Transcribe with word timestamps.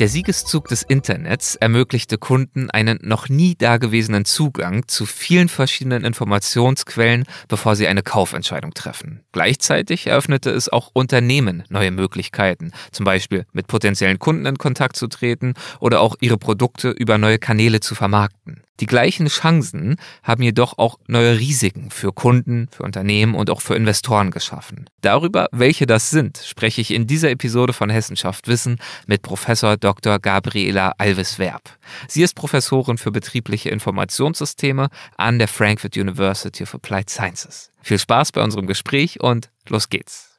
Der 0.00 0.08
Siegeszug 0.08 0.66
des 0.66 0.82
Internets 0.82 1.54
ermöglichte 1.54 2.18
Kunden 2.18 2.68
einen 2.68 2.98
noch 3.02 3.28
nie 3.28 3.54
dagewesenen 3.54 4.24
Zugang 4.24 4.88
zu 4.88 5.06
vielen 5.06 5.48
verschiedenen 5.48 6.04
Informationsquellen, 6.04 7.24
bevor 7.46 7.76
sie 7.76 7.86
eine 7.86 8.02
Kaufentscheidung 8.02 8.74
treffen. 8.74 9.20
Gleichzeitig 9.30 10.08
eröffnete 10.08 10.50
es 10.50 10.68
auch 10.68 10.90
Unternehmen 10.94 11.62
neue 11.68 11.92
Möglichkeiten, 11.92 12.72
zum 12.90 13.04
Beispiel 13.04 13.46
mit 13.52 13.68
potenziellen 13.68 14.18
Kunden 14.18 14.46
in 14.46 14.58
Kontakt 14.58 14.96
zu 14.96 15.06
treten 15.06 15.54
oder 15.78 16.00
auch 16.00 16.16
ihre 16.20 16.38
Produkte 16.38 16.90
über 16.90 17.16
neue 17.16 17.38
Kanäle 17.38 17.78
zu 17.78 17.94
vermarkten. 17.94 18.64
Die 18.80 18.86
gleichen 18.86 19.28
Chancen 19.28 19.96
haben 20.22 20.42
jedoch 20.42 20.78
auch 20.78 20.98
neue 21.06 21.38
Risiken 21.38 21.90
für 21.90 22.12
Kunden, 22.12 22.68
für 22.70 22.82
Unternehmen 22.82 23.36
und 23.36 23.48
auch 23.50 23.60
für 23.60 23.76
Investoren 23.76 24.32
geschaffen. 24.32 24.90
Darüber, 25.00 25.48
welche 25.52 25.86
das 25.86 26.10
sind, 26.10 26.38
spreche 26.38 26.80
ich 26.80 26.92
in 26.92 27.06
dieser 27.06 27.30
Episode 27.30 27.72
von 27.72 27.88
Hessenschaft 27.88 28.48
Wissen 28.48 28.78
mit 29.06 29.22
Professor 29.22 29.76
Dr. 29.76 30.18
Gabriela 30.18 30.92
Alves-Werb. 30.98 31.62
Sie 32.08 32.22
ist 32.22 32.34
Professorin 32.34 32.98
für 32.98 33.12
betriebliche 33.12 33.70
Informationssysteme 33.70 34.88
an 35.16 35.38
der 35.38 35.48
Frankfurt 35.48 35.96
University 35.96 36.64
of 36.64 36.74
Applied 36.74 37.08
Sciences. 37.08 37.70
Viel 37.80 37.98
Spaß 37.98 38.32
bei 38.32 38.42
unserem 38.42 38.66
Gespräch 38.66 39.20
und 39.20 39.50
los 39.68 39.88
geht's. 39.88 40.33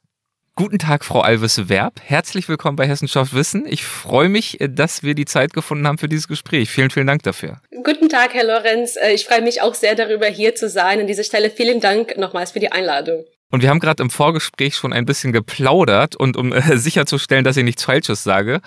Guten 0.58 0.78
Tag, 0.78 1.04
Frau 1.04 1.20
Alves 1.20 1.68
Werb. 1.68 2.00
Herzlich 2.02 2.48
willkommen 2.48 2.76
bei 2.76 2.86
Hessenschaft 2.86 3.34
Wissen. 3.34 3.66
Ich 3.66 3.84
freue 3.84 4.30
mich, 4.30 4.56
dass 4.58 5.02
wir 5.02 5.14
die 5.14 5.26
Zeit 5.26 5.52
gefunden 5.52 5.86
haben 5.86 5.98
für 5.98 6.08
dieses 6.08 6.28
Gespräch. 6.28 6.70
Vielen, 6.70 6.88
vielen 6.88 7.06
Dank 7.06 7.22
dafür. 7.24 7.60
Guten 7.84 8.08
Tag, 8.08 8.32
Herr 8.32 8.46
Lorenz. 8.46 8.96
Äh, 8.96 9.12
ich 9.12 9.26
freue 9.26 9.42
mich 9.42 9.60
auch 9.60 9.74
sehr 9.74 9.94
darüber, 9.94 10.24
hier 10.28 10.54
zu 10.54 10.70
sein. 10.70 10.98
An 10.98 11.06
dieser 11.06 11.24
Stelle 11.24 11.50
vielen 11.50 11.80
Dank 11.80 12.16
nochmals 12.16 12.52
für 12.52 12.60
die 12.60 12.72
Einladung. 12.72 13.26
Und 13.50 13.62
wir 13.62 13.68
haben 13.68 13.80
gerade 13.80 14.02
im 14.02 14.08
Vorgespräch 14.08 14.76
schon 14.76 14.94
ein 14.94 15.04
bisschen 15.04 15.34
geplaudert 15.34 16.16
und 16.16 16.38
um 16.38 16.54
äh, 16.54 16.78
sicherzustellen, 16.78 17.44
dass 17.44 17.58
ich 17.58 17.64
nichts 17.64 17.84
Falsches 17.84 18.24
sage, 18.24 18.62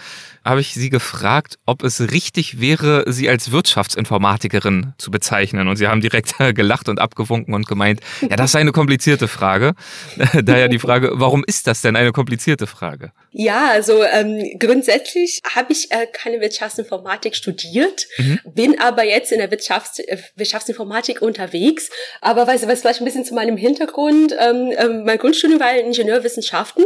habe 0.49 0.61
ich 0.61 0.73
Sie 0.73 0.89
gefragt, 0.89 1.55
ob 1.65 1.83
es 1.83 2.11
richtig 2.11 2.59
wäre, 2.59 3.05
Sie 3.07 3.29
als 3.29 3.51
Wirtschaftsinformatikerin 3.51 4.93
zu 4.97 5.11
bezeichnen. 5.11 5.67
Und 5.67 5.77
Sie 5.77 5.87
haben 5.87 6.01
direkt 6.01 6.35
gelacht 6.55 6.89
und 6.89 6.99
abgewunken 6.99 7.53
und 7.53 7.67
gemeint, 7.67 8.01
ja, 8.21 8.35
das 8.35 8.51
sei 8.51 8.59
eine 8.59 8.71
komplizierte 8.71 9.27
Frage. 9.27 9.73
Daher 10.43 10.67
die 10.67 10.79
Frage, 10.79 11.11
warum 11.13 11.43
ist 11.45 11.67
das 11.67 11.81
denn 11.81 11.95
eine 11.95 12.11
komplizierte 12.11 12.67
Frage? 12.67 13.11
Ja, 13.31 13.69
also 13.71 14.03
ähm, 14.03 14.57
grundsätzlich 14.59 15.39
habe 15.55 15.71
ich 15.71 15.91
äh, 15.91 16.07
keine 16.11 16.41
Wirtschaftsinformatik 16.41 17.35
studiert, 17.35 18.07
mhm. 18.17 18.39
bin 18.55 18.79
aber 18.79 19.05
jetzt 19.05 19.31
in 19.31 19.39
der 19.39 19.51
Wirtschafts 19.51 19.99
äh, 19.99 20.17
Wirtschaftsinformatik 20.35 21.21
unterwegs. 21.21 21.89
Aber 22.21 22.47
was, 22.47 22.67
was 22.67 22.81
vielleicht 22.81 23.01
ein 23.01 23.05
bisschen 23.05 23.25
zu 23.25 23.35
meinem 23.35 23.55
Hintergrund. 23.55 24.35
Ähm, 24.39 24.73
ähm, 24.77 25.03
mein 25.05 25.17
Grundstudium 25.17 25.59
war 25.59 25.75
Ingenieurwissenschaften 25.77 26.85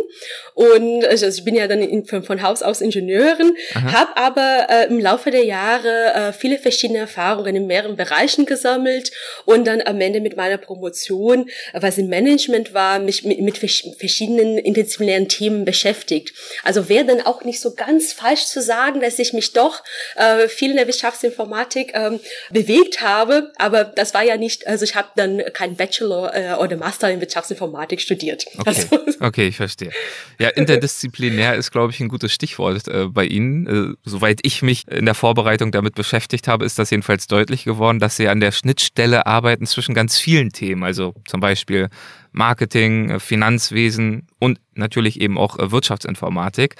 und 0.53 1.05
also 1.05 1.27
ich 1.27 1.43
bin 1.45 1.55
ja 1.55 1.67
dann 1.67 1.81
in, 1.81 2.05
von, 2.05 2.23
von 2.23 2.41
Haus 2.41 2.61
aus 2.61 2.81
Ingenieurin, 2.81 3.52
habe 3.75 4.17
aber 4.17 4.67
äh, 4.69 4.87
im 4.87 4.99
Laufe 4.99 5.31
der 5.31 5.45
Jahre 5.45 6.13
äh, 6.13 6.33
viele 6.33 6.57
verschiedene 6.57 6.99
Erfahrungen 6.99 7.55
in 7.55 7.67
mehreren 7.67 7.95
Bereichen 7.95 8.45
gesammelt 8.45 9.11
und 9.45 9.65
dann 9.65 9.81
am 9.81 9.99
Ende 10.01 10.21
mit 10.21 10.37
meiner 10.37 10.57
Promotion, 10.57 11.49
was 11.73 11.97
im 11.97 12.07
Management 12.07 12.73
war, 12.73 12.99
mich 12.99 13.23
mit, 13.23 13.41
mit 13.41 13.57
verschiedenen 13.57 14.57
interdisziplinären 14.57 15.27
Themen 15.27 15.65
beschäftigt. 15.65 16.33
Also 16.63 16.89
wäre 16.89 17.05
dann 17.05 17.21
auch 17.21 17.43
nicht 17.43 17.59
so 17.59 17.73
ganz 17.73 18.13
falsch 18.13 18.45
zu 18.45 18.61
sagen, 18.61 19.01
dass 19.01 19.19
ich 19.19 19.33
mich 19.33 19.53
doch 19.53 19.83
äh, 20.15 20.47
viel 20.47 20.71
in 20.71 20.77
der 20.77 20.87
Wirtschaftsinformatik 20.87 21.91
ähm, 21.93 22.19
bewegt 22.49 23.01
habe, 23.01 23.51
aber 23.57 23.83
das 23.83 24.13
war 24.13 24.23
ja 24.23 24.37
nicht, 24.37 24.67
also 24.67 24.83
ich 24.83 24.95
habe 24.95 25.09
dann 25.15 25.41
keinen 25.53 25.75
Bachelor 25.75 26.33
äh, 26.33 26.53
oder 26.55 26.77
Master 26.77 27.09
in 27.09 27.19
Wirtschaftsinformatik 27.19 27.73
Informatik 27.73 28.01
studiert. 28.01 28.45
Okay, 28.57 28.69
also. 28.69 29.15
okay 29.19 29.47
ich 29.47 29.57
verstehe. 29.57 29.91
Ja, 30.39 30.49
interdisziplinär 30.55 31.55
ist, 31.55 31.71
glaube 31.71 31.91
ich, 31.91 31.99
ein 31.99 32.07
gutes 32.07 32.31
Stichwort 32.31 32.87
äh, 32.87 33.05
bei 33.07 33.25
Ihnen. 33.33 33.67
Äh, 33.67 33.95
soweit 34.03 34.39
ich 34.43 34.61
mich 34.61 34.87
in 34.87 35.05
der 35.05 35.15
Vorbereitung 35.15 35.71
damit 35.71 35.95
beschäftigt 35.95 36.47
habe, 36.47 36.65
ist 36.65 36.79
das 36.79 36.89
jedenfalls 36.89 37.27
deutlich 37.27 37.63
geworden, 37.63 37.99
dass 37.99 38.15
Sie 38.15 38.27
an 38.27 38.39
der 38.39 38.51
Schnittstelle 38.51 39.25
arbeiten 39.25 39.65
zwischen 39.65 39.95
ganz 39.95 40.19
vielen 40.19 40.51
Themen, 40.51 40.83
also 40.83 41.13
zum 41.25 41.39
Beispiel 41.39 41.89
Marketing, 42.31 43.09
äh, 43.09 43.19
Finanzwesen 43.19 44.27
und 44.39 44.59
natürlich 44.73 45.21
eben 45.21 45.37
auch 45.37 45.57
äh, 45.59 45.71
Wirtschaftsinformatik. 45.71 46.75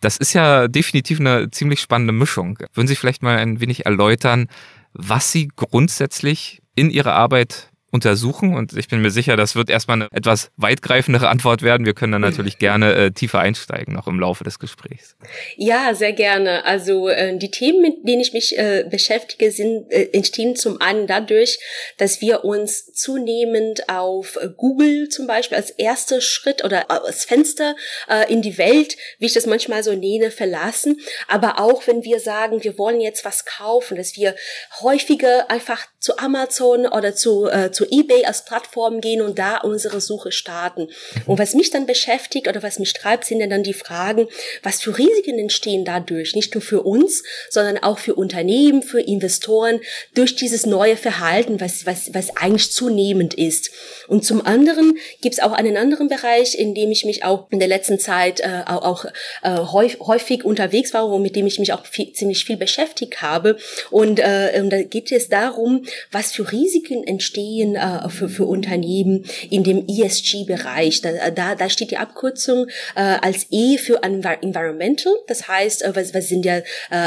Das 0.00 0.16
ist 0.16 0.32
ja 0.32 0.68
definitiv 0.68 1.20
eine 1.20 1.50
ziemlich 1.50 1.80
spannende 1.80 2.12
Mischung. 2.12 2.58
Würden 2.74 2.88
Sie 2.88 2.96
vielleicht 2.96 3.22
mal 3.22 3.38
ein 3.38 3.60
wenig 3.60 3.86
erläutern, 3.86 4.48
was 4.92 5.32
Sie 5.32 5.48
grundsätzlich 5.54 6.62
in 6.74 6.90
Ihrer 6.90 7.14
Arbeit 7.14 7.70
untersuchen 7.94 8.56
und 8.56 8.76
ich 8.76 8.88
bin 8.88 9.00
mir 9.02 9.10
sicher, 9.10 9.36
das 9.36 9.54
wird 9.54 9.70
erstmal 9.70 10.02
eine 10.02 10.08
etwas 10.10 10.50
weitgreifendere 10.56 11.28
Antwort 11.28 11.62
werden. 11.62 11.86
Wir 11.86 11.94
können 11.94 12.10
dann 12.10 12.22
natürlich 12.22 12.58
gerne 12.58 12.92
äh, 12.92 13.10
tiefer 13.12 13.38
einsteigen, 13.38 13.94
noch 13.94 14.08
im 14.08 14.18
Laufe 14.18 14.42
des 14.42 14.58
Gesprächs. 14.58 15.16
Ja, 15.56 15.94
sehr 15.94 16.12
gerne. 16.12 16.64
Also 16.64 17.08
äh, 17.08 17.38
die 17.38 17.52
Themen, 17.52 17.82
mit 17.82 18.06
denen 18.06 18.20
ich 18.20 18.32
mich 18.32 18.58
äh, 18.58 18.84
beschäftige, 18.90 19.52
sind 19.52 19.92
äh, 19.92 20.08
entstehen 20.12 20.56
zum 20.56 20.80
einen 20.80 21.06
dadurch, 21.06 21.60
dass 21.96 22.20
wir 22.20 22.44
uns 22.44 22.92
zunehmend 22.92 23.88
auf 23.88 24.38
Google 24.56 25.08
zum 25.08 25.28
Beispiel 25.28 25.56
als 25.56 25.70
erster 25.70 26.20
Schritt 26.20 26.64
oder 26.64 26.90
als 26.90 27.24
Fenster 27.24 27.76
äh, 28.08 28.30
in 28.32 28.42
die 28.42 28.58
Welt, 28.58 28.96
wie 29.20 29.26
ich 29.26 29.34
das 29.34 29.46
manchmal 29.46 29.84
so 29.84 29.92
nenne, 29.92 30.32
verlassen. 30.32 31.00
Aber 31.28 31.60
auch 31.60 31.86
wenn 31.86 32.02
wir 32.02 32.18
sagen, 32.18 32.64
wir 32.64 32.76
wollen 32.76 33.00
jetzt 33.00 33.24
was 33.24 33.44
kaufen, 33.44 33.96
dass 33.96 34.16
wir 34.16 34.34
häufiger 34.80 35.48
einfach 35.48 35.86
zu 36.00 36.18
Amazon 36.18 36.86
oder 36.86 37.14
zu, 37.14 37.46
äh, 37.46 37.70
zu 37.84 37.90
eBay 37.90 38.24
als 38.24 38.44
Plattform 38.44 39.00
gehen 39.00 39.20
und 39.20 39.38
da 39.38 39.58
unsere 39.58 40.00
Suche 40.00 40.32
starten. 40.32 40.82
Mhm. 40.82 41.22
Und 41.26 41.38
was 41.38 41.54
mich 41.54 41.70
dann 41.70 41.86
beschäftigt 41.86 42.48
oder 42.48 42.62
was 42.62 42.78
mich 42.78 42.92
treibt, 42.92 43.24
sind 43.24 43.40
dann 43.48 43.62
die 43.62 43.74
Fragen, 43.74 44.28
was 44.62 44.80
für 44.80 44.96
Risiken 44.96 45.38
entstehen 45.38 45.84
dadurch, 45.84 46.34
nicht 46.34 46.54
nur 46.54 46.62
für 46.62 46.82
uns, 46.82 47.22
sondern 47.50 47.78
auch 47.78 47.98
für 47.98 48.14
Unternehmen, 48.14 48.82
für 48.82 49.00
Investoren, 49.00 49.80
durch 50.14 50.36
dieses 50.36 50.66
neue 50.66 50.96
Verhalten, 50.96 51.60
was, 51.60 51.86
was, 51.86 52.14
was 52.14 52.36
eigentlich 52.36 52.72
zunehmend 52.72 53.34
ist. 53.34 53.70
Und 54.08 54.24
zum 54.24 54.44
anderen 54.44 54.98
gibt 55.20 55.34
es 55.34 55.40
auch 55.40 55.52
einen 55.52 55.76
anderen 55.76 56.08
Bereich, 56.08 56.58
in 56.58 56.74
dem 56.74 56.90
ich 56.90 57.04
mich 57.04 57.24
auch 57.24 57.46
in 57.50 57.58
der 57.58 57.68
letzten 57.68 57.98
Zeit 57.98 58.40
äh, 58.40 58.62
auch, 58.66 59.04
äh, 59.42 59.58
häufig 59.58 60.44
unterwegs 60.44 60.94
war 60.94 61.06
und 61.08 61.22
mit 61.22 61.36
dem 61.36 61.46
ich 61.46 61.58
mich 61.58 61.72
auch 61.72 61.84
viel, 61.86 62.12
ziemlich 62.12 62.44
viel 62.44 62.56
beschäftigt 62.56 63.22
habe. 63.22 63.56
Und, 63.90 64.20
äh, 64.20 64.60
und 64.60 64.70
da 64.70 64.82
geht 64.82 65.12
es 65.12 65.28
darum, 65.28 65.84
was 66.10 66.32
für 66.32 66.50
Risiken 66.50 67.04
entstehen 67.04 67.73
äh, 67.76 68.08
für, 68.08 68.28
für 68.28 68.44
Unternehmen 68.44 69.24
in 69.50 69.64
dem 69.64 69.86
ESG-Bereich. 69.86 71.00
Da, 71.00 71.30
da, 71.30 71.54
da 71.54 71.68
steht 71.68 71.90
die 71.90 71.96
Abkürzung 71.96 72.68
äh, 72.94 73.00
als 73.00 73.46
E 73.50 73.78
für 73.78 74.02
Environmental, 74.02 75.12
das 75.26 75.48
heißt, 75.48 75.82
äh, 75.82 75.96
was, 75.96 76.14
was 76.14 76.28
sind 76.28 76.44
ja 76.44 76.58
äh, 76.58 76.62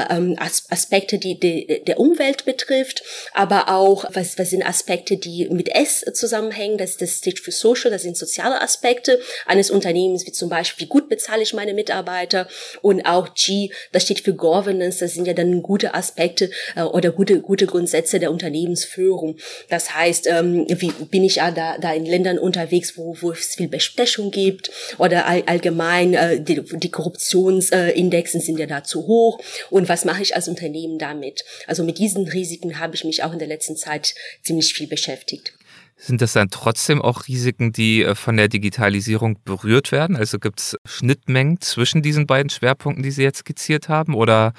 ähm, 0.10 0.36
Aspekte, 0.40 1.18
die, 1.18 1.40
die 1.40 1.84
der 1.86 2.00
Umwelt 2.00 2.46
betrifft, 2.46 3.04
aber 3.34 3.70
auch 3.70 4.06
was, 4.14 4.38
was 4.38 4.50
sind 4.50 4.66
Aspekte, 4.66 5.18
die 5.18 5.48
mit 5.50 5.70
S 5.70 6.06
zusammenhängen, 6.14 6.78
das, 6.78 6.98
das 6.98 7.18
steht 7.18 7.40
für 7.40 7.52
Social, 7.52 7.92
das 7.92 8.04
sind 8.04 8.18
soziale 8.18 8.62
Aspekte 8.62 9.20
eines 9.46 9.72
Unternehmens, 9.72 10.26
wie 10.26 10.32
zum 10.32 10.50
Beispiel, 10.50 10.86
wie 10.86 10.90
gut 10.90 11.10
bezahle 11.10 11.44
ich 11.44 11.54
meine 11.54 11.74
Mitarbeiter 11.74 12.48
und 12.82 13.06
auch 13.06 13.34
G, 13.34 13.72
das 13.92 14.04
steht 14.04 14.22
für 14.22 14.34
Governance, 14.34 15.00
das 15.00 15.14
sind 15.14 15.28
ja 15.28 15.34
dann 15.34 15.62
gute 15.62 15.94
Aspekte 15.94 16.50
äh, 16.76 16.84
oder 16.84 17.12
gute, 17.12 17.42
gute 17.42 17.66
Grundsätze 17.66 18.20
der 18.20 18.32
Unternehmens 18.32 18.58
Unternehmensführung. 18.68 19.38
Das 19.70 19.94
heißt, 19.96 20.28
ähm, 20.28 20.57
wie 20.66 20.92
bin 21.06 21.24
ich 21.24 21.36
da, 21.36 21.78
da 21.78 21.94
in 21.94 22.06
Ländern 22.06 22.40
unterwegs, 22.40 22.98
wo, 22.98 23.16
wo 23.22 23.32
es 23.32 23.56
viel 23.56 23.68
Bestechung 23.68 24.32
gibt 24.32 24.72
oder 24.98 25.28
all, 25.28 25.44
allgemein 25.46 26.14
äh, 26.14 26.42
die, 26.42 26.62
die 26.62 26.92
Korruptionsindexen 26.92 28.42
sind 28.42 28.60
ja 28.60 28.66
da 28.66 28.84
zu 28.84 29.08
hoch 29.08 29.40
und 29.70 29.90
was 29.90 30.06
mache 30.06 30.22
ich 30.22 30.36
als 30.36 30.48
Unternehmen 30.48 30.98
damit? 30.98 31.44
Also 31.68 31.84
mit 31.84 31.98
diesen 31.98 32.28
Risiken 32.28 32.80
habe 32.80 32.96
ich 32.96 33.04
mich 33.04 33.24
auch 33.24 33.34
in 33.34 33.40
der 33.40 33.48
letzten 33.48 33.76
Zeit 33.76 34.16
ziemlich 34.44 34.74
viel 34.74 34.88
beschäftigt. 34.88 35.54
Sind 36.00 36.22
das 36.22 36.34
dann 36.34 36.50
trotzdem 36.50 37.02
auch 37.02 37.28
Risiken, 37.28 37.72
die 37.72 38.04
äh, 38.04 38.14
von 38.14 38.38
der 38.38 38.50
Digitalisierung 38.50 39.40
berührt 39.44 39.92
werden? 39.92 40.16
Also 40.16 40.38
gibt 40.38 40.60
es 40.60 40.78
Schnittmengen 40.86 41.60
zwischen 41.60 42.04
diesen 42.04 42.28
beiden 42.28 42.52
Schwerpunkten, 42.52 43.04
die 43.04 43.10
Sie 43.10 43.24
jetzt 43.24 43.40
skizziert 43.40 43.90
haben? 43.90 44.14
Oder 44.14 44.54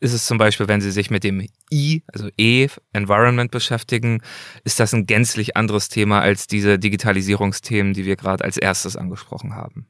ist 0.00 0.12
es 0.12 0.26
zum 0.26 0.38
Beispiel, 0.38 0.68
wenn 0.68 0.80
Sie 0.80 0.90
sich 0.90 1.10
mit 1.10 1.24
dem 1.24 1.46
I, 1.72 2.02
also 2.06 2.28
E, 2.36 2.68
Environment 2.92 3.50
beschäftigen, 3.50 4.22
ist 4.64 4.80
das 4.80 4.94
ein 4.94 5.06
gänzlich 5.06 5.56
anderes 5.56 5.88
Thema 5.88 6.20
als 6.20 6.46
diese 6.46 6.78
Digitalisierungsthemen, 6.78 7.94
die 7.94 8.04
wir 8.04 8.16
gerade 8.16 8.44
als 8.44 8.56
erstes 8.56 8.96
angesprochen 8.96 9.54
haben. 9.54 9.86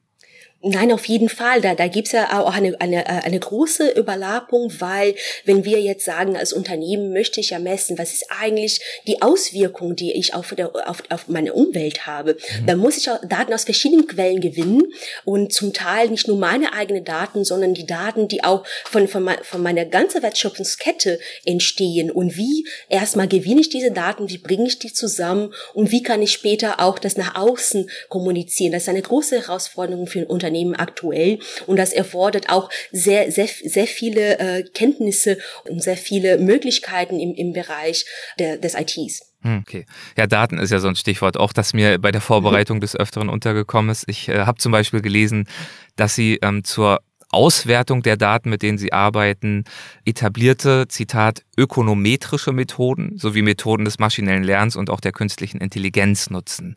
Nein, 0.61 0.91
auf 0.91 1.05
jeden 1.05 1.29
Fall. 1.29 1.61
Da, 1.61 1.73
da 1.73 1.87
gibt's 1.87 2.11
ja 2.11 2.37
auch 2.37 2.53
eine, 2.53 2.79
eine, 2.81 3.05
äh, 3.05 3.21
eine 3.23 3.39
große 3.39 3.91
Überlappung, 3.91 4.73
weil 4.79 5.15
wenn 5.45 5.63
wir 5.63 5.79
jetzt 5.79 6.03
sagen, 6.03 6.35
als 6.35 6.51
Unternehmen 6.51 7.13
möchte 7.13 7.39
ich 7.39 7.51
ja 7.51 7.59
messen, 7.59 7.97
was 7.97 8.11
ist 8.11 8.25
eigentlich 8.41 8.81
die 9.07 9.21
Auswirkung, 9.21 9.95
die 9.95 10.11
ich 10.11 10.33
auf, 10.33 10.53
der, 10.53 10.89
auf, 10.89 11.01
auf 11.09 11.29
meine 11.29 11.53
Umwelt 11.53 12.05
habe, 12.07 12.33
mhm. 12.33 12.65
dann 12.65 12.77
muss 12.79 12.97
ich 12.97 13.09
auch 13.09 13.19
Daten 13.25 13.53
aus 13.53 13.63
verschiedenen 13.63 14.05
Quellen 14.05 14.41
gewinnen 14.41 14.91
und 15.23 15.53
zum 15.53 15.71
Teil 15.71 16.09
nicht 16.09 16.27
nur 16.27 16.37
meine 16.37 16.73
eigenen 16.73 17.05
Daten, 17.05 17.45
sondern 17.45 17.73
die 17.73 17.85
Daten, 17.85 18.27
die 18.27 18.43
auch 18.43 18.65
von, 18.83 19.07
von, 19.07 19.29
von 19.43 19.63
meiner 19.63 19.85
ganzen 19.85 20.21
Wertschöpfungskette 20.21 21.19
entstehen. 21.45 22.11
Und 22.11 22.35
wie 22.35 22.67
erstmal 22.89 23.29
gewinne 23.29 23.61
ich 23.61 23.69
diese 23.69 23.91
Daten, 23.91 24.27
wie 24.27 24.37
bringe 24.37 24.67
ich 24.67 24.77
die 24.77 24.91
zusammen 24.91 25.53
und 25.73 25.91
wie 25.91 26.03
kann 26.03 26.21
ich 26.21 26.33
später 26.33 26.81
auch 26.81 26.99
das 26.99 27.15
nach 27.15 27.35
außen 27.35 27.89
kommunizieren. 28.09 28.73
Das 28.73 28.83
ist 28.83 28.89
eine 28.89 29.01
große 29.01 29.37
Herausforderung 29.37 30.05
für 30.05 30.19
ein 30.19 30.25
Unternehmen. 30.25 30.48
Unternehmen 30.49 30.75
aktuell. 30.75 31.39
Und 31.67 31.77
das 31.77 31.93
erfordert 31.93 32.49
auch 32.49 32.69
sehr, 32.91 33.31
sehr, 33.31 33.47
sehr 33.47 33.87
viele 33.87 34.39
äh, 34.39 34.63
Kenntnisse 34.63 35.37
und 35.67 35.81
sehr 35.81 35.97
viele 35.97 36.37
Möglichkeiten 36.37 37.19
im, 37.19 37.33
im 37.35 37.53
Bereich 37.53 38.05
der, 38.39 38.57
des 38.57 38.73
ITs. 38.73 39.21
Hm, 39.41 39.63
okay. 39.65 39.85
Ja, 40.17 40.27
Daten 40.27 40.57
ist 40.57 40.71
ja 40.71 40.79
so 40.79 40.87
ein 40.87 40.95
Stichwort, 40.95 41.37
auch 41.37 41.53
das 41.53 41.73
mir 41.73 41.99
bei 41.99 42.11
der 42.11 42.21
Vorbereitung 42.21 42.81
des 42.81 42.95
Öfteren 42.95 43.29
untergekommen 43.29 43.91
ist. 43.91 44.05
Ich 44.07 44.27
äh, 44.27 44.39
habe 44.39 44.57
zum 44.57 44.71
Beispiel 44.71 45.01
gelesen, 45.01 45.47
dass 45.95 46.15
Sie 46.15 46.39
ähm, 46.41 46.63
zur 46.63 46.99
Auswertung 47.31 48.01
der 48.01 48.17
Daten, 48.17 48.49
mit 48.49 48.63
denen 48.63 48.79
Sie 48.79 48.91
arbeiten, 48.91 49.65
etablierte, 50.03 50.87
Zitat, 50.87 51.43
ökonometrische 51.57 52.53
Methoden 52.53 53.19
sowie 53.19 53.43
Methoden 53.43 53.85
des 53.85 53.99
maschinellen 53.99 54.43
Lernens 54.43 54.75
und 54.75 54.89
auch 54.89 54.99
der 54.99 55.11
künstlichen 55.11 55.61
Intelligenz 55.61 56.31
nutzen. 56.31 56.75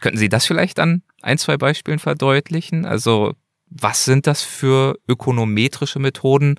Könnten 0.00 0.18
Sie 0.18 0.30
das 0.30 0.46
vielleicht 0.46 0.80
an 0.80 1.02
ein, 1.22 1.38
zwei 1.38 1.56
Beispielen 1.56 1.98
verdeutlichen? 1.98 2.84
Also 2.84 3.34
was 3.66 4.04
sind 4.04 4.26
das 4.26 4.42
für 4.42 4.98
ökonometrische 5.08 5.98
Methoden? 5.98 6.56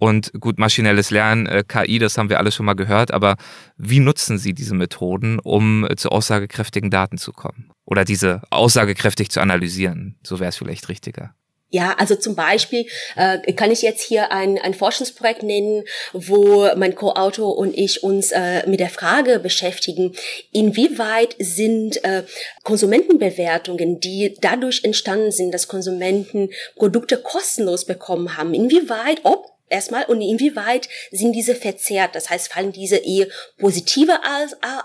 Und 0.00 0.32
gut, 0.38 0.58
maschinelles 0.60 1.10
Lernen, 1.10 1.46
äh, 1.46 1.64
KI, 1.66 1.98
das 1.98 2.16
haben 2.16 2.28
wir 2.28 2.38
alle 2.38 2.52
schon 2.52 2.66
mal 2.66 2.74
gehört, 2.74 3.10
aber 3.12 3.36
wie 3.76 3.98
nutzen 3.98 4.38
Sie 4.38 4.54
diese 4.54 4.74
Methoden, 4.74 5.40
um 5.40 5.84
äh, 5.84 5.96
zu 5.96 6.10
aussagekräftigen 6.10 6.90
Daten 6.90 7.18
zu 7.18 7.32
kommen? 7.32 7.70
Oder 7.84 8.04
diese 8.04 8.42
aussagekräftig 8.50 9.30
zu 9.30 9.40
analysieren? 9.40 10.16
So 10.22 10.38
wäre 10.38 10.50
es 10.50 10.56
vielleicht 10.56 10.88
richtiger. 10.88 11.34
Ja, 11.70 11.94
also 11.98 12.14
zum 12.16 12.34
Beispiel 12.34 12.86
äh, 13.14 13.52
kann 13.52 13.70
ich 13.70 13.82
jetzt 13.82 14.02
hier 14.02 14.32
ein, 14.32 14.58
ein 14.58 14.72
Forschungsprojekt 14.72 15.42
nennen, 15.42 15.84
wo 16.14 16.66
mein 16.76 16.94
Co-Autor 16.94 17.58
und 17.58 17.76
ich 17.76 18.02
uns 18.02 18.32
äh, 18.32 18.66
mit 18.66 18.80
der 18.80 18.88
Frage 18.88 19.38
beschäftigen, 19.38 20.14
inwieweit 20.50 21.36
sind 21.38 22.02
äh, 22.04 22.22
Konsumentenbewertungen, 22.62 24.00
die 24.00 24.34
dadurch 24.40 24.82
entstanden 24.82 25.30
sind, 25.30 25.52
dass 25.52 25.68
Konsumenten 25.68 26.48
Produkte 26.76 27.18
kostenlos 27.18 27.84
bekommen 27.84 28.38
haben, 28.38 28.54
inwieweit, 28.54 29.20
ob 29.24 29.57
erstmal 29.68 30.04
und 30.06 30.20
inwieweit 30.20 30.88
sind 31.10 31.32
diese 31.32 31.54
verzerrt? 31.54 32.14
Das 32.14 32.30
heißt, 32.30 32.52
fallen 32.52 32.72
diese 32.72 32.96
eher 32.96 33.26
positiver 33.58 34.20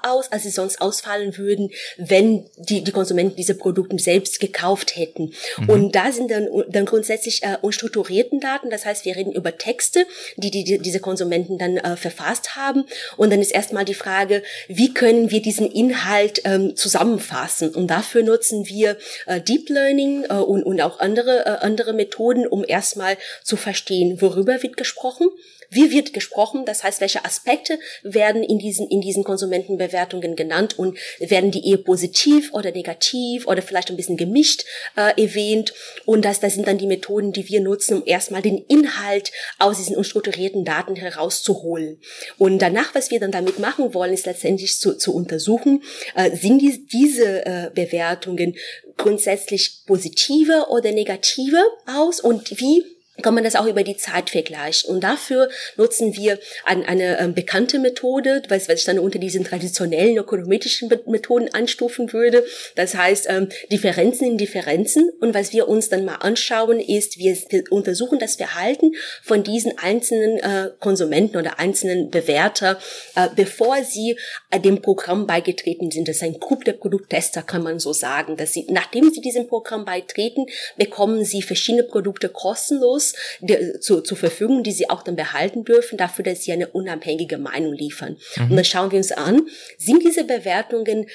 aus, 0.04 0.32
als 0.32 0.44
sie 0.44 0.50
sonst 0.50 0.82
ausfallen 0.82 1.38
würden, 1.38 1.72
wenn 1.98 2.46
die, 2.58 2.84
die 2.84 2.92
Konsumenten 2.92 3.36
diese 3.36 3.56
Produkte 3.56 3.98
selbst 4.00 4.40
gekauft 4.40 4.96
hätten. 4.96 5.34
Mhm. 5.58 5.70
Und 5.70 5.96
da 5.96 6.12
sind 6.12 6.32
dann, 6.32 6.48
dann 6.70 6.86
grundsätzlich 6.86 7.44
äh, 7.44 7.58
unstrukturierten 7.62 8.40
Daten. 8.40 8.70
Das 8.70 8.86
heißt, 8.86 9.06
wir 9.06 9.16
reden 9.16 9.32
über 9.32 9.58
Texte, 9.58 10.06
die, 10.38 10.52
die, 10.52 10.64
die 10.64 10.80
diese 10.80 11.00
Konsumenten 11.00 11.58
dann 11.58 11.78
äh, 11.78 11.96
verfasst 11.96 12.56
haben. 12.56 12.86
Und 13.18 13.32
dann 13.32 13.42
ist 13.42 13.52
erstmal 13.52 13.86
die 13.86 13.94
Frage, 13.94 14.44
wie 14.68 14.94
können 14.94 15.32
wir 15.32 15.42
diesen 15.42 15.72
Inhalt 15.72 16.42
ähm, 16.46 16.76
zusammenfassen? 16.76 17.70
Und 17.70 17.88
dafür 17.88 18.24
nutzen 18.24 18.68
wir 18.68 18.98
äh, 19.26 19.42
Deep 19.42 19.70
Learning 19.70 20.26
äh, 20.30 20.34
und, 20.34 20.64
und 20.64 20.82
auch 20.82 21.00
andere, 21.00 21.46
äh, 21.46 21.66
andere 21.66 21.94
Methoden, 21.94 22.48
um 22.48 22.64
erstmal 22.68 23.18
zu 23.44 23.58
verstehen, 23.58 24.22
worüber 24.22 24.62
wir 24.62 24.73
wird 24.74 24.78
gesprochen, 24.78 25.30
wie 25.70 25.92
wird 25.92 26.14
gesprochen, 26.14 26.66
das 26.66 26.84
heißt, 26.84 27.02
welche 27.02 27.26
Aspekte 27.26 27.80
werden 28.04 28.44
in 28.44 28.60
diesen, 28.60 28.88
in 28.90 29.02
diesen 29.02 29.24
Konsumentenbewertungen 29.24 30.36
genannt 30.36 30.78
und 30.78 30.98
werden 31.20 31.52
die 31.52 31.70
eher 31.70 31.78
positiv 31.78 32.54
oder 32.54 32.72
negativ 32.72 33.48
oder 33.48 33.62
vielleicht 33.62 33.90
ein 33.90 33.98
bisschen 33.98 34.18
gemischt 34.18 34.66
äh, 34.96 35.20
erwähnt. 35.22 35.74
Und 36.06 36.26
das, 36.26 36.40
das 36.40 36.54
sind 36.56 36.68
dann 36.68 36.78
die 36.78 36.88
Methoden, 36.88 37.32
die 37.34 37.48
wir 37.50 37.62
nutzen, 37.62 37.98
um 37.98 38.04
erstmal 38.06 38.42
den 38.42 38.58
Inhalt 38.58 39.32
aus 39.60 39.78
diesen 39.78 39.96
unstrukturierten 39.96 40.66
Daten 40.66 40.96
herauszuholen. 40.96 42.00
Und 42.38 42.60
danach, 42.60 42.94
was 42.96 43.12
wir 43.12 43.20
dann 43.20 43.32
damit 43.32 43.60
machen 43.60 43.94
wollen, 43.94 44.14
ist 44.14 44.26
letztendlich 44.26 44.78
zu, 44.80 44.98
zu 44.98 45.14
untersuchen, 45.14 45.84
äh, 46.16 46.36
sind 46.36 46.60
die, 46.60 46.86
diese 46.88 47.46
äh, 47.46 47.70
Bewertungen 47.74 48.56
grundsätzlich 48.98 49.84
positive 49.88 50.68
oder 50.70 50.92
negative 50.92 51.62
aus 51.88 52.20
und 52.20 52.60
wie 52.60 52.84
kann 53.22 53.36
man 53.36 53.44
das 53.44 53.56
auch 53.56 53.68
über 53.68 53.84
die 53.84 53.96
Zeit 53.96 54.32
vergleichen. 54.32 54.90
Und 54.90 55.04
dafür 55.04 55.50
nutzen 55.78 56.16
wir 56.16 56.40
ein, 56.66 56.84
eine 56.84 57.20
ähm, 57.20 57.36
bekannte 57.36 57.78
Methode, 57.78 58.42
was, 58.50 58.68
was 58.68 58.80
ich 58.80 58.86
dann 58.86 58.98
unter 58.98 59.20
diesen 59.20 59.44
traditionellen 59.44 60.18
ökonometrischen 60.18 60.90
Methoden 61.06 61.54
anstufen 61.54 62.12
würde. 62.12 62.44
Das 62.76 62.96
heißt, 62.96 63.28
ähm, 63.30 63.50
Differenzen 63.72 64.26
in 64.26 64.38
Differenzen. 64.38 65.12
Und 65.22 65.36
was 65.36 65.54
wir 65.54 65.68
uns 65.68 65.90
dann 65.90 66.06
mal 66.06 66.16
anschauen, 66.16 66.80
ist, 66.80 67.20
wir, 67.20 67.38
wir 67.50 67.64
untersuchen 67.70 68.18
das 68.18 68.36
Verhalten 68.36 68.94
von 69.22 69.44
diesen 69.44 69.78
einzelnen 69.78 70.40
äh, 70.40 70.72
Konsumenten 70.80 71.38
oder 71.38 71.60
einzelnen 71.60 72.10
Bewerter, 72.10 72.80
äh, 73.16 73.28
bevor 73.36 73.84
sie 73.84 74.18
äh, 74.50 74.60
dem 74.60 74.82
Programm 74.82 75.28
beigetreten 75.28 75.92
sind. 75.92 76.08
Das 76.08 76.18
ist 76.18 76.24
ein 76.24 76.40
Group 76.40 76.66
der 76.66 76.74
Produkttester, 76.74 77.44
kann 77.44 77.62
man 77.62 77.80
so 77.80 77.94
sagen, 77.94 78.38
dass 78.38 78.54
sie, 78.54 78.66
nachdem 78.70 79.12
sie 79.12 79.22
diesem 79.22 79.48
Programm 79.48 79.86
beitreten, 79.86 80.48
bekommen 80.78 81.24
sie 81.26 81.44
verschiedene 81.44 81.84
Produkte 81.84 82.30
kostenlos 82.30 83.13
Die, 83.42 83.80
zu, 83.80 84.02
zur 84.02 84.18
Verfügung, 84.18 84.64
die 84.64 84.72
sie 84.72 84.90
auch 84.90 85.04
dann 85.04 85.16
behalten 85.16 85.64
dürfen, 85.64 85.98
dafür, 85.98 86.24
dass 86.24 86.44
sie 86.44 86.52
eine 86.52 86.68
unabhängige 86.68 87.38
Meinung 87.38 87.74
liefern. 87.74 88.18
Mhm. 88.36 88.52
Und 88.52 88.56
dann 88.56 88.66
schauen 88.66 88.92
wir 88.92 88.98
uns 88.98 89.12
an, 89.12 89.48
sind 89.78 90.04
diese 90.04 90.24
Bewertungen 90.24 91.08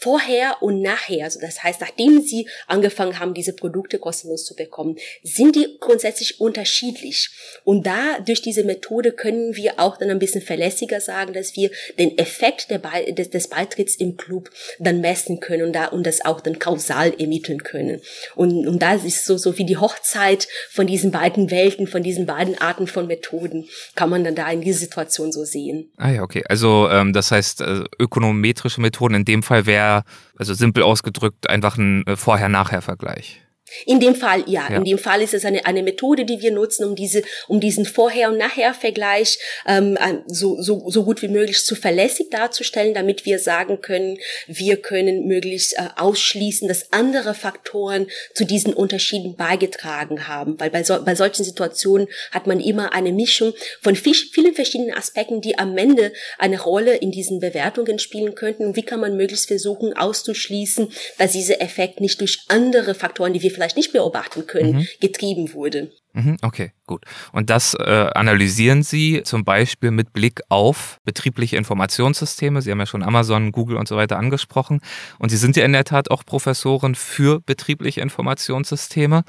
vorher 0.00 0.62
und 0.62 0.82
nachher, 0.82 1.24
also 1.24 1.40
das 1.40 1.62
heißt, 1.62 1.80
nachdem 1.80 2.20
sie 2.20 2.48
angefangen 2.66 3.18
haben, 3.18 3.34
diese 3.34 3.54
Produkte 3.54 3.98
kostenlos 3.98 4.44
zu 4.44 4.54
bekommen, 4.54 4.96
sind 5.22 5.56
die 5.56 5.76
grundsätzlich 5.80 6.40
unterschiedlich. 6.40 7.30
Und 7.64 7.86
da, 7.86 8.18
durch 8.20 8.42
diese 8.42 8.64
Methode 8.64 9.12
können 9.12 9.56
wir 9.56 9.80
auch 9.80 9.96
dann 9.96 10.10
ein 10.10 10.18
bisschen 10.18 10.42
verlässlicher 10.42 11.00
sagen, 11.00 11.32
dass 11.32 11.56
wir 11.56 11.70
den 11.98 12.18
Effekt 12.18 12.70
der 12.70 12.78
Be 12.78 13.12
des, 13.12 13.30
des 13.30 13.48
Beitritts 13.48 13.96
im 13.96 14.16
Club 14.16 14.50
dann 14.78 15.00
messen 15.00 15.40
können 15.40 15.64
und 15.64 15.72
da, 15.72 15.86
und 15.86 16.06
das 16.06 16.24
auch 16.24 16.40
dann 16.40 16.58
kausal 16.58 17.14
ermitteln 17.18 17.62
können. 17.62 18.00
Und, 18.34 18.66
und 18.66 18.80
da 18.80 18.94
ist 18.94 19.24
so, 19.24 19.36
so 19.36 19.58
wie 19.58 19.64
die 19.64 19.76
Hochzeit 19.76 20.48
von 20.70 20.86
diesen 20.86 21.10
beiden 21.10 21.23
beiden 21.24 21.50
Welten, 21.50 21.86
von 21.86 22.02
diesen 22.02 22.26
beiden 22.26 22.60
Arten 22.60 22.86
von 22.86 23.06
Methoden 23.06 23.64
kann 23.94 24.10
man 24.10 24.24
dann 24.24 24.34
da 24.34 24.50
in 24.50 24.60
dieser 24.60 24.80
Situation 24.80 25.32
so 25.32 25.44
sehen. 25.44 25.90
Ah 25.96 26.10
ja, 26.10 26.22
okay. 26.22 26.44
Also 26.48 26.88
ähm, 26.90 27.12
das 27.12 27.30
heißt, 27.30 27.62
äh, 27.62 27.84
ökonometrische 27.98 28.80
Methoden 28.80 29.14
in 29.14 29.24
dem 29.24 29.42
Fall 29.42 29.64
wäre, 29.64 30.04
also 30.38 30.52
simpel 30.52 30.82
ausgedrückt, 30.82 31.48
einfach 31.48 31.78
ein 31.78 32.06
äh, 32.06 32.16
Vorher-Nachher-Vergleich. 32.16 33.43
In 33.86 33.98
dem 33.98 34.14
Fall, 34.14 34.44
ja. 34.46 34.68
ja. 34.68 34.76
In 34.76 34.84
dem 34.84 34.98
Fall 34.98 35.22
ist 35.22 35.32
es 35.32 35.44
eine, 35.44 35.64
eine 35.64 35.82
Methode, 35.82 36.24
die 36.26 36.40
wir 36.40 36.50
nutzen, 36.50 36.84
um 36.84 36.94
diese, 36.94 37.22
um 37.48 37.60
diesen 37.60 37.86
Vorher- 37.86 38.28
und 38.28 38.36
Nachher-Vergleich 38.36 39.38
ähm, 39.66 39.98
so, 40.26 40.60
so, 40.60 40.90
so 40.90 41.04
gut 41.04 41.22
wie 41.22 41.28
möglich 41.28 41.64
zu 41.64 41.74
verlässlich 41.74 42.28
darzustellen, 42.30 42.92
damit 42.92 43.24
wir 43.24 43.38
sagen 43.38 43.80
können, 43.80 44.18
wir 44.46 44.76
können 44.76 45.26
möglichst 45.26 45.74
äh, 45.74 45.88
ausschließen, 45.96 46.68
dass 46.68 46.92
andere 46.92 47.34
Faktoren 47.34 48.06
zu 48.34 48.44
diesen 48.44 48.74
Unterschieden 48.74 49.34
beigetragen 49.34 50.28
haben. 50.28 50.60
Weil 50.60 50.70
bei, 50.70 50.84
so, 50.84 51.02
bei 51.02 51.14
solchen 51.14 51.44
Situationen 51.44 52.08
hat 52.32 52.46
man 52.46 52.60
immer 52.60 52.92
eine 52.92 53.12
Mischung 53.12 53.54
von 53.80 53.96
vielen 53.96 54.54
verschiedenen 54.54 54.94
Aspekten, 54.94 55.40
die 55.40 55.58
am 55.58 55.76
Ende 55.78 56.12
eine 56.38 56.60
Rolle 56.60 56.96
in 56.96 57.10
diesen 57.10 57.40
Bewertungen 57.40 57.98
spielen 57.98 58.34
könnten. 58.34 58.66
Und 58.66 58.76
wie 58.76 58.82
kann 58.82 59.00
man 59.00 59.16
möglichst 59.16 59.48
versuchen 59.48 59.94
auszuschließen, 59.96 60.92
dass 61.18 61.32
dieser 61.32 61.62
Effekt 61.62 62.00
nicht 62.00 62.20
durch 62.20 62.40
andere 62.48 62.94
Faktoren, 62.94 63.32
die 63.32 63.42
wir 63.42 63.53
vielleicht 63.54 63.76
nicht 63.76 63.92
beobachten 63.92 64.46
können, 64.46 64.76
mhm. 64.76 64.86
getrieben 65.00 65.52
wurde. 65.54 65.90
Mhm, 66.12 66.36
okay, 66.42 66.72
gut. 66.86 67.04
Und 67.32 67.50
das 67.50 67.74
äh, 67.74 67.82
analysieren 68.14 68.84
Sie 68.84 69.22
zum 69.24 69.44
Beispiel 69.44 69.90
mit 69.90 70.12
Blick 70.12 70.42
auf 70.48 71.00
betriebliche 71.04 71.56
Informationssysteme. 71.56 72.62
Sie 72.62 72.70
haben 72.70 72.78
ja 72.78 72.86
schon 72.86 73.02
Amazon, 73.02 73.50
Google 73.50 73.76
und 73.76 73.88
so 73.88 73.96
weiter 73.96 74.16
angesprochen. 74.16 74.80
Und 75.18 75.30
Sie 75.30 75.36
sind 75.36 75.56
ja 75.56 75.64
in 75.64 75.72
der 75.72 75.84
Tat 75.84 76.12
auch 76.12 76.24
Professorin 76.24 76.94
für 76.94 77.40
betriebliche 77.40 78.00
Informationssysteme. 78.00 79.24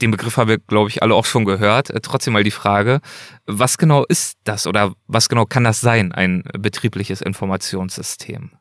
Den 0.00 0.10
Begriff 0.10 0.38
haben 0.38 0.48
wir, 0.48 0.58
glaube 0.58 0.88
ich, 0.88 1.02
alle 1.02 1.14
auch 1.14 1.26
schon 1.26 1.44
gehört. 1.44 1.90
Äh, 1.90 2.00
trotzdem 2.00 2.32
mal 2.32 2.44
die 2.44 2.50
Frage, 2.50 3.00
was 3.44 3.76
genau 3.76 4.04
ist 4.04 4.38
das 4.44 4.66
oder 4.66 4.94
was 5.06 5.28
genau 5.28 5.44
kann 5.44 5.64
das 5.64 5.82
sein, 5.82 6.12
ein 6.12 6.44
betriebliches 6.58 7.20
Informationssystem? 7.20 8.52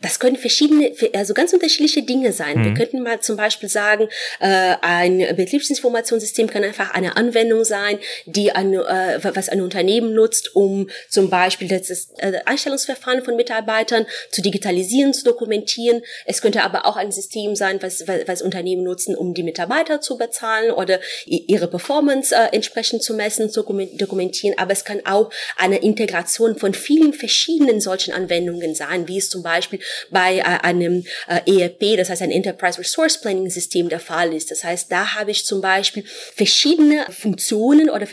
Das 0.00 0.18
können 0.18 0.36
verschiedene, 0.36 0.92
also 1.14 1.34
ganz 1.34 1.52
unterschiedliche 1.52 2.02
Dinge 2.02 2.32
sein. 2.32 2.58
Mhm. 2.58 2.64
Wir 2.64 2.74
könnten 2.74 3.02
mal 3.02 3.20
zum 3.20 3.36
Beispiel 3.36 3.68
sagen, 3.68 4.08
äh, 4.40 4.74
ein 4.80 5.18
Betriebsinformationssystem 5.36 6.48
kann 6.48 6.64
einfach 6.64 6.94
eine 6.94 7.16
Anwendung 7.16 7.64
sein, 7.64 7.98
die 8.26 8.52
ein, 8.52 8.74
äh, 8.74 9.18
was 9.22 9.48
ein 9.48 9.60
Unternehmen 9.60 10.14
nutzt, 10.14 10.54
um 10.54 10.88
zum 11.08 11.30
Beispiel 11.30 11.68
das 11.68 12.10
äh, 12.18 12.40
Einstellungsverfahren 12.44 13.24
von 13.24 13.36
Mitarbeitern 13.36 14.06
zu 14.30 14.42
digitalisieren, 14.42 15.14
zu 15.14 15.24
dokumentieren. 15.24 16.02
Es 16.26 16.42
könnte 16.42 16.62
aber 16.62 16.86
auch 16.86 16.96
ein 16.96 17.12
System 17.12 17.56
sein, 17.56 17.80
was, 17.82 18.06
was 18.26 18.42
Unternehmen 18.42 18.82
nutzen, 18.82 19.14
um 19.16 19.34
die 19.34 19.42
Mitarbeiter 19.42 20.00
zu 20.00 20.18
bezahlen 20.18 20.70
oder 20.72 21.00
ihre 21.26 21.68
Performance 21.68 22.34
äh, 22.34 22.54
entsprechend 22.54 23.02
zu 23.02 23.14
messen, 23.14 23.50
zu 23.50 23.62
dokumentieren. 23.62 24.58
Aber 24.58 24.72
es 24.72 24.84
kann 24.84 25.00
auch 25.06 25.30
eine 25.56 25.78
Integration 25.78 26.56
von 26.56 26.74
vielen 26.74 27.12
verschiedenen 27.12 27.80
solchen 27.80 28.12
Anwendungen 28.12 28.74
sein, 28.74 29.08
wie 29.08 29.18
es 29.18 29.28
zum 29.28 29.42
Beispiel 29.42 29.61
bei 30.10 30.38
äh, 30.38 30.42
einem 30.42 31.04
äh, 31.28 31.60
ERP, 31.60 31.96
das 31.96 32.10
heißt 32.10 32.22
ein 32.22 32.30
Enterprise 32.30 32.78
Resource 32.78 33.20
Planning 33.20 33.50
System 33.50 33.88
der 33.88 34.00
Fall 34.00 34.32
ist. 34.34 34.50
Das 34.50 34.64
heißt, 34.64 34.90
da 34.90 35.14
habe 35.14 35.30
ich 35.30 35.44
zum 35.44 35.60
Beispiel 35.60 36.04
verschiedene 36.34 37.06
Funktionen 37.10 37.90
oder, 37.90 38.06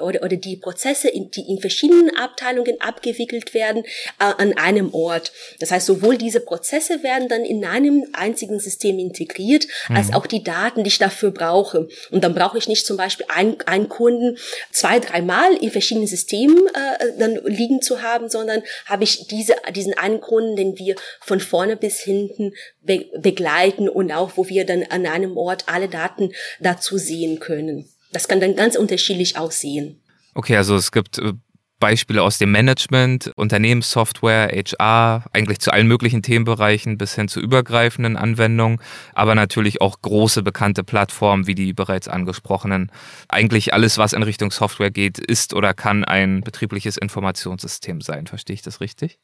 oder, 0.00 0.22
oder 0.22 0.36
die 0.36 0.56
Prozesse, 0.56 1.08
in, 1.08 1.30
die 1.30 1.42
in 1.42 1.60
verschiedenen 1.60 2.16
Abteilungen 2.16 2.80
abgewickelt 2.80 3.54
werden, 3.54 3.84
äh, 4.18 4.24
an 4.38 4.56
einem 4.56 4.94
Ort. 4.94 5.32
Das 5.60 5.70
heißt, 5.70 5.86
sowohl 5.86 6.18
diese 6.18 6.40
Prozesse 6.40 7.02
werden 7.02 7.28
dann 7.28 7.44
in 7.44 7.64
einem 7.64 8.06
einzigen 8.12 8.60
System 8.60 8.98
integriert, 8.98 9.66
mhm. 9.88 9.96
als 9.96 10.12
auch 10.12 10.26
die 10.26 10.42
Daten, 10.42 10.84
die 10.84 10.88
ich 10.88 10.98
dafür 10.98 11.30
brauche. 11.30 11.88
Und 12.10 12.24
dann 12.24 12.34
brauche 12.34 12.58
ich 12.58 12.68
nicht 12.68 12.86
zum 12.86 12.96
Beispiel 12.96 13.26
einen, 13.28 13.56
einen 13.66 13.88
Kunden 13.88 14.38
zwei, 14.72 14.98
dreimal 14.98 15.54
in 15.54 15.70
verschiedenen 15.70 16.06
Systemen 16.06 16.66
äh, 16.68 17.12
dann 17.18 17.40
liegen 17.44 17.82
zu 17.82 18.02
haben, 18.02 18.28
sondern 18.28 18.62
habe 18.86 19.04
ich 19.04 19.26
diese, 19.28 19.56
diesen 19.74 19.96
einen 19.96 20.20
Kunden, 20.20 20.56
den 20.56 20.78
wir 20.78 20.87
von 21.20 21.40
vorne 21.40 21.76
bis 21.76 22.00
hinten 22.00 22.52
be 22.82 23.06
begleiten 23.20 23.88
und 23.88 24.12
auch, 24.12 24.32
wo 24.36 24.48
wir 24.48 24.64
dann 24.66 24.84
an 24.90 25.06
einem 25.06 25.36
Ort 25.36 25.64
alle 25.66 25.88
Daten 25.88 26.32
dazu 26.60 26.98
sehen 26.98 27.40
können. 27.40 27.88
Das 28.12 28.28
kann 28.28 28.40
dann 28.40 28.56
ganz 28.56 28.76
unterschiedlich 28.76 29.36
aussehen. 29.36 30.00
Okay, 30.34 30.56
also 30.56 30.76
es 30.76 30.92
gibt 30.92 31.18
äh, 31.18 31.32
Beispiele 31.78 32.22
aus 32.22 32.38
dem 32.38 32.50
Management, 32.50 33.32
Unternehmenssoftware, 33.36 34.48
HR, 34.48 35.24
eigentlich 35.32 35.60
zu 35.60 35.72
allen 35.72 35.86
möglichen 35.86 36.22
Themenbereichen 36.22 36.98
bis 36.98 37.14
hin 37.14 37.28
zu 37.28 37.40
übergreifenden 37.40 38.16
Anwendungen, 38.16 38.80
aber 39.14 39.34
natürlich 39.34 39.80
auch 39.80 40.00
große 40.02 40.42
bekannte 40.42 40.82
Plattformen 40.82 41.46
wie 41.46 41.54
die 41.54 41.72
bereits 41.72 42.08
angesprochenen. 42.08 42.90
Eigentlich 43.28 43.74
alles, 43.74 43.98
was 43.98 44.12
in 44.12 44.22
Richtung 44.22 44.50
Software 44.50 44.90
geht, 44.90 45.18
ist 45.18 45.54
oder 45.54 45.72
kann 45.74 46.04
ein 46.04 46.40
betriebliches 46.40 46.96
Informationssystem 46.96 48.00
sein. 48.00 48.26
Verstehe 48.26 48.54
ich 48.54 48.62
das 48.62 48.80
richtig? 48.80 49.18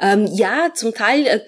Ähm, 0.00 0.28
ja, 0.32 0.70
zum 0.74 0.94
Teil 0.94 1.26
äh, 1.26 1.40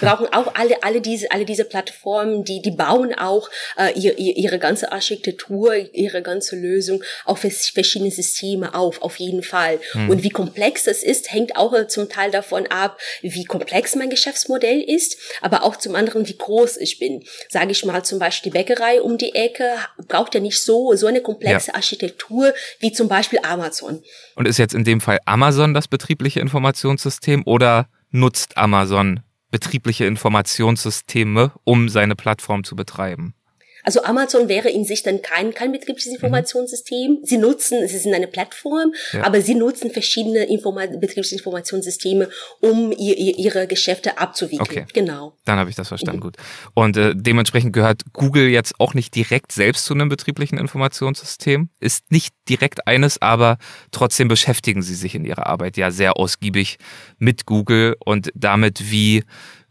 brauchen 0.00 0.26
auch 0.32 0.54
alle, 0.54 0.82
alle 0.82 1.00
diese, 1.00 1.30
alle 1.30 1.44
diese 1.44 1.64
Plattformen, 1.64 2.44
die, 2.44 2.60
die 2.60 2.70
bauen 2.70 3.14
auch 3.14 3.50
äh, 3.76 3.92
ihre, 3.98 4.14
ihre 4.16 4.58
ganze 4.58 4.92
Architektur, 4.92 5.74
ihre 5.92 6.22
ganze 6.22 6.56
Lösung 6.56 7.02
auf 7.24 7.40
verschiedene 7.40 8.10
Systeme 8.10 8.74
auf, 8.74 9.02
auf 9.02 9.16
jeden 9.16 9.42
Fall. 9.42 9.80
Hm. 9.92 10.10
Und 10.10 10.22
wie 10.22 10.30
komplex 10.30 10.84
das 10.84 11.02
ist, 11.02 11.32
hängt 11.32 11.56
auch 11.56 11.72
äh, 11.72 11.88
zum 11.88 12.08
Teil 12.08 12.30
davon 12.30 12.66
ab, 12.66 12.98
wie 13.22 13.44
komplex 13.44 13.94
mein 13.94 14.10
Geschäftsmodell 14.10 14.80
ist, 14.80 15.16
aber 15.40 15.62
auch 15.62 15.76
zum 15.76 15.94
anderen, 15.94 16.28
wie 16.28 16.36
groß 16.36 16.76
ich 16.76 16.98
bin. 16.98 17.24
Sage 17.48 17.72
ich 17.72 17.84
mal 17.84 18.04
zum 18.04 18.18
Beispiel 18.18 18.42
die 18.42 18.50
Bäckerei 18.50 19.00
um 19.00 19.18
die 19.18 19.34
Ecke 19.34 19.76
braucht 20.08 20.34
ja 20.34 20.40
nicht 20.40 20.60
so, 20.60 20.94
so 20.94 21.06
eine 21.06 21.20
komplexe 21.20 21.68
ja. 21.68 21.74
Architektur 21.74 22.52
wie 22.80 22.92
zum 22.92 23.08
Beispiel 23.08 23.38
Amazon. 23.42 24.02
Und 24.34 24.48
ist 24.48 24.58
jetzt 24.58 24.74
in 24.74 24.84
dem 24.84 25.00
Fall 25.00 25.18
Amazon 25.24 25.74
das 25.74 25.88
betriebliche 25.88 26.40
Informationssystem 26.40 27.42
oder 27.52 27.86
nutzt 28.10 28.56
Amazon 28.56 29.20
betriebliche 29.50 30.06
Informationssysteme, 30.06 31.52
um 31.64 31.90
seine 31.90 32.16
Plattform 32.16 32.64
zu 32.64 32.74
betreiben? 32.74 33.34
Also 33.82 34.02
Amazon 34.04 34.48
wäre 34.48 34.68
in 34.68 34.84
sich 34.84 35.02
dann 35.02 35.22
kein, 35.22 35.54
kein 35.54 35.72
betriebliches 35.72 36.12
Informationssystem. 36.12 37.18
Sie 37.22 37.38
nutzen, 37.38 37.86
sie 37.88 37.98
sind 37.98 38.14
eine 38.14 38.26
Plattform, 38.26 38.92
ja. 39.12 39.24
aber 39.24 39.40
sie 39.40 39.54
nutzen 39.54 39.90
verschiedene 39.90 40.44
Informa 40.44 40.86
Betriebsinformationssysteme, 40.86 42.28
um 42.60 42.92
ihr, 42.92 43.16
ihr, 43.16 43.38
ihre 43.38 43.66
Geschäfte 43.66 44.18
abzuwickeln. 44.18 44.84
Okay. 44.84 44.86
Genau. 44.92 45.36
Dann 45.44 45.58
habe 45.58 45.70
ich 45.70 45.76
das 45.76 45.88
verstanden, 45.88 46.18
mhm. 46.18 46.22
gut. 46.22 46.36
Und 46.74 46.96
äh, 46.96 47.14
dementsprechend 47.14 47.72
gehört 47.72 48.02
Google 48.12 48.48
jetzt 48.48 48.74
auch 48.78 48.94
nicht 48.94 49.14
direkt 49.14 49.52
selbst 49.52 49.84
zu 49.84 49.94
einem 49.94 50.08
betrieblichen 50.08 50.58
Informationssystem, 50.58 51.70
ist 51.80 52.10
nicht 52.10 52.34
direkt 52.48 52.86
eines, 52.86 53.20
aber 53.20 53.58
trotzdem 53.90 54.28
beschäftigen 54.28 54.82
sie 54.82 54.94
sich 54.94 55.14
in 55.14 55.24
ihrer 55.24 55.46
Arbeit 55.46 55.76
ja 55.76 55.90
sehr 55.90 56.16
ausgiebig 56.16 56.78
mit 57.18 57.46
Google 57.46 57.96
und 58.04 58.30
damit, 58.34 58.90
wie 58.90 59.24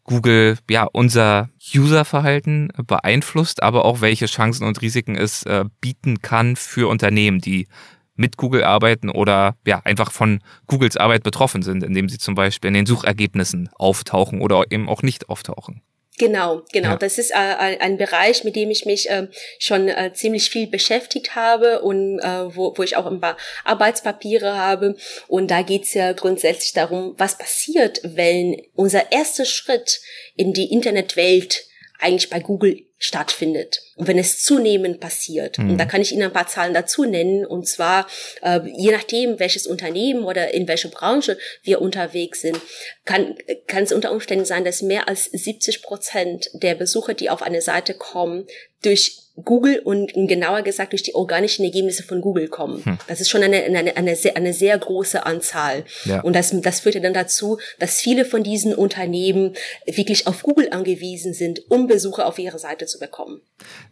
Google 0.03 0.57
ja 0.69 0.87
unser 0.91 1.49
Userverhalten 1.75 2.69
beeinflusst, 2.87 3.63
aber 3.63 3.85
auch 3.85 4.01
welche 4.01 4.25
Chancen 4.25 4.65
und 4.65 4.81
Risiken 4.81 5.15
es 5.15 5.43
äh, 5.43 5.65
bieten 5.79 6.21
kann 6.21 6.55
für 6.55 6.89
Unternehmen, 6.89 7.39
die 7.39 7.67
mit 8.15 8.37
Google 8.37 8.63
arbeiten 8.63 9.09
oder 9.09 9.55
ja 9.65 9.79
einfach 9.83 10.11
von 10.11 10.39
Googles 10.67 10.97
Arbeit 10.97 11.23
betroffen 11.23 11.63
sind, 11.63 11.83
indem 11.83 12.09
sie 12.09 12.17
zum 12.17 12.35
Beispiel 12.35 12.69
in 12.69 12.73
den 12.73 12.85
Suchergebnissen 12.85 13.69
auftauchen 13.75 14.41
oder 14.41 14.65
eben 14.69 14.89
auch 14.89 15.01
nicht 15.01 15.29
auftauchen. 15.29 15.81
Genau, 16.17 16.61
genau. 16.71 16.89
Ja. 16.89 16.95
Das 16.97 17.17
ist 17.17 17.31
äh, 17.31 17.35
ein 17.35 17.97
Bereich, 17.97 18.43
mit 18.43 18.55
dem 18.55 18.69
ich 18.69 18.85
mich 18.85 19.09
äh, 19.09 19.27
schon 19.59 19.87
äh, 19.87 20.11
ziemlich 20.13 20.49
viel 20.49 20.67
beschäftigt 20.67 21.35
habe 21.35 21.81
und 21.81 22.19
äh, 22.19 22.55
wo, 22.55 22.77
wo 22.77 22.83
ich 22.83 22.97
auch 22.97 23.05
ein 23.05 23.21
paar 23.21 23.37
Arbeitspapiere 23.63 24.55
habe. 24.55 24.95
Und 25.27 25.49
da 25.49 25.61
geht's 25.61 25.93
ja 25.93 26.11
grundsätzlich 26.11 26.73
darum, 26.73 27.15
was 27.17 27.37
passiert, 27.37 28.01
wenn 28.03 28.61
unser 28.75 29.11
erster 29.11 29.45
Schritt 29.45 30.01
in 30.35 30.53
die 30.53 30.71
Internetwelt 30.71 31.65
eigentlich 32.01 32.29
bei 32.29 32.39
Google 32.39 32.83
stattfindet. 32.97 33.81
Und 33.95 34.07
wenn 34.07 34.17
es 34.17 34.43
zunehmend 34.43 34.99
passiert, 34.99 35.57
mhm. 35.57 35.71
und 35.71 35.77
da 35.77 35.85
kann 35.85 36.01
ich 36.01 36.11
Ihnen 36.11 36.23
ein 36.23 36.33
paar 36.33 36.47
Zahlen 36.47 36.73
dazu 36.73 37.05
nennen, 37.05 37.45
und 37.45 37.67
zwar 37.67 38.07
äh, 38.41 38.59
je 38.75 38.91
nachdem, 38.91 39.39
welches 39.39 39.65
Unternehmen 39.65 40.23
oder 40.23 40.53
in 40.53 40.67
welcher 40.67 40.89
Branche 40.89 41.37
wir 41.63 41.81
unterwegs 41.81 42.41
sind, 42.41 42.59
kann, 43.05 43.35
kann 43.67 43.83
es 43.83 43.91
unter 43.91 44.11
Umständen 44.11 44.45
sein, 44.45 44.65
dass 44.65 44.81
mehr 44.81 45.07
als 45.07 45.25
70 45.25 45.81
Prozent 45.81 46.49
der 46.53 46.75
Besucher, 46.75 47.13
die 47.13 47.29
auf 47.29 47.41
eine 47.41 47.61
Seite 47.61 47.93
kommen, 47.93 48.45
durch 48.83 49.17
Google 49.43 49.79
und 49.79 50.11
genauer 50.13 50.61
gesagt 50.61 50.93
durch 50.93 51.03
die 51.03 51.15
organischen 51.15 51.65
Ergebnisse 51.65 52.03
von 52.03 52.21
Google 52.21 52.47
kommen. 52.47 52.83
Hm. 52.83 52.97
Das 53.07 53.21
ist 53.21 53.29
schon 53.29 53.43
eine, 53.43 53.63
eine, 53.63 53.95
eine, 53.97 54.15
sehr, 54.15 54.37
eine 54.37 54.53
sehr 54.53 54.77
große 54.77 55.25
Anzahl. 55.25 55.85
Ja. 56.05 56.21
Und 56.21 56.35
das, 56.35 56.51
das 56.61 56.79
führt 56.81 56.95
ja 56.95 57.01
dann 57.01 57.13
dazu, 57.13 57.59
dass 57.79 57.99
viele 57.99 58.25
von 58.25 58.43
diesen 58.43 58.73
Unternehmen 58.73 59.53
wirklich 59.85 60.27
auf 60.27 60.43
Google 60.43 60.69
angewiesen 60.71 61.33
sind, 61.33 61.61
um 61.69 61.87
Besucher 61.87 62.25
auf 62.27 62.39
ihre 62.39 62.59
Seite 62.59 62.85
zu 62.85 62.99
bekommen. 62.99 63.41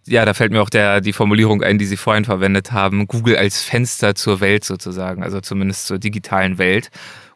Ja, 0.08 0.26
da 0.26 0.34
fällt 0.34 0.52
mir 0.52 0.62
auch 0.62 0.70
der, 0.70 1.02
die 1.02 1.14
Formulierung 1.14 1.64
ein, 1.64 1.78
die 1.78 1.86
Sie 1.86 1.98
vorhin 1.98 2.26
verwendet 2.26 2.72
haben, 2.72 3.08
Google 3.08 3.36
als 3.36 3.62
Fenster 3.62 4.16
zur 4.16 4.42
Welt 4.42 4.64
sozusagen, 4.64 5.24
also 5.24 5.42
zumindest 5.42 5.88
zur 5.88 6.00
digitalen 6.00 6.58
Welt 6.58 6.90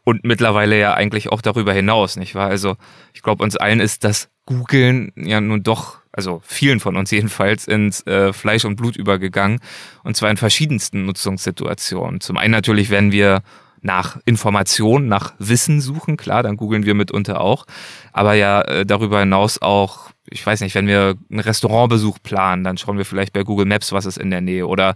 und 0.03 0.23
mittlerweile 0.23 0.79
ja 0.79 0.93
eigentlich 0.93 1.31
auch 1.31 1.41
darüber 1.41 1.73
hinaus, 1.73 2.17
nicht 2.17 2.35
wahr? 2.35 2.49
Also 2.49 2.75
ich 3.13 3.21
glaube, 3.21 3.43
uns 3.43 3.55
allen 3.55 3.79
ist 3.79 4.03
das 4.03 4.29
Googlen 4.45 5.11
ja 5.15 5.39
nun 5.39 5.63
doch, 5.63 5.99
also 6.11 6.41
vielen 6.45 6.79
von 6.79 6.97
uns 6.97 7.11
jedenfalls, 7.11 7.67
ins 7.67 8.05
äh, 8.05 8.33
Fleisch 8.33 8.65
und 8.65 8.75
Blut 8.75 8.95
übergegangen 8.95 9.59
und 10.03 10.15
zwar 10.15 10.29
in 10.29 10.37
verschiedensten 10.37 11.05
Nutzungssituationen. 11.05 12.19
Zum 12.19 12.37
einen 12.37 12.51
natürlich, 12.51 12.89
wenn 12.89 13.11
wir 13.11 13.41
nach 13.83 14.17
Informationen, 14.25 15.07
nach 15.07 15.33
Wissen 15.39 15.81
suchen, 15.81 16.17
klar, 16.17 16.43
dann 16.43 16.57
googeln 16.57 16.85
wir 16.85 16.95
mitunter 16.95 17.41
auch, 17.41 17.65
aber 18.11 18.33
ja 18.33 18.61
äh, 18.61 18.85
darüber 18.85 19.19
hinaus 19.19 19.61
auch 19.61 20.13
ich 20.29 20.45
weiß 20.45 20.61
nicht, 20.61 20.73
wenn 20.75 20.87
wir 20.87 21.15
einen 21.29 21.39
Restaurantbesuch 21.41 22.17
planen, 22.23 22.63
dann 22.63 22.77
schauen 22.77 22.97
wir 22.97 23.05
vielleicht 23.05 23.33
bei 23.33 23.43
Google 23.43 23.65
Maps, 23.65 23.91
was 23.91 24.05
ist 24.05 24.17
in 24.17 24.31
der 24.31 24.39
Nähe. 24.39 24.65
Oder 24.67 24.95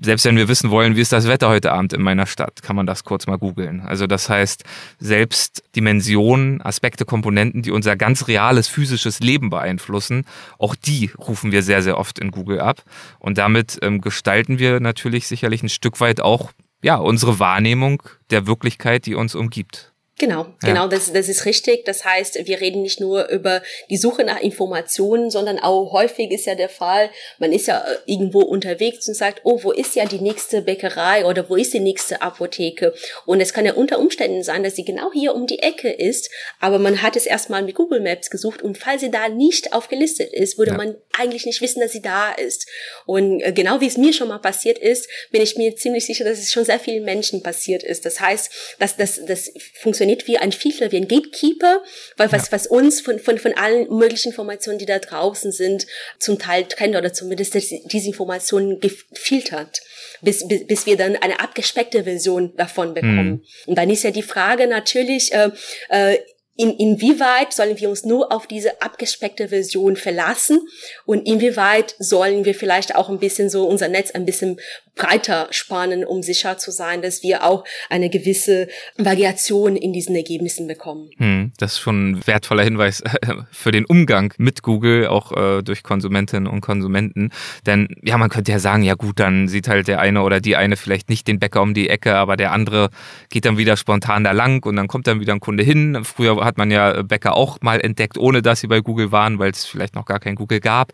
selbst 0.00 0.24
wenn 0.24 0.36
wir 0.36 0.48
wissen 0.48 0.70
wollen, 0.70 0.96
wie 0.96 1.02
ist 1.02 1.12
das 1.12 1.28
Wetter 1.28 1.48
heute 1.48 1.72
Abend 1.72 1.92
in 1.92 2.02
meiner 2.02 2.26
Stadt, 2.26 2.62
kann 2.62 2.74
man 2.74 2.86
das 2.86 3.04
kurz 3.04 3.26
mal 3.26 3.36
googeln. 3.36 3.82
Also 3.82 4.06
das 4.06 4.28
heißt, 4.28 4.64
selbst 4.98 5.62
Dimensionen, 5.76 6.62
Aspekte, 6.62 7.04
Komponenten, 7.04 7.62
die 7.62 7.70
unser 7.70 7.94
ganz 7.96 8.26
reales 8.26 8.66
physisches 8.66 9.20
Leben 9.20 9.50
beeinflussen, 9.50 10.24
auch 10.58 10.74
die 10.74 11.10
rufen 11.18 11.52
wir 11.52 11.62
sehr, 11.62 11.82
sehr 11.82 11.98
oft 11.98 12.18
in 12.18 12.30
Google 12.30 12.60
ab. 12.60 12.82
Und 13.18 13.38
damit 13.38 13.78
ähm, 13.82 14.00
gestalten 14.00 14.58
wir 14.58 14.80
natürlich 14.80 15.28
sicherlich 15.28 15.62
ein 15.62 15.68
Stück 15.68 16.00
weit 16.00 16.20
auch 16.20 16.52
ja, 16.84 16.96
unsere 16.96 17.38
Wahrnehmung 17.38 18.02
der 18.28 18.46
Wirklichkeit, 18.46 19.06
die 19.06 19.14
uns 19.14 19.34
umgibt. 19.34 19.93
Genau, 20.16 20.42
ja. 20.42 20.68
genau, 20.68 20.86
das, 20.86 21.12
das 21.12 21.28
ist 21.28 21.44
richtig. 21.44 21.84
Das 21.86 22.04
heißt, 22.04 22.46
wir 22.46 22.60
reden 22.60 22.82
nicht 22.82 23.00
nur 23.00 23.28
über 23.30 23.62
die 23.90 23.96
Suche 23.96 24.22
nach 24.22 24.40
Informationen, 24.40 25.28
sondern 25.28 25.58
auch 25.58 25.92
häufig 25.92 26.30
ist 26.30 26.46
ja 26.46 26.54
der 26.54 26.68
Fall, 26.68 27.10
man 27.40 27.52
ist 27.52 27.66
ja 27.66 27.80
äh, 27.80 27.96
irgendwo 28.06 28.40
unterwegs 28.40 29.08
und 29.08 29.14
sagt, 29.14 29.40
oh, 29.42 29.64
wo 29.64 29.72
ist 29.72 29.96
ja 29.96 30.04
die 30.04 30.20
nächste 30.20 30.62
Bäckerei 30.62 31.24
oder 31.24 31.50
wo 31.50 31.56
ist 31.56 31.74
die 31.74 31.80
nächste 31.80 32.22
Apotheke? 32.22 32.94
Und 33.26 33.40
es 33.40 33.52
kann 33.52 33.66
ja 33.66 33.74
unter 33.74 33.98
Umständen 33.98 34.44
sein, 34.44 34.62
dass 34.62 34.76
sie 34.76 34.84
genau 34.84 35.10
hier 35.12 35.34
um 35.34 35.48
die 35.48 35.58
Ecke 35.58 35.90
ist, 35.90 36.30
aber 36.60 36.78
man 36.78 37.02
hat 37.02 37.16
es 37.16 37.26
erstmal 37.26 37.64
mit 37.64 37.74
Google 37.74 38.00
Maps 38.00 38.30
gesucht 38.30 38.62
und 38.62 38.78
falls 38.78 39.00
sie 39.00 39.10
da 39.10 39.28
nicht 39.28 39.72
aufgelistet 39.72 40.32
ist, 40.32 40.58
würde 40.58 40.72
ja. 40.72 40.76
man 40.76 40.94
eigentlich 41.18 41.44
nicht 41.44 41.60
wissen, 41.60 41.80
dass 41.80 41.90
sie 41.90 42.02
da 42.02 42.30
ist. 42.30 42.68
Und 43.04 43.40
äh, 43.40 43.52
genau 43.52 43.80
wie 43.80 43.88
es 43.88 43.96
mir 43.96 44.12
schon 44.12 44.28
mal 44.28 44.38
passiert 44.38 44.78
ist, 44.78 45.08
bin 45.32 45.42
ich 45.42 45.56
mir 45.56 45.74
ziemlich 45.74 46.06
sicher, 46.06 46.24
dass 46.24 46.38
es 46.38 46.52
schon 46.52 46.64
sehr 46.64 46.78
vielen 46.78 47.04
Menschen 47.04 47.42
passiert 47.42 47.82
ist. 47.82 48.06
Das 48.06 48.20
heißt, 48.20 48.76
dass 48.78 48.96
das, 48.96 49.20
das 49.26 49.50
funktioniert 49.80 50.03
funktioniert 50.04 50.26
wie 50.26 50.38
ein 50.38 50.52
Filter, 50.52 50.92
wie 50.92 50.96
ein 50.98 51.08
Gatekeeper, 51.08 51.82
weil 52.16 52.30
was, 52.32 52.46
ja. 52.46 52.52
was 52.52 52.66
uns 52.66 53.00
von, 53.00 53.18
von, 53.18 53.38
von 53.38 53.54
allen 53.54 53.88
möglichen 53.88 54.28
Informationen, 54.28 54.78
die 54.78 54.86
da 54.86 54.98
draußen 54.98 55.52
sind, 55.52 55.86
zum 56.18 56.38
Teil 56.38 56.64
trennt 56.64 56.96
oder 56.96 57.12
zumindest 57.12 57.54
diese 57.54 58.06
Informationen 58.06 58.80
gefiltert 58.80 59.80
bis, 60.20 60.46
bis, 60.46 60.66
bis 60.66 60.86
wir 60.86 60.96
dann 60.96 61.16
eine 61.16 61.40
abgespeckte 61.40 62.04
Version 62.04 62.54
davon 62.56 62.94
bekommen. 62.94 63.28
Mhm. 63.28 63.42
Und 63.66 63.78
dann 63.78 63.90
ist 63.90 64.04
ja 64.04 64.10
die 64.10 64.22
Frage 64.22 64.66
natürlich, 64.66 65.32
äh, 65.32 65.50
äh, 65.88 66.18
in, 66.56 66.70
inwieweit 66.70 67.52
sollen 67.52 67.78
wir 67.78 67.90
uns 67.90 68.04
nur 68.04 68.32
auf 68.32 68.46
diese 68.46 68.80
abgespeckte 68.80 69.48
Version 69.48 69.96
verlassen 69.96 70.60
und 71.04 71.26
inwieweit 71.26 71.96
sollen 71.98 72.44
wir 72.44 72.54
vielleicht 72.54 72.94
auch 72.94 73.08
ein 73.08 73.18
bisschen 73.18 73.50
so 73.50 73.66
unser 73.66 73.88
Netz 73.88 74.12
ein 74.12 74.24
bisschen 74.24 74.58
breiter 74.94 75.48
spannen, 75.50 76.04
um 76.04 76.22
sicher 76.22 76.56
zu 76.56 76.70
sein, 76.70 77.02
dass 77.02 77.22
wir 77.22 77.44
auch 77.44 77.64
eine 77.90 78.10
gewisse 78.10 78.68
Variation 78.96 79.76
in 79.76 79.92
diesen 79.92 80.14
Ergebnissen 80.14 80.68
bekommen. 80.68 81.10
Hm, 81.16 81.52
das 81.58 81.72
ist 81.72 81.80
schon 81.80 82.12
ein 82.12 82.26
wertvoller 82.26 82.62
Hinweis 82.62 83.02
für 83.50 83.72
den 83.72 83.84
Umgang 83.84 84.32
mit 84.38 84.62
Google, 84.62 85.08
auch 85.08 85.32
äh, 85.32 85.62
durch 85.62 85.82
Konsumentinnen 85.82 86.46
und 86.46 86.60
Konsumenten. 86.60 87.30
Denn 87.66 87.88
ja, 88.02 88.16
man 88.18 88.30
könnte 88.30 88.52
ja 88.52 88.58
sagen, 88.60 88.84
ja 88.84 88.94
gut, 88.94 89.18
dann 89.18 89.48
sieht 89.48 89.68
halt 89.68 89.88
der 89.88 90.00
eine 90.00 90.22
oder 90.22 90.40
die 90.40 90.56
eine 90.56 90.76
vielleicht 90.76 91.08
nicht 91.08 91.26
den 91.26 91.40
Bäcker 91.40 91.62
um 91.62 91.74
die 91.74 91.88
Ecke, 91.88 92.14
aber 92.14 92.36
der 92.36 92.52
andere 92.52 92.90
geht 93.30 93.44
dann 93.46 93.58
wieder 93.58 93.76
spontan 93.76 94.22
da 94.22 94.30
lang 94.30 94.64
und 94.64 94.76
dann 94.76 94.86
kommt 94.86 95.08
dann 95.08 95.20
wieder 95.20 95.32
ein 95.32 95.40
Kunde 95.40 95.64
hin. 95.64 96.04
Früher 96.04 96.43
hat 96.44 96.58
man 96.58 96.70
ja 96.70 97.02
Bäcker 97.02 97.36
auch 97.36 97.58
mal 97.60 97.80
entdeckt, 97.80 98.18
ohne 98.18 98.42
dass 98.42 98.60
sie 98.60 98.66
bei 98.66 98.80
Google 98.80 99.12
waren, 99.12 99.38
weil 99.38 99.50
es 99.50 99.64
vielleicht 99.64 99.94
noch 99.94 100.04
gar 100.04 100.20
kein 100.20 100.34
Google 100.34 100.60
gab. 100.60 100.92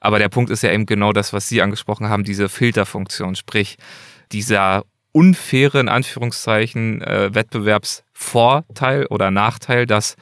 Aber 0.00 0.18
der 0.18 0.28
Punkt 0.28 0.50
ist 0.50 0.62
ja 0.62 0.72
eben 0.72 0.86
genau 0.86 1.12
das, 1.12 1.32
was 1.32 1.48
Sie 1.48 1.62
angesprochen 1.62 2.08
haben, 2.08 2.24
diese 2.24 2.48
Filterfunktion, 2.48 3.34
sprich 3.34 3.76
dieser 4.32 4.84
unfaire, 5.12 5.80
in 5.80 5.88
Anführungszeichen, 5.88 7.02
äh, 7.02 7.34
Wettbewerbsvorteil 7.34 9.06
oder 9.06 9.30
Nachteil, 9.30 9.86
dass 9.86 10.16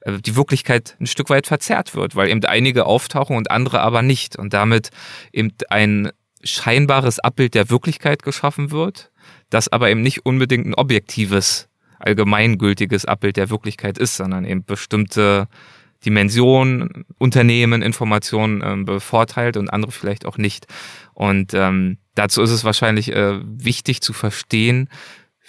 äh, 0.00 0.18
die 0.18 0.36
Wirklichkeit 0.36 0.96
ein 1.00 1.06
Stück 1.06 1.30
weit 1.30 1.46
verzerrt 1.46 1.94
wird, 1.94 2.16
weil 2.16 2.28
eben 2.28 2.44
einige 2.44 2.86
auftauchen 2.86 3.36
und 3.36 3.50
andere 3.50 3.80
aber 3.80 4.02
nicht 4.02 4.36
und 4.36 4.52
damit 4.52 4.90
eben 5.32 5.52
ein 5.68 6.10
scheinbares 6.42 7.18
Abbild 7.18 7.54
der 7.54 7.68
Wirklichkeit 7.70 8.22
geschaffen 8.22 8.70
wird, 8.70 9.10
das 9.50 9.68
aber 9.68 9.90
eben 9.90 10.02
nicht 10.02 10.24
unbedingt 10.24 10.66
ein 10.66 10.74
objektives, 10.74 11.67
allgemeingültiges 11.98 13.04
Abbild 13.04 13.36
der 13.36 13.50
Wirklichkeit 13.50 13.98
ist, 13.98 14.16
sondern 14.16 14.44
eben 14.44 14.64
bestimmte 14.64 15.48
Dimension, 16.04 17.04
Unternehmen, 17.18 17.82
Informationen 17.82 18.62
ähm, 18.64 18.84
bevorteilt 18.84 19.56
und 19.56 19.68
andere 19.70 19.90
vielleicht 19.92 20.26
auch 20.26 20.38
nicht. 20.38 20.66
Und 21.12 21.54
ähm, 21.54 21.98
dazu 22.14 22.42
ist 22.42 22.50
es 22.50 22.64
wahrscheinlich 22.64 23.12
äh, 23.12 23.40
wichtig 23.42 24.00
zu 24.00 24.12
verstehen, 24.12 24.88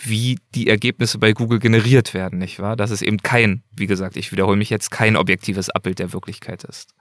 wie 0.01 0.39
die 0.55 0.67
Ergebnisse 0.67 1.17
bei 1.19 1.33
Google 1.33 1.59
generiert 1.59 2.13
werden, 2.13 2.39
nicht 2.39 2.59
wahr? 2.59 2.75
Dass 2.75 2.89
es 2.89 3.01
eben 3.01 3.17
kein, 3.17 3.63
wie 3.71 3.87
gesagt, 3.87 4.17
ich 4.17 4.31
wiederhole 4.31 4.57
mich 4.57 4.69
jetzt, 4.69 4.91
kein 4.91 5.17
objektives 5.17 5.69
Abbild 5.69 5.99
der 5.99 6.13
Wirklichkeit 6.13 6.63
ist. 6.63 6.93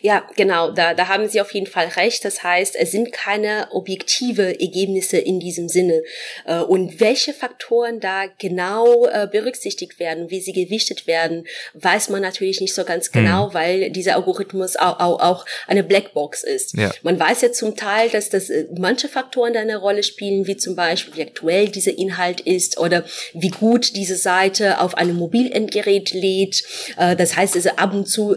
Ja, 0.00 0.26
genau, 0.36 0.70
da, 0.70 0.94
da 0.94 1.08
haben 1.08 1.28
Sie 1.28 1.40
auf 1.40 1.52
jeden 1.52 1.66
Fall 1.66 1.88
recht. 1.88 2.24
Das 2.24 2.42
heißt, 2.42 2.76
es 2.76 2.90
sind 2.90 3.12
keine 3.12 3.68
objektive 3.70 4.60
Ergebnisse 4.60 5.18
in 5.18 5.38
diesem 5.38 5.68
Sinne. 5.68 6.02
Äh, 6.46 6.60
und 6.60 7.00
welche 7.00 7.32
Faktoren 7.32 8.00
da 8.00 8.24
genau 8.38 9.06
äh, 9.06 9.28
berücksichtigt 9.30 9.98
werden, 9.98 10.30
wie 10.30 10.40
sie 10.40 10.52
gewichtet 10.52 11.06
werden, 11.06 11.46
weiß 11.74 12.08
man 12.08 12.22
natürlich 12.22 12.60
nicht 12.60 12.74
so 12.74 12.84
ganz 12.84 13.12
genau, 13.12 13.48
mhm. 13.48 13.54
weil 13.54 13.90
dieser 13.90 14.16
Algorithmus 14.16 14.76
auch, 14.76 14.98
auch, 14.98 15.20
auch 15.20 15.46
eine 15.66 15.84
Blackbox 15.84 16.42
ist. 16.42 16.76
Ja. 16.76 16.90
Man 17.02 17.18
weiß 17.18 17.42
ja 17.42 17.52
zum 17.52 17.76
Teil, 17.76 18.08
dass 18.08 18.30
das 18.30 18.50
äh, 18.50 18.66
manche 18.76 19.08
Faktoren 19.08 19.52
da 19.52 19.60
eine 19.60 19.76
Rolle 19.76 20.02
spielen, 20.02 20.46
wie 20.46 20.56
zum 20.56 20.74
Beispiel, 20.74 21.16
wie 21.16 21.22
aktuell 21.22 21.68
dieser 21.68 21.96
Inhalt 21.96 22.40
ist 22.40 22.78
oder 22.78 23.04
wie 23.34 23.50
gut 23.50 23.94
diese 23.96 24.16
Seite 24.16 24.80
auf 24.80 24.96
einem 24.96 25.16
Mobilendgerät 25.16 26.12
lädt. 26.12 26.62
Das 26.96 27.36
heißt, 27.36 27.56
also 27.56 27.70
ab 27.70 27.92
und 27.92 28.06
zu 28.06 28.36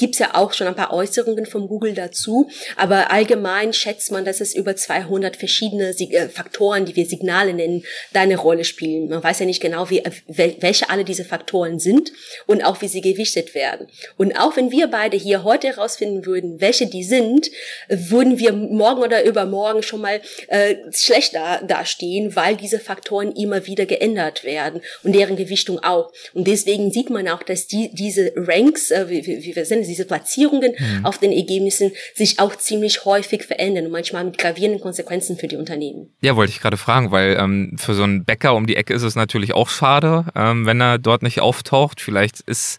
gibt's 0.00 0.18
ja 0.18 0.34
auch 0.34 0.52
schon 0.52 0.66
ein 0.66 0.74
paar 0.74 0.92
Äußerungen 0.92 1.46
von 1.46 1.68
Google 1.68 1.94
dazu, 1.94 2.48
aber 2.76 3.12
allgemein 3.12 3.72
schätzt 3.72 4.10
man, 4.10 4.24
dass 4.24 4.40
es 4.40 4.54
über 4.54 4.74
200 4.74 5.36
verschiedene 5.36 5.90
äh, 5.90 6.28
Faktoren, 6.28 6.86
die 6.86 6.96
wir 6.96 7.06
Signale 7.06 7.52
nennen, 7.52 7.84
da 8.12 8.22
eine 8.22 8.36
Rolle 8.36 8.64
spielen. 8.64 9.08
Man 9.08 9.22
weiß 9.22 9.40
ja 9.40 9.46
nicht 9.46 9.60
genau, 9.60 9.90
wie, 9.90 10.02
welche 10.26 10.88
alle 10.90 11.04
diese 11.04 11.24
Faktoren 11.24 11.78
sind 11.78 12.12
und 12.46 12.64
auch 12.64 12.80
wie 12.80 12.88
sie 12.88 13.02
gewichtet 13.02 13.54
werden. 13.54 13.86
Und 14.16 14.32
auch 14.38 14.56
wenn 14.56 14.70
wir 14.70 14.88
beide 14.88 15.16
hier 15.16 15.44
heute 15.44 15.68
herausfinden 15.68 16.24
würden, 16.24 16.60
welche 16.60 16.86
die 16.86 17.04
sind, 17.04 17.50
würden 17.88 18.38
wir 18.38 18.52
morgen 18.52 19.02
oder 19.02 19.22
übermorgen 19.24 19.82
schon 19.82 20.00
mal 20.00 20.20
äh, 20.48 20.76
schlecht 20.92 21.34
da, 21.34 21.58
dastehen, 21.58 22.34
weil 22.36 22.56
diese 22.56 22.80
Faktoren 22.80 23.32
immer 23.32 23.66
wieder 23.66 23.84
geändert 23.84 24.44
werden 24.44 24.80
und 25.02 25.14
deren 25.14 25.36
Gewichtung 25.36 25.78
auch. 25.80 26.10
Und 26.32 26.46
deswegen 26.46 26.90
sieht 26.90 27.10
man 27.10 27.28
auch, 27.28 27.42
dass 27.42 27.66
die, 27.66 27.90
diese 27.92 28.32
Ranks, 28.34 28.90
äh, 28.90 29.08
wie, 29.10 29.26
wie 29.26 29.54
wir 29.54 29.64
sind, 29.66 29.84
diese 29.90 30.04
Platzierungen 30.04 30.72
mhm. 30.78 31.04
auf 31.04 31.18
den 31.18 31.32
Ergebnissen 31.32 31.92
sich 32.14 32.38
auch 32.38 32.56
ziemlich 32.56 33.04
häufig 33.04 33.44
verändern 33.44 33.86
und 33.86 33.92
manchmal 33.92 34.24
mit 34.24 34.38
gravierenden 34.38 34.80
Konsequenzen 34.80 35.36
für 35.36 35.48
die 35.48 35.56
Unternehmen. 35.56 36.10
Ja, 36.20 36.36
wollte 36.36 36.52
ich 36.52 36.60
gerade 36.60 36.76
fragen, 36.76 37.10
weil 37.10 37.36
ähm, 37.38 37.76
für 37.76 37.94
so 37.94 38.04
einen 38.04 38.24
Bäcker 38.24 38.54
um 38.54 38.66
die 38.66 38.76
Ecke 38.76 38.94
ist 38.94 39.02
es 39.02 39.16
natürlich 39.16 39.52
auch 39.54 39.68
schade, 39.68 40.24
ähm, 40.34 40.66
wenn 40.66 40.80
er 40.80 40.98
dort 40.98 41.22
nicht 41.22 41.40
auftaucht. 41.40 42.00
Vielleicht 42.00 42.40
ist 42.40 42.78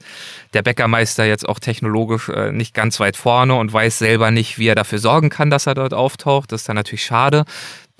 der 0.53 0.62
Bäckermeister 0.62 1.25
jetzt 1.25 1.47
auch 1.47 1.59
technologisch 1.59 2.29
äh, 2.29 2.51
nicht 2.51 2.73
ganz 2.73 2.99
weit 2.99 3.17
vorne 3.17 3.55
und 3.55 3.71
weiß 3.71 3.99
selber 3.99 4.31
nicht, 4.31 4.57
wie 4.57 4.67
er 4.67 4.75
dafür 4.75 4.99
sorgen 4.99 5.29
kann, 5.29 5.49
dass 5.49 5.67
er 5.67 5.75
dort 5.75 5.93
auftaucht. 5.93 6.51
Das 6.51 6.62
ist 6.62 6.69
dann 6.69 6.75
natürlich 6.75 7.03
schade. 7.03 7.45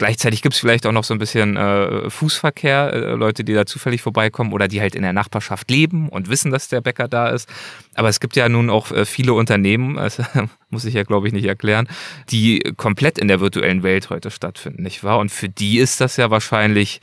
Gleichzeitig 0.02 0.42
gibt 0.42 0.56
es 0.56 0.60
vielleicht 0.60 0.88
auch 0.88 0.92
noch 0.92 1.04
so 1.04 1.14
ein 1.14 1.20
bisschen 1.20 1.58
äh, 1.58 2.10
Fußverkehr, 2.10 2.92
äh, 2.92 3.00
Leute, 3.12 3.44
die 3.44 3.54
da 3.54 3.68
zufällig 3.68 4.02
vorbeikommen 4.02 4.52
oder 4.52 4.68
die 4.68 4.82
halt 4.82 4.96
in 4.96 5.04
der 5.04 5.14
Nachbarschaft 5.14 5.70
leben 5.70 6.10
und 6.10 6.28
wissen, 6.28 6.50
dass 6.50 6.70
der 6.70 6.82
Bäcker 6.82 7.08
da 7.08 7.30
ist. 7.30 7.48
Aber 7.94 8.10
es 8.10 8.20
gibt 8.20 8.36
ja 8.36 8.50
nun 8.50 8.72
auch 8.72 8.92
äh, 8.92 9.06
viele 9.06 9.34
Unternehmen, 9.34 9.98
das 9.98 10.20
muss 10.72 10.86
ich 10.86 10.96
ja 10.96 11.04
glaube 11.04 11.28
ich 11.28 11.34
nicht 11.34 11.46
erklären, 11.46 11.88
die 12.32 12.74
komplett 12.78 13.20
in 13.20 13.28
der 13.28 13.42
virtuellen 13.42 13.84
Welt 13.84 14.10
heute 14.10 14.32
stattfinden, 14.32 14.82
nicht 14.82 15.04
wahr? 15.04 15.20
Und 15.20 15.30
für 15.30 15.50
die 15.50 15.78
ist 15.78 16.02
das 16.02 16.18
ja 16.18 16.32
wahrscheinlich 16.32 17.00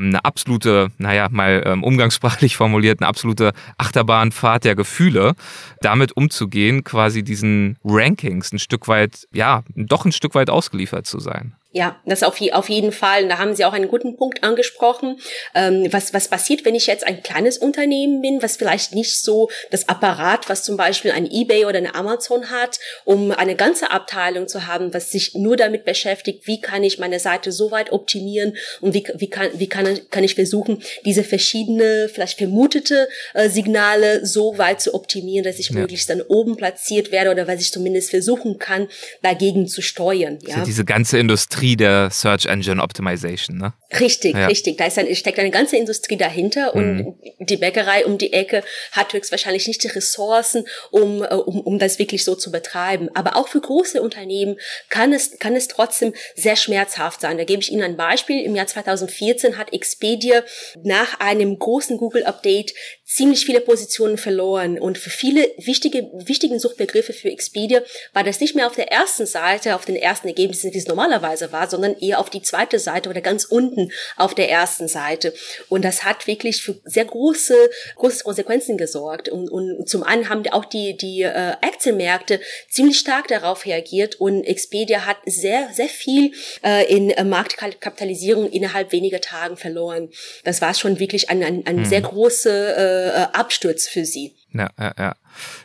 eine 0.00 0.24
absolute, 0.24 0.88
naja, 0.98 1.28
mal 1.30 1.62
ähm, 1.66 1.84
umgangssprachlich 1.84 2.56
formuliert, 2.56 3.00
eine 3.00 3.08
absolute 3.08 3.52
Achterbahnfahrt 3.78 4.64
der 4.64 4.74
Gefühle, 4.74 5.34
damit 5.80 6.16
umzugehen, 6.16 6.84
quasi 6.84 7.22
diesen 7.22 7.76
Rankings 7.84 8.52
ein 8.52 8.58
Stück 8.58 8.88
weit, 8.88 9.26
ja, 9.32 9.62
doch 9.74 10.04
ein 10.04 10.12
Stück 10.12 10.34
weit 10.34 10.50
ausgeliefert 10.50 11.06
zu 11.06 11.20
sein. 11.20 11.54
Ja, 11.72 12.00
das 12.04 12.24
auf, 12.24 12.40
auf 12.52 12.68
jeden 12.68 12.90
Fall. 12.90 13.28
da 13.28 13.38
haben 13.38 13.54
Sie 13.54 13.64
auch 13.64 13.72
einen 13.72 13.86
guten 13.86 14.16
Punkt 14.16 14.42
angesprochen. 14.42 15.20
Ähm, 15.54 15.86
was, 15.92 16.12
was 16.12 16.26
passiert, 16.26 16.64
wenn 16.64 16.74
ich 16.74 16.88
jetzt 16.88 17.06
ein 17.06 17.22
kleines 17.22 17.58
Unternehmen 17.58 18.20
bin, 18.22 18.42
was 18.42 18.56
vielleicht 18.56 18.92
nicht 18.92 19.22
so 19.22 19.48
das 19.70 19.88
Apparat, 19.88 20.48
was 20.48 20.64
zum 20.64 20.76
Beispiel 20.76 21.12
ein 21.12 21.30
eBay 21.30 21.66
oder 21.66 21.78
eine 21.78 21.94
Amazon 21.94 22.50
hat, 22.50 22.80
um 23.04 23.30
eine 23.30 23.54
ganze 23.54 23.92
Abteilung 23.92 24.48
zu 24.48 24.66
haben, 24.66 24.92
was 24.92 25.12
sich 25.12 25.34
nur 25.34 25.56
damit 25.56 25.84
beschäftigt, 25.84 26.48
wie 26.48 26.60
kann 26.60 26.82
ich 26.82 26.98
meine 26.98 27.20
Seite 27.20 27.52
so 27.52 27.70
weit 27.70 27.92
optimieren 27.92 28.56
und 28.80 28.92
wie, 28.92 29.06
wie, 29.14 29.30
kann, 29.30 29.50
wie 29.54 29.68
kann, 29.68 29.86
kann 30.10 30.24
ich 30.24 30.34
versuchen, 30.34 30.82
diese 31.04 31.24
verschiedene, 31.24 32.08
vielleicht 32.12 32.38
vermutete 32.38 33.08
äh, 33.34 33.48
Signale 33.48 34.24
so 34.24 34.58
weit 34.58 34.80
zu 34.80 34.94
optimieren, 34.94 35.44
dass 35.44 35.58
ich 35.58 35.70
ja. 35.70 35.76
möglichst 35.76 36.10
dann 36.10 36.20
oben 36.22 36.56
platziert 36.56 37.12
werde 37.12 37.30
oder 37.30 37.46
was 37.46 37.60
ich 37.60 37.72
zumindest 37.72 38.10
versuchen 38.10 38.58
kann, 38.58 38.88
dagegen 39.22 39.66
zu 39.66 39.82
steuern. 39.82 40.38
Ja? 40.42 40.54
Also 40.54 40.66
diese 40.66 40.84
ganze 40.84 41.18
Industrie 41.18 41.40
Industrie 41.60 41.76
der 41.76 42.10
Search 42.10 42.46
Engine 42.46 42.82
Optimization, 42.82 43.58
ne? 43.58 43.72
Richtig, 43.98 44.34
ja. 44.34 44.46
richtig. 44.46 44.78
Da 44.78 44.86
ist 44.86 44.98
ein, 44.98 45.14
steckt 45.14 45.38
eine 45.38 45.50
ganze 45.50 45.76
Industrie 45.76 46.16
dahinter 46.16 46.74
und 46.74 46.96
mhm. 46.96 47.14
die 47.40 47.56
Bäckerei 47.56 48.06
um 48.06 48.18
die 48.18 48.32
Ecke 48.32 48.62
hat 48.92 49.12
höchstwahrscheinlich 49.12 49.66
nicht 49.66 49.82
die 49.82 49.88
Ressourcen, 49.88 50.64
um, 50.90 51.22
äh, 51.22 51.34
um, 51.34 51.60
um 51.60 51.78
das 51.78 51.98
wirklich 51.98 52.24
so 52.24 52.34
zu 52.34 52.52
betreiben. 52.52 53.08
Aber 53.14 53.36
auch 53.36 53.48
für 53.48 53.60
große 53.60 54.00
Unternehmen 54.00 54.56
kann 54.88 55.12
es, 55.12 55.38
kann 55.38 55.56
es 55.56 55.66
trotzdem 55.66 56.12
sehr 56.36 56.56
schmerzhaft 56.56 57.20
sein. 57.20 57.36
Da 57.36 57.44
gebe 57.44 57.62
ich 57.62 57.72
Ihnen 57.72 57.82
ein 57.82 57.96
Beispiel. 57.96 58.42
Im 58.42 58.54
Jahr 58.54 58.66
2014 58.66 59.58
hat 59.58 59.72
Expedia 59.80 60.44
nach 60.84 61.20
einem 61.20 61.58
großen 61.58 61.96
Google-Update 61.96 62.74
ziemlich 63.10 63.44
viele 63.44 63.60
Positionen 63.60 64.18
verloren. 64.18 64.78
Und 64.78 64.96
für 64.96 65.10
viele 65.10 65.50
wichtige, 65.56 66.08
wichtigen 66.12 66.60
Suchbegriffe 66.60 67.12
für 67.12 67.28
Expedia 67.28 67.82
war 68.12 68.22
das 68.22 68.38
nicht 68.38 68.54
mehr 68.54 68.68
auf 68.68 68.76
der 68.76 68.92
ersten 68.92 69.26
Seite, 69.26 69.74
auf 69.74 69.84
den 69.84 69.96
ersten 69.96 70.28
Ergebnissen, 70.28 70.72
wie 70.72 70.78
es 70.78 70.86
normalerweise 70.86 71.50
war, 71.50 71.68
sondern 71.68 71.98
eher 71.98 72.20
auf 72.20 72.30
die 72.30 72.40
zweite 72.40 72.78
Seite 72.78 73.10
oder 73.10 73.20
ganz 73.20 73.44
unten 73.44 73.90
auf 74.16 74.34
der 74.36 74.48
ersten 74.48 74.86
Seite. 74.86 75.34
Und 75.68 75.84
das 75.84 76.04
hat 76.04 76.28
wirklich 76.28 76.62
für 76.62 76.78
sehr 76.84 77.04
große, 77.04 77.56
große 77.96 78.22
Konsequenzen 78.22 78.78
gesorgt. 78.78 79.28
Und, 79.28 79.50
und 79.50 79.88
zum 79.88 80.04
einen 80.04 80.28
haben 80.28 80.46
auch 80.52 80.64
die, 80.64 80.96
die 80.96 81.22
äh, 81.22 81.56
Aktienmärkte 81.62 82.38
ziemlich 82.68 83.00
stark 83.00 83.26
darauf 83.26 83.66
reagiert 83.66 84.20
und 84.20 84.44
Expedia 84.44 85.04
hat 85.04 85.16
sehr, 85.26 85.68
sehr 85.72 85.88
viel 85.88 86.32
äh, 86.64 86.86
in 86.86 87.10
äh, 87.10 87.24
Marktkapitalisierung 87.24 88.48
innerhalb 88.52 88.92
weniger 88.92 89.20
Tagen 89.20 89.56
verloren. 89.56 90.10
Das 90.44 90.62
war 90.62 90.74
schon 90.74 91.00
wirklich 91.00 91.28
ein, 91.28 91.42
ein, 91.42 91.66
ein 91.66 91.78
hm. 91.78 91.84
sehr 91.86 92.02
große 92.02 92.50
äh, 92.76 92.99
äh, 93.00 93.28
Absturz 93.32 93.88
für 93.88 94.04
sie. 94.04 94.34
Ja, 94.52 94.70
ja, 94.78 94.92
ja. 94.98 95.14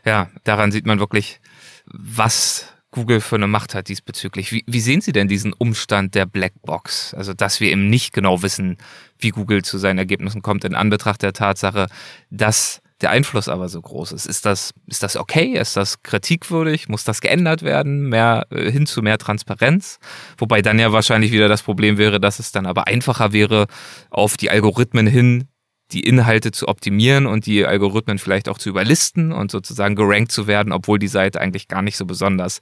Ja, 0.05 0.29
daran 0.43 0.71
sieht 0.71 0.85
man 0.85 0.99
wirklich, 0.99 1.39
was 1.85 2.67
Google 2.91 3.19
für 3.19 3.35
eine 3.35 3.47
Macht 3.47 3.75
hat 3.75 3.89
diesbezüglich. 3.89 4.51
Wie, 4.51 4.63
wie 4.67 4.79
sehen 4.79 5.01
Sie 5.01 5.11
denn 5.11 5.27
diesen 5.27 5.51
Umstand 5.51 6.15
der 6.15 6.25
Blackbox? 6.25 7.13
Also, 7.13 7.33
dass 7.33 7.59
wir 7.59 7.69
eben 7.69 7.89
nicht 7.89 8.13
genau 8.13 8.41
wissen, 8.41 8.77
wie 9.19 9.29
Google 9.29 9.63
zu 9.63 9.77
seinen 9.77 9.97
Ergebnissen 9.97 10.41
kommt, 10.41 10.63
in 10.63 10.75
Anbetracht 10.75 11.21
der 11.21 11.33
Tatsache, 11.33 11.87
dass 12.29 12.81
der 13.01 13.09
Einfluss 13.09 13.49
aber 13.49 13.67
so 13.67 13.81
groß 13.81 14.13
ist. 14.13 14.25
Ist 14.25 14.45
das, 14.45 14.71
ist 14.87 15.03
das 15.03 15.17
okay? 15.17 15.57
Ist 15.57 15.75
das 15.75 16.01
kritikwürdig? 16.03 16.87
Muss 16.87 17.03
das 17.03 17.19
geändert 17.19 17.61
werden? 17.61 18.07
Mehr, 18.07 18.47
äh, 18.49 18.71
hin 18.71 18.85
zu 18.85 19.01
mehr 19.01 19.17
Transparenz? 19.17 19.99
Wobei 20.37 20.61
dann 20.61 20.79
ja 20.79 20.93
wahrscheinlich 20.93 21.33
wieder 21.33 21.49
das 21.49 21.63
Problem 21.63 21.97
wäre, 21.97 22.21
dass 22.21 22.39
es 22.39 22.53
dann 22.53 22.65
aber 22.65 22.87
einfacher 22.87 23.33
wäre, 23.33 23.67
auf 24.09 24.37
die 24.37 24.49
Algorithmen 24.49 25.07
hin 25.07 25.49
die 25.91 26.01
Inhalte 26.01 26.51
zu 26.51 26.67
optimieren 26.67 27.25
und 27.27 27.45
die 27.45 27.65
Algorithmen 27.65 28.17
vielleicht 28.17 28.49
auch 28.49 28.57
zu 28.57 28.69
überlisten 28.69 29.31
und 29.31 29.51
sozusagen 29.51 29.95
gerankt 29.95 30.31
zu 30.31 30.47
werden, 30.47 30.73
obwohl 30.73 30.99
die 30.99 31.07
Seite 31.07 31.39
eigentlich 31.39 31.67
gar 31.67 31.81
nicht 31.81 31.97
so 31.97 32.05
besonders 32.05 32.61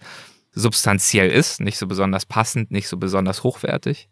substanziell 0.52 1.30
ist, 1.30 1.60
nicht 1.62 1.78
so 1.78 1.88
besonders 1.88 2.26
passend, 2.26 2.72
nicht 2.72 2.88
so 2.88 2.98
besonders 2.98 3.44
hochwertig? 3.44 4.10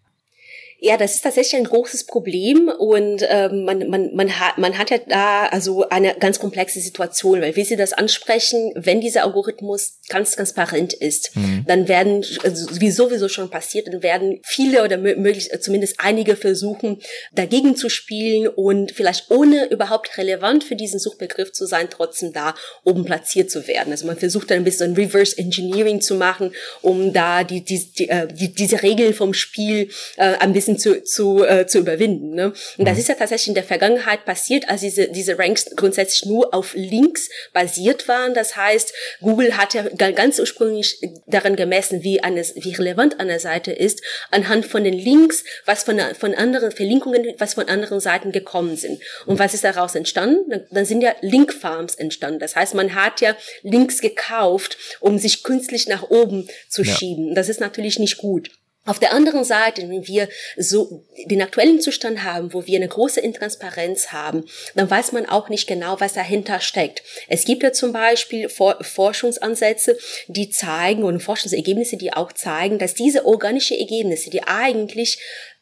Ja, 0.83 0.97
das 0.97 1.13
ist 1.13 1.21
tatsächlich 1.21 1.55
ein 1.55 1.65
großes 1.65 2.07
Problem 2.07 2.67
und 2.67 3.23
ähm, 3.29 3.65
man, 3.65 3.87
man, 3.87 4.15
man, 4.15 4.39
hat, 4.39 4.57
man 4.57 4.79
hat 4.79 4.89
ja 4.89 4.97
da 5.07 5.45
also 5.45 5.87
eine 5.89 6.15
ganz 6.15 6.39
komplexe 6.39 6.79
Situation, 6.79 7.39
weil 7.39 7.55
wie 7.55 7.63
Sie 7.63 7.75
das 7.75 7.93
ansprechen, 7.93 8.71
wenn 8.73 8.99
dieser 8.99 9.23
Algorithmus 9.23 9.99
ganz 10.09 10.31
transparent 10.31 10.93
ist, 10.93 11.35
mhm. 11.35 11.65
dann 11.67 11.87
werden, 11.87 12.25
also 12.43 12.81
wie 12.81 12.89
sowieso 12.89 13.29
schon 13.29 13.51
passiert, 13.51 13.87
dann 13.87 14.01
werden 14.01 14.39
viele 14.43 14.83
oder 14.83 14.97
möglich 14.97 15.51
zumindest 15.61 15.97
einige 15.99 16.35
versuchen, 16.35 16.99
dagegen 17.31 17.75
zu 17.75 17.87
spielen 17.87 18.47
und 18.47 18.91
vielleicht 18.91 19.29
ohne 19.29 19.69
überhaupt 19.69 20.17
relevant 20.17 20.63
für 20.63 20.75
diesen 20.75 20.99
Suchbegriff 20.99 21.51
zu 21.51 21.67
sein, 21.67 21.89
trotzdem 21.91 22.33
da 22.33 22.55
oben 22.83 23.05
platziert 23.05 23.51
zu 23.51 23.67
werden. 23.67 23.91
Also 23.91 24.07
man 24.07 24.17
versucht 24.17 24.49
dann 24.49 24.57
ein 24.57 24.63
bisschen 24.63 24.95
Reverse 24.95 25.37
Engineering 25.37 26.01
zu 26.01 26.15
machen, 26.15 26.53
um 26.81 27.13
da 27.13 27.43
die, 27.43 27.63
die, 27.63 27.85
die, 27.93 28.09
äh, 28.09 28.27
die 28.27 28.51
diese 28.51 28.81
Regeln 28.81 29.13
vom 29.13 29.35
Spiel 29.35 29.89
äh, 30.17 30.37
ein 30.39 30.53
bisschen 30.53 30.70
bisschen 30.75 31.03
zu, 31.03 31.03
zu, 31.03 31.43
äh, 31.43 31.67
zu 31.67 31.79
überwinden. 31.79 32.35
Ne? 32.35 32.53
Und 32.77 32.85
das 32.87 32.95
mhm. 32.95 32.99
ist 32.99 33.09
ja 33.09 33.15
tatsächlich 33.15 33.49
in 33.49 33.53
der 33.55 33.63
Vergangenheit 33.63 34.25
passiert, 34.25 34.69
als 34.69 34.81
diese, 34.81 35.07
diese 35.07 35.37
Ranks 35.37 35.65
grundsätzlich 35.75 36.25
nur 36.25 36.53
auf 36.53 36.73
Links 36.75 37.29
basiert 37.53 38.07
waren. 38.07 38.33
Das 38.33 38.55
heißt, 38.55 38.93
Google 39.21 39.57
hat 39.57 39.73
ja 39.73 39.83
ganz 40.11 40.39
ursprünglich 40.39 40.99
daran 41.27 41.55
gemessen, 41.55 42.03
wie, 42.03 42.23
eine, 42.23 42.41
wie 42.41 42.73
relevant 42.73 43.19
eine 43.19 43.39
Seite 43.39 43.71
ist, 43.71 44.01
anhand 44.29 44.65
von 44.65 44.83
den 44.83 44.93
Links, 44.93 45.43
was 45.65 45.83
von, 45.83 45.99
von 46.17 46.33
anderen 46.33 46.71
Verlinkungen, 46.71 47.33
was 47.37 47.55
von 47.55 47.67
anderen 47.67 47.99
Seiten 47.99 48.31
gekommen 48.31 48.75
sind. 48.77 49.01
Und 49.25 49.39
was 49.39 49.53
ist 49.53 49.63
daraus 49.63 49.95
entstanden? 49.95 50.65
Dann 50.71 50.85
sind 50.85 51.01
ja 51.01 51.13
Linkfarms 51.21 51.95
entstanden. 51.95 52.39
Das 52.39 52.55
heißt, 52.55 52.73
man 52.75 52.95
hat 52.95 53.21
ja 53.21 53.35
Links 53.63 54.01
gekauft, 54.01 54.77
um 54.99 55.17
sich 55.17 55.43
künstlich 55.43 55.87
nach 55.87 56.09
oben 56.09 56.47
zu 56.69 56.83
ja. 56.83 56.93
schieben. 56.93 57.35
Das 57.35 57.49
ist 57.49 57.59
natürlich 57.59 57.99
nicht 57.99 58.17
gut. 58.17 58.51
Auf 58.83 58.97
der 58.97 59.13
anderen 59.13 59.43
Seite, 59.43 59.83
wenn 59.83 60.07
wir 60.07 60.27
so 60.57 61.03
den 61.25 61.43
aktuellen 61.43 61.79
Zustand 61.79 62.23
haben, 62.23 62.51
wo 62.51 62.65
wir 62.65 62.77
eine 62.77 62.87
große 62.87 63.19
Intransparenz 63.19 64.11
haben, 64.11 64.43
dann 64.73 64.89
weiß 64.89 65.11
man 65.11 65.27
auch 65.27 65.49
nicht 65.49 65.67
genau, 65.67 65.99
was 65.99 66.13
dahinter 66.13 66.59
steckt. 66.59 67.03
Es 67.27 67.45
gibt 67.45 67.61
ja 67.61 67.73
zum 67.73 67.93
Beispiel 67.93 68.49
Forschungsansätze, 68.49 69.99
die 70.27 70.49
zeigen 70.49 71.03
und 71.03 71.21
Forschungsergebnisse, 71.21 71.97
die 71.97 72.13
auch 72.13 72.31
zeigen, 72.31 72.79
dass 72.79 72.95
diese 72.95 73.25
organische 73.27 73.77
Ergebnisse, 73.77 74.31
die 74.31 74.43
eigentlich 74.43 75.19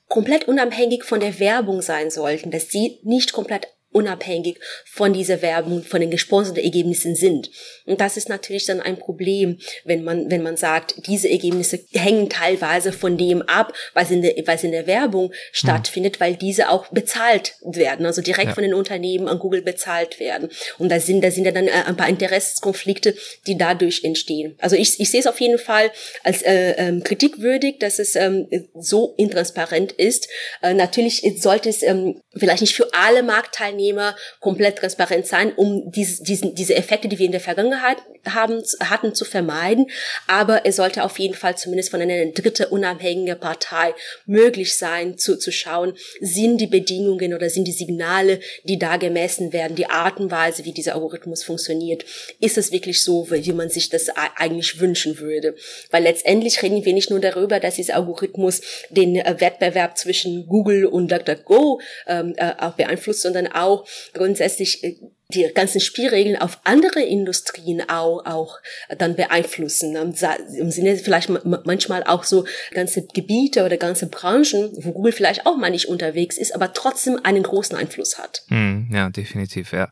komplett 0.07 0.47
unabhängig 0.47 1.03
von 1.03 1.19
der 1.19 1.39
Werbung 1.39 1.81
sein 1.81 2.11
sollten, 2.11 2.51
dass 2.51 2.69
sie 2.69 2.99
nicht 3.03 3.33
komplett 3.33 3.67
unabhängig 3.91 4.59
von 4.85 5.13
dieser 5.13 5.41
Werbung, 5.41 5.83
von 5.83 5.99
den 5.99 6.11
gesponserten 6.11 6.63
Ergebnissen 6.63 7.15
sind. 7.15 7.49
Und 7.85 7.99
das 8.01 8.17
ist 8.17 8.29
natürlich 8.29 8.65
dann 8.65 8.81
ein 8.81 8.99
Problem, 8.99 9.57
wenn 9.83 10.03
man, 10.03 10.29
wenn 10.29 10.43
man 10.43 10.57
sagt, 10.57 11.07
diese 11.07 11.29
Ergebnisse 11.29 11.79
hängen 11.91 12.29
teilweise 12.29 12.91
von 12.91 13.17
dem 13.17 13.41
ab, 13.43 13.73
was 13.93 14.11
in 14.11 14.21
der, 14.21 14.35
was 14.45 14.63
in 14.63 14.71
der 14.71 14.85
Werbung 14.85 15.33
stattfindet, 15.51 16.15
hm. 16.15 16.19
weil 16.19 16.35
diese 16.35 16.69
auch 16.69 16.87
bezahlt 16.89 17.55
werden, 17.63 18.05
also 18.05 18.21
direkt 18.21 18.49
ja. 18.49 18.53
von 18.53 18.63
den 18.63 18.75
Unternehmen 18.75 19.27
an 19.27 19.39
Google 19.39 19.63
bezahlt 19.63 20.19
werden. 20.19 20.49
Und 20.77 20.89
da 20.89 20.99
sind, 20.99 21.23
da 21.23 21.31
sind 21.31 21.45
ja 21.45 21.51
dann 21.51 21.67
äh, 21.67 21.83
ein 21.87 21.97
paar 21.97 22.09
Interessenskonflikte, 22.09 23.15
die 23.47 23.57
dadurch 23.57 24.03
entstehen. 24.03 24.55
Also 24.59 24.75
ich, 24.75 24.99
ich 24.99 25.09
sehe 25.09 25.19
es 25.19 25.27
auf 25.27 25.41
jeden 25.41 25.57
Fall 25.57 25.91
als 26.23 26.43
äh, 26.43 26.73
ähm, 26.77 27.03
kritikwürdig, 27.03 27.79
dass 27.79 27.97
es 27.97 28.15
ähm, 28.15 28.47
so 28.75 29.15
intransparent 29.17 29.93
ist. 29.93 30.29
Äh, 30.61 30.75
natürlich 30.75 31.23
sollte 31.37 31.69
es 31.69 31.81
ähm, 31.81 32.21
vielleicht 32.35 32.61
nicht 32.61 32.75
für 32.75 32.93
alle 32.93 33.23
Marktteilnehmer 33.23 33.78
Arbeitnehmer 33.79 34.15
komplett 34.39 34.77
transparent 34.77 35.25
sein, 35.25 35.53
um 35.53 35.91
diese, 35.91 36.23
diese, 36.23 36.53
diese 36.53 36.75
Effekte, 36.75 37.07
die 37.07 37.17
wir 37.17 37.25
in 37.25 37.31
der 37.31 37.41
Vergangenheit 37.41 37.97
haben, 38.27 38.61
hatten, 38.81 39.15
zu 39.15 39.25
vermeiden. 39.25 39.89
Aber 40.27 40.65
es 40.65 40.75
sollte 40.75 41.03
auf 41.03 41.17
jeden 41.19 41.33
Fall 41.33 41.57
zumindest 41.57 41.91
von 41.91 42.01
einer 42.01 42.25
dritte 42.31 42.69
unabhängige 42.69 43.35
Partei 43.35 43.93
möglich 44.25 44.75
sein, 44.75 45.17
zu, 45.17 45.37
zu 45.37 45.51
schauen, 45.51 45.93
sind 46.19 46.59
die 46.59 46.67
Bedingungen 46.67 47.33
oder 47.33 47.49
sind 47.49 47.65
die 47.65 47.71
Signale, 47.71 48.39
die 48.65 48.77
da 48.77 48.97
gemessen 48.97 49.53
werden, 49.53 49.75
die 49.75 49.89
Art 49.89 50.19
und 50.19 50.31
Weise, 50.31 50.65
wie 50.65 50.73
dieser 50.73 50.95
Algorithmus 50.95 51.43
funktioniert, 51.43 52.05
ist 52.39 52.57
es 52.57 52.71
wirklich 52.71 53.01
so, 53.03 53.29
wie 53.31 53.53
man 53.53 53.69
sich 53.69 53.89
das 53.89 54.09
eigentlich 54.09 54.79
wünschen 54.79 55.19
würde. 55.19 55.55
Weil 55.91 56.03
letztendlich 56.03 56.61
reden 56.61 56.83
wir 56.85 56.93
nicht 56.93 57.09
nur 57.09 57.19
darüber, 57.19 57.59
dass 57.59 57.75
dieser 57.75 57.95
Algorithmus 57.95 58.61
den 58.89 59.15
äh, 59.15 59.35
Wettbewerb 59.39 59.97
zwischen 59.97 60.47
Google 60.47 60.85
und 60.85 61.11
DuckDuckGo 61.11 61.79
ähm, 62.07 62.33
äh, 62.37 62.53
auch 62.59 62.73
beeinflusst, 62.73 63.21
sondern 63.21 63.47
auch 63.47 63.68
auch 63.69 63.87
grundsätzlich 64.13 64.83
äh, 64.83 64.95
die 65.31 65.47
ganzen 65.53 65.79
Spielregeln 65.79 66.41
auf 66.41 66.59
andere 66.63 67.01
Industrien 67.01 67.87
auch, 67.87 68.25
auch 68.25 68.57
dann 68.97 69.15
beeinflussen. 69.15 69.95
Im 69.95 70.71
Sinne 70.71 70.97
vielleicht 70.97 71.29
manchmal 71.65 72.03
auch 72.03 72.23
so 72.23 72.45
ganze 72.71 73.05
Gebiete 73.05 73.63
oder 73.63 73.77
ganze 73.77 74.07
Branchen, 74.07 74.71
wo 74.77 74.91
Google 74.91 75.11
vielleicht 75.11 75.45
auch 75.45 75.55
mal 75.55 75.69
nicht 75.69 75.87
unterwegs 75.87 76.39
ist, 76.39 76.55
aber 76.55 76.73
trotzdem 76.73 77.19
einen 77.21 77.43
großen 77.43 77.77
Einfluss 77.77 78.17
hat. 78.17 78.41
Hm, 78.47 78.89
ja, 78.91 79.11
definitiv, 79.11 79.71
ja. 79.71 79.89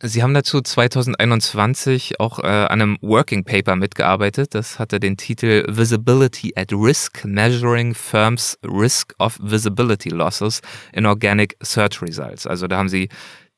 Sie 0.00 0.22
haben 0.22 0.32
dazu 0.32 0.62
2021 0.62 2.18
auch 2.18 2.38
äh, 2.38 2.46
an 2.46 2.80
einem 2.80 2.98
Working 3.02 3.44
Paper 3.44 3.76
mitgearbeitet. 3.76 4.54
Das 4.54 4.78
hatte 4.78 5.00
den 5.00 5.18
Titel 5.18 5.66
Visibility 5.68 6.54
at 6.56 6.72
Risk, 6.72 7.26
Measuring 7.26 7.94
Firms 7.94 8.58
Risk 8.64 9.14
of 9.18 9.38
Visibility 9.42 10.08
Losses 10.08 10.62
in 10.94 11.04
Organic 11.04 11.56
Search 11.62 12.00
Results. 12.00 12.46
Also 12.46 12.66
da 12.66 12.78
haben 12.78 12.88
Sie 12.88 13.10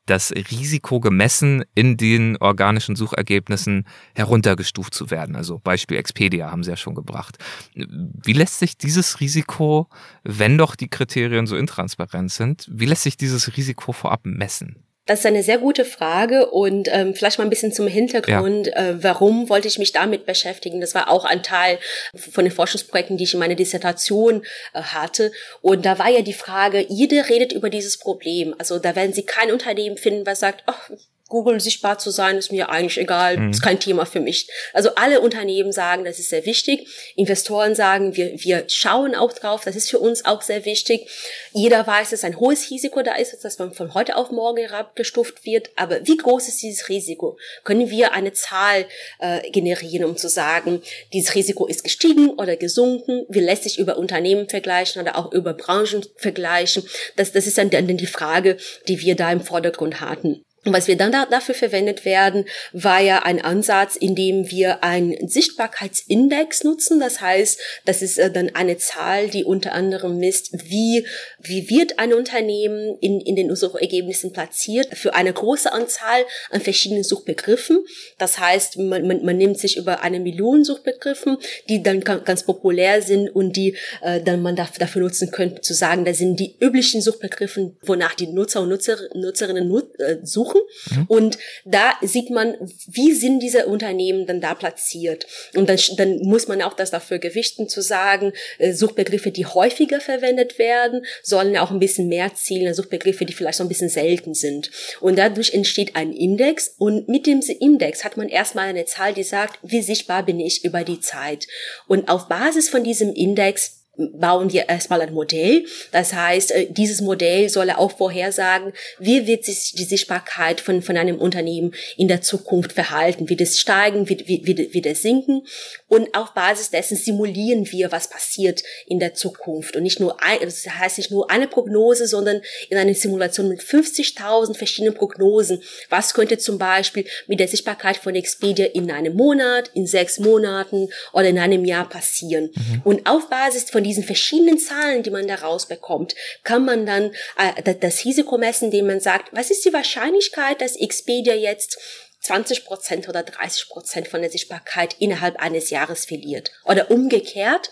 das 0.05 0.31
Risiko 0.31 0.99
gemessen, 0.99 1.63
in 1.75 1.97
den 1.97 2.37
organischen 2.37 2.95
Suchergebnissen 2.95 3.85
heruntergestuft 4.15 4.93
zu 4.93 5.11
werden. 5.11 5.35
Also 5.35 5.59
Beispiel 5.59 5.97
Expedia 5.97 6.51
haben 6.51 6.63
Sie 6.63 6.71
ja 6.71 6.77
schon 6.77 6.95
gebracht. 6.95 7.37
Wie 7.75 8.33
lässt 8.33 8.59
sich 8.59 8.77
dieses 8.77 9.19
Risiko, 9.19 9.87
wenn 10.23 10.57
doch 10.57 10.75
die 10.75 10.89
Kriterien 10.89 11.47
so 11.47 11.55
intransparent 11.55 12.31
sind, 12.31 12.67
wie 12.71 12.85
lässt 12.85 13.03
sich 13.03 13.17
dieses 13.17 13.55
Risiko 13.55 13.91
vorab 13.93 14.21
messen? 14.23 14.83
Das 15.11 15.19
ist 15.19 15.25
eine 15.25 15.43
sehr 15.43 15.57
gute 15.57 15.83
Frage 15.83 16.51
und 16.51 16.87
ähm, 16.89 17.13
vielleicht 17.13 17.37
mal 17.37 17.43
ein 17.43 17.49
bisschen 17.49 17.73
zum 17.73 17.85
Hintergrund, 17.85 18.67
ja. 18.67 18.91
äh, 18.91 19.03
warum 19.03 19.49
wollte 19.49 19.67
ich 19.67 19.77
mich 19.77 19.91
damit 19.91 20.25
beschäftigen? 20.25 20.79
Das 20.79 20.95
war 20.95 21.09
auch 21.09 21.25
ein 21.25 21.43
Teil 21.43 21.79
von 22.15 22.45
den 22.45 22.53
Forschungsprojekten, 22.53 23.17
die 23.17 23.25
ich 23.25 23.33
in 23.33 23.41
meiner 23.41 23.55
Dissertation 23.55 24.41
äh, 24.71 24.81
hatte. 24.81 25.33
Und 25.61 25.85
da 25.85 25.99
war 25.99 26.07
ja 26.07 26.21
die 26.21 26.31
Frage, 26.31 26.85
jeder 26.87 27.27
redet 27.27 27.51
über 27.51 27.69
dieses 27.69 27.97
Problem. 27.97 28.55
Also 28.57 28.79
da 28.79 28.95
werden 28.95 29.11
Sie 29.11 29.23
kein 29.23 29.51
Unternehmen 29.51 29.97
finden, 29.97 30.25
was 30.25 30.39
sagt, 30.39 30.63
oh, 30.67 30.95
Google 31.31 31.61
sichtbar 31.61 31.97
zu 31.97 32.11
sein, 32.11 32.37
ist 32.37 32.51
mir 32.51 32.69
eigentlich 32.69 32.99
egal, 32.99 33.37
mhm. 33.37 33.51
ist 33.51 33.63
kein 33.63 33.79
Thema 33.79 34.05
für 34.05 34.19
mich. 34.19 34.47
Also 34.73 34.95
alle 34.95 35.21
Unternehmen 35.21 35.71
sagen, 35.71 36.03
das 36.03 36.19
ist 36.19 36.29
sehr 36.29 36.45
wichtig. 36.45 36.87
Investoren 37.15 37.73
sagen, 37.73 38.15
wir, 38.17 38.33
wir 38.35 38.65
schauen 38.67 39.15
auch 39.15 39.31
drauf, 39.31 39.63
das 39.63 39.77
ist 39.77 39.89
für 39.89 39.99
uns 39.99 40.25
auch 40.25 40.41
sehr 40.41 40.65
wichtig. 40.65 41.09
Jeder 41.53 41.87
weiß, 41.87 42.09
dass 42.09 42.25
ein 42.25 42.37
hohes 42.37 42.69
Risiko 42.69 43.01
da 43.01 43.15
ist, 43.15 43.43
dass 43.43 43.57
man 43.57 43.73
von 43.73 43.93
heute 43.93 44.17
auf 44.17 44.29
morgen 44.31 44.57
herabgestuft 44.57 45.45
wird. 45.45 45.69
Aber 45.77 46.05
wie 46.05 46.17
groß 46.17 46.49
ist 46.49 46.61
dieses 46.61 46.89
Risiko? 46.89 47.37
Können 47.63 47.89
wir 47.89 48.11
eine 48.11 48.33
Zahl 48.33 48.85
äh, 49.19 49.49
generieren, 49.51 50.03
um 50.03 50.17
zu 50.17 50.27
sagen, 50.27 50.81
dieses 51.13 51.33
Risiko 51.33 51.65
ist 51.65 51.83
gestiegen 51.83 52.31
oder 52.31 52.57
gesunken? 52.57 53.25
Wie 53.29 53.39
lässt 53.39 53.63
sich 53.63 53.79
über 53.79 53.97
Unternehmen 53.97 54.49
vergleichen 54.49 55.01
oder 55.01 55.17
auch 55.17 55.31
über 55.31 55.53
Branchen 55.53 56.05
vergleichen? 56.17 56.83
Das, 57.15 57.31
das 57.31 57.47
ist 57.47 57.57
dann, 57.57 57.69
dann 57.69 57.87
die 57.87 58.05
Frage, 58.05 58.57
die 58.89 58.99
wir 58.99 59.15
da 59.15 59.31
im 59.31 59.41
Vordergrund 59.41 60.01
hatten. 60.01 60.43
Und 60.63 60.73
was 60.73 60.87
wir 60.87 60.95
dann 60.95 61.11
da, 61.11 61.25
dafür 61.25 61.55
verwendet 61.55 62.05
werden, 62.05 62.45
war 62.71 62.99
ja 62.99 63.23
ein 63.23 63.43
Ansatz, 63.43 63.95
in 63.95 64.13
dem 64.13 64.51
wir 64.51 64.83
einen 64.83 65.27
Sichtbarkeitsindex 65.27 66.63
nutzen. 66.63 66.99
Das 66.99 67.19
heißt, 67.19 67.59
das 67.85 68.03
ist 68.03 68.19
äh, 68.19 68.29
dann 68.29 68.51
eine 68.53 68.77
Zahl, 68.77 69.27
die 69.27 69.43
unter 69.43 69.71
anderem 69.71 70.19
misst, 70.19 70.51
wie, 70.69 71.07
wie 71.39 71.67
wird 71.67 71.97
ein 71.97 72.13
Unternehmen 72.13 72.95
in, 73.01 73.21
in 73.21 73.35
den 73.35 73.55
Suchergebnissen 73.55 74.33
platziert 74.33 74.95
für 74.95 75.15
eine 75.15 75.33
große 75.33 75.71
Anzahl 75.71 76.25
an 76.51 76.61
verschiedenen 76.61 77.03
Suchbegriffen. 77.03 77.83
Das 78.19 78.37
heißt, 78.37 78.77
man, 78.77 79.07
man, 79.07 79.25
man 79.25 79.37
nimmt 79.37 79.57
sich 79.57 79.77
über 79.77 80.03
eine 80.03 80.19
Million 80.19 80.63
Suchbegriffen, 80.63 81.37
die 81.69 81.81
dann 81.81 82.01
ganz 82.01 82.43
populär 82.43 83.01
sind 83.01 83.29
und 83.29 83.55
die 83.55 83.75
äh, 84.03 84.21
dann 84.21 84.43
man 84.43 84.55
dafür 84.55 85.01
nutzen 85.01 85.31
könnte, 85.31 85.61
zu 85.61 85.73
sagen, 85.73 86.05
da 86.05 86.13
sind 86.13 86.39
die 86.39 86.55
üblichen 86.59 87.01
Suchbegriffe, 87.01 87.73
wonach 87.81 88.13
die 88.13 88.27
Nutzer 88.27 88.61
und 88.61 88.69
Nutzer, 88.69 88.97
Nutzerinnen 89.15 89.67
nut, 89.67 89.99
äh, 89.99 90.19
suchen 90.21 90.50
suchen. 90.51 90.61
Mhm. 90.91 91.05
Und 91.07 91.37
da 91.65 91.93
sieht 92.01 92.29
man, 92.29 92.55
wie 92.87 93.13
sind 93.13 93.39
diese 93.39 93.65
Unternehmen 93.65 94.25
dann 94.25 94.41
da 94.41 94.53
platziert. 94.53 95.25
Und 95.55 95.69
dann, 95.69 95.79
dann 95.97 96.19
muss 96.19 96.47
man 96.47 96.61
auch 96.61 96.73
das 96.73 96.91
dafür 96.91 97.19
gewichten 97.19 97.67
zu 97.67 97.81
sagen, 97.81 98.33
äh, 98.57 98.73
Suchbegriffe, 98.73 99.31
die 99.31 99.45
häufiger 99.45 99.99
verwendet 100.01 100.59
werden, 100.59 101.05
sollen 101.23 101.57
auch 101.57 101.71
ein 101.71 101.79
bisschen 101.79 102.07
mehr 102.07 102.33
zielen, 102.35 102.73
Suchbegriffe, 102.73 103.25
die 103.25 103.33
vielleicht 103.33 103.57
so 103.57 103.63
ein 103.63 103.69
bisschen 103.69 103.89
selten 103.89 104.33
sind. 104.33 104.71
Und 104.99 105.17
dadurch 105.17 105.53
entsteht 105.53 105.95
ein 105.95 106.13
Index 106.13 106.75
und 106.77 107.07
mit 107.07 107.25
dem 107.27 107.41
Index 107.59 108.03
hat 108.03 108.17
man 108.17 108.29
erstmal 108.29 108.67
eine 108.67 108.85
Zahl, 108.85 109.13
die 109.13 109.23
sagt, 109.23 109.59
wie 109.63 109.81
sichtbar 109.81 110.23
bin 110.23 110.39
ich 110.39 110.63
über 110.63 110.83
die 110.83 110.99
Zeit. 110.99 111.47
Und 111.87 112.09
auf 112.09 112.27
Basis 112.27 112.69
von 112.69 112.83
diesem 112.83 113.13
Index 113.13 113.80
bauen 113.97 114.51
wir 114.51 114.69
erstmal 114.69 115.01
ein 115.01 115.13
Modell. 115.13 115.65
Das 115.91 116.13
heißt, 116.13 116.51
äh, 116.51 116.67
dieses 116.69 117.01
Modell 117.01 117.49
soll 117.49 117.69
auch 117.71 117.97
vorhersagen, 117.97 118.73
wie 118.99 119.27
wird 119.27 119.43
sich 119.43 119.73
die 119.73 119.83
Sichtbarkeit 119.83 120.61
von, 120.61 120.81
von 120.81 120.97
einem 120.97 121.17
Unternehmen 121.19 121.73
in 121.97 122.07
der 122.07 122.21
Zukunft 122.21 122.71
verhalten. 122.71 123.29
Wird 123.29 123.41
es 123.41 123.59
steigen, 123.59 124.07
wird, 124.07 124.27
wird, 124.27 124.73
wird 124.73 124.85
es 124.85 125.01
sinken? 125.01 125.43
Und 125.87 126.15
auf 126.15 126.33
Basis 126.33 126.69
dessen 126.69 126.95
simulieren 126.95 127.69
wir, 127.71 127.91
was 127.91 128.09
passiert 128.09 128.63
in 128.87 128.99
der 128.99 129.13
Zukunft. 129.13 129.75
Und 129.75 129.83
nicht 129.83 129.99
nur 129.99 130.23
ein, 130.23 130.39
das 130.41 130.65
heißt 130.65 130.97
nicht 130.97 131.11
nur 131.11 131.29
eine 131.29 131.47
Prognose, 131.47 132.07
sondern 132.07 132.41
in 132.69 132.77
einer 132.77 132.93
Simulation 132.93 133.49
mit 133.49 133.61
50.000 133.61 134.55
verschiedenen 134.55 134.93
Prognosen. 134.93 135.61
Was 135.89 136.13
könnte 136.13 136.37
zum 136.37 136.57
Beispiel 136.57 137.05
mit 137.27 137.39
der 137.39 137.47
Sichtbarkeit 137.49 137.97
von 137.97 138.15
Expedia 138.15 138.67
in 138.67 138.89
einem 138.89 139.15
Monat, 139.15 139.69
in 139.73 139.85
sechs 139.85 140.19
Monaten 140.19 140.89
oder 141.11 141.27
in 141.27 141.39
einem 141.39 141.65
Jahr 141.65 141.89
passieren? 141.89 142.51
Mhm. 142.55 142.81
Und 142.85 143.09
auf 143.09 143.29
Basis 143.29 143.69
von 143.69 143.80
diesen 143.83 144.03
verschiedenen 144.03 144.57
Zahlen, 144.57 145.03
die 145.03 145.09
man 145.09 145.27
da 145.27 145.35
rausbekommt, 145.35 146.15
kann 146.43 146.65
man 146.65 146.85
dann 146.85 147.11
äh, 147.37 147.75
das 147.75 148.05
Risiko 148.05 148.37
messen, 148.37 148.65
indem 148.65 148.87
man 148.87 148.99
sagt, 148.99 149.29
was 149.31 149.51
ist 149.51 149.65
die 149.65 149.73
Wahrscheinlichkeit, 149.73 150.61
dass 150.61 150.75
Expedia 150.75 151.33
jetzt 151.33 151.77
20 152.21 152.65
Prozent 152.65 153.09
oder 153.09 153.23
30 153.23 153.69
Prozent 153.69 154.07
von 154.07 154.21
der 154.21 154.29
Sichtbarkeit 154.29 154.95
innerhalb 154.99 155.37
eines 155.37 155.69
Jahres 155.69 156.05
verliert. 156.05 156.51
Oder 156.65 156.91
umgekehrt, 156.91 157.71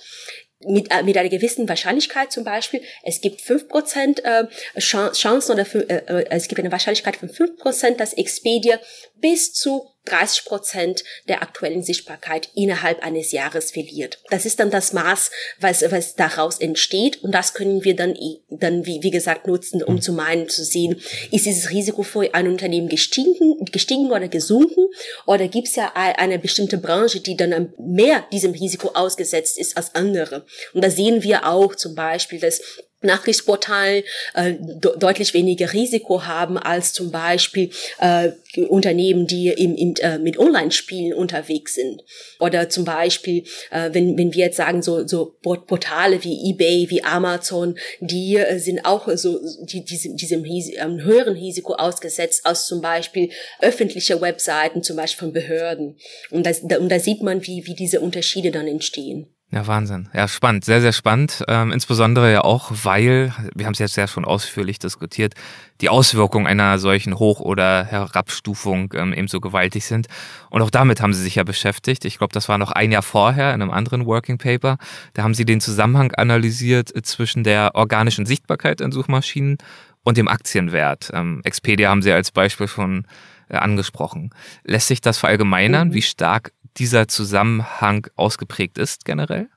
mit, 0.61 0.91
äh, 0.91 1.03
mit 1.03 1.17
einer 1.17 1.29
gewissen 1.29 1.69
Wahrscheinlichkeit 1.69 2.31
zum 2.31 2.43
Beispiel, 2.43 2.81
es 3.03 3.21
gibt 3.21 3.41
fünf 3.41 3.67
Prozent 3.69 4.23
äh, 4.25 4.45
Chancen 4.77 5.51
oder 5.51 5.65
äh, 5.89 6.25
es 6.29 6.47
gibt 6.47 6.59
eine 6.59 6.71
Wahrscheinlichkeit 6.71 7.15
von 7.15 7.29
fünf 7.29 7.57
Prozent, 7.57 7.99
dass 7.99 8.13
Expedia 8.13 8.79
bis 9.15 9.53
zu 9.53 9.89
30 10.09 10.45
Prozent 10.45 11.03
der 11.27 11.41
aktuellen 11.41 11.83
Sichtbarkeit 11.83 12.49
innerhalb 12.55 13.03
eines 13.03 13.31
Jahres 13.31 13.71
verliert. 13.71 14.19
Das 14.29 14.45
ist 14.45 14.59
dann 14.59 14.71
das 14.71 14.93
Maß, 14.93 15.31
was, 15.59 15.81
was 15.91 16.15
daraus 16.15 16.59
entsteht 16.59 17.23
und 17.23 17.31
das 17.33 17.53
können 17.53 17.83
wir 17.83 17.95
dann, 17.95 18.15
dann 18.49 18.85
wie, 18.85 19.03
wie 19.03 19.11
gesagt 19.11 19.47
nutzen, 19.47 19.83
um 19.83 20.01
zu 20.01 20.13
meinen, 20.13 20.49
zu 20.49 20.63
sehen, 20.63 21.01
ist 21.31 21.45
dieses 21.45 21.69
Risiko 21.69 22.03
für 22.03 22.33
ein 22.33 22.47
Unternehmen 22.47 22.89
gestiegen, 22.89 23.65
gestiegen 23.71 24.11
oder 24.11 24.27
gesunken 24.27 24.87
oder 25.25 25.47
gibt 25.47 25.67
es 25.67 25.75
ja 25.75 25.91
eine 25.93 26.39
bestimmte 26.39 26.77
Branche, 26.77 27.19
die 27.19 27.37
dann 27.37 27.73
mehr 27.77 28.25
diesem 28.31 28.51
Risiko 28.51 28.89
ausgesetzt 28.93 29.57
ist 29.57 29.77
als 29.77 29.95
andere. 29.95 30.45
Und 30.73 30.83
da 30.83 30.89
sehen 30.89 31.23
wir 31.23 31.47
auch 31.47 31.75
zum 31.75 31.95
Beispiel, 31.95 32.39
dass 32.39 32.61
Nachrichtsportalen 33.01 34.03
äh, 34.33 34.53
deutlich 34.97 35.33
weniger 35.33 35.71
Risiko 35.71 36.25
haben 36.25 36.57
als 36.57 36.91
zum 36.91 37.11
Beispiel 37.11 37.69
äh, 37.99 38.31
Unternehmen, 38.67 39.25
die 39.25 39.47
im, 39.49 39.75
in, 39.75 39.95
äh, 39.97 40.19
mit 40.19 40.37
Online-Spielen 40.37 41.13
unterwegs 41.13 41.75
sind. 41.75 42.03
Oder 42.39 42.69
zum 42.69 42.83
Beispiel, 42.83 43.43
äh, 43.71 43.89
wenn, 43.93 44.17
wenn 44.17 44.33
wir 44.33 44.45
jetzt 44.45 44.57
sagen, 44.57 44.81
so, 44.81 45.07
so 45.07 45.37
Portale 45.41 46.23
wie 46.23 46.49
eBay, 46.49 46.89
wie 46.89 47.03
Amazon, 47.03 47.77
die 48.01 48.35
äh, 48.35 48.59
sind 48.59 48.83
auch 48.85 49.07
so 49.15 49.39
die, 49.61 49.85
diesem, 49.85 50.17
diesem 50.17 50.43
ähm, 50.43 51.01
höheren 51.03 51.35
Risiko 51.35 51.75
ausgesetzt 51.75 52.45
als 52.45 52.65
zum 52.65 52.81
Beispiel 52.81 53.29
öffentliche 53.61 54.19
Webseiten, 54.19 54.83
zum 54.83 54.97
Beispiel 54.97 55.27
von 55.27 55.33
Behörden. 55.33 55.97
Und, 56.31 56.45
das, 56.45 56.61
da, 56.63 56.79
und 56.79 56.89
da 56.89 56.99
sieht 56.99 57.21
man, 57.21 57.45
wie, 57.47 57.65
wie 57.65 57.75
diese 57.75 58.01
Unterschiede 58.01 58.51
dann 58.51 58.67
entstehen. 58.67 59.27
Ja, 59.51 59.65
Wahnsinn. 59.65 60.09
Ja, 60.13 60.27
spannend, 60.27 60.63
sehr, 60.63 60.79
sehr 60.79 60.93
spannend. 60.93 61.43
Ähm, 61.47 61.71
insbesondere 61.71 62.31
ja 62.31 62.41
auch, 62.41 62.69
weil, 62.83 63.33
wir 63.55 63.65
haben 63.65 63.73
es 63.73 63.79
jetzt 63.79 63.95
ja 63.95 64.07
schon 64.07 64.23
ausführlich 64.23 64.77
diskutiert, 64.77 65.33
die 65.81 65.89
Auswirkungen 65.89 66.45
einer 66.45 66.77
solchen 66.77 67.17
Hoch- 67.17 67.39
oder 67.39 67.83
Herabstufung 67.83 68.93
ähm, 68.95 69.11
ebenso 69.11 69.41
gewaltig 69.41 69.85
sind. 69.85 70.05
Und 70.51 70.61
auch 70.61 70.69
damit 70.69 71.01
haben 71.01 71.15
sie 71.15 71.23
sich 71.23 71.33
ja 71.33 71.43
beschäftigt. 71.43 72.05
Ich 72.05 72.19
glaube, 72.19 72.31
das 72.31 72.47
war 72.47 72.59
noch 72.59 72.71
ein 72.71 72.91
Jahr 72.91 73.01
vorher 73.01 73.51
in 73.55 73.63
einem 73.63 73.71
anderen 73.71 74.05
Working 74.05 74.37
Paper. 74.37 74.77
Da 75.13 75.23
haben 75.23 75.33
sie 75.33 75.45
den 75.45 75.61
Zusammenhang 75.61 76.11
analysiert 76.11 76.95
äh, 76.95 77.01
zwischen 77.01 77.43
der 77.43 77.73
organischen 77.73 78.27
Sichtbarkeit 78.27 78.81
in 78.81 78.91
Suchmaschinen 78.91 79.57
und 80.03 80.17
dem 80.17 80.27
Aktienwert. 80.27 81.09
Ähm, 81.11 81.41
Expedia 81.43 81.89
haben 81.89 82.03
sie 82.03 82.11
als 82.11 82.29
Beispiel 82.29 82.67
schon 82.67 83.07
äh, 83.47 83.57
angesprochen. 83.57 84.29
Lässt 84.63 84.89
sich 84.89 85.01
das 85.01 85.17
verallgemeinern, 85.17 85.87
mhm. 85.87 85.93
wie 85.95 86.03
stark 86.03 86.51
dieser 86.77 87.07
Zusammenhang 87.07 88.07
ausgeprägt 88.15 88.77
ist 88.77 89.05
generell? 89.05 89.49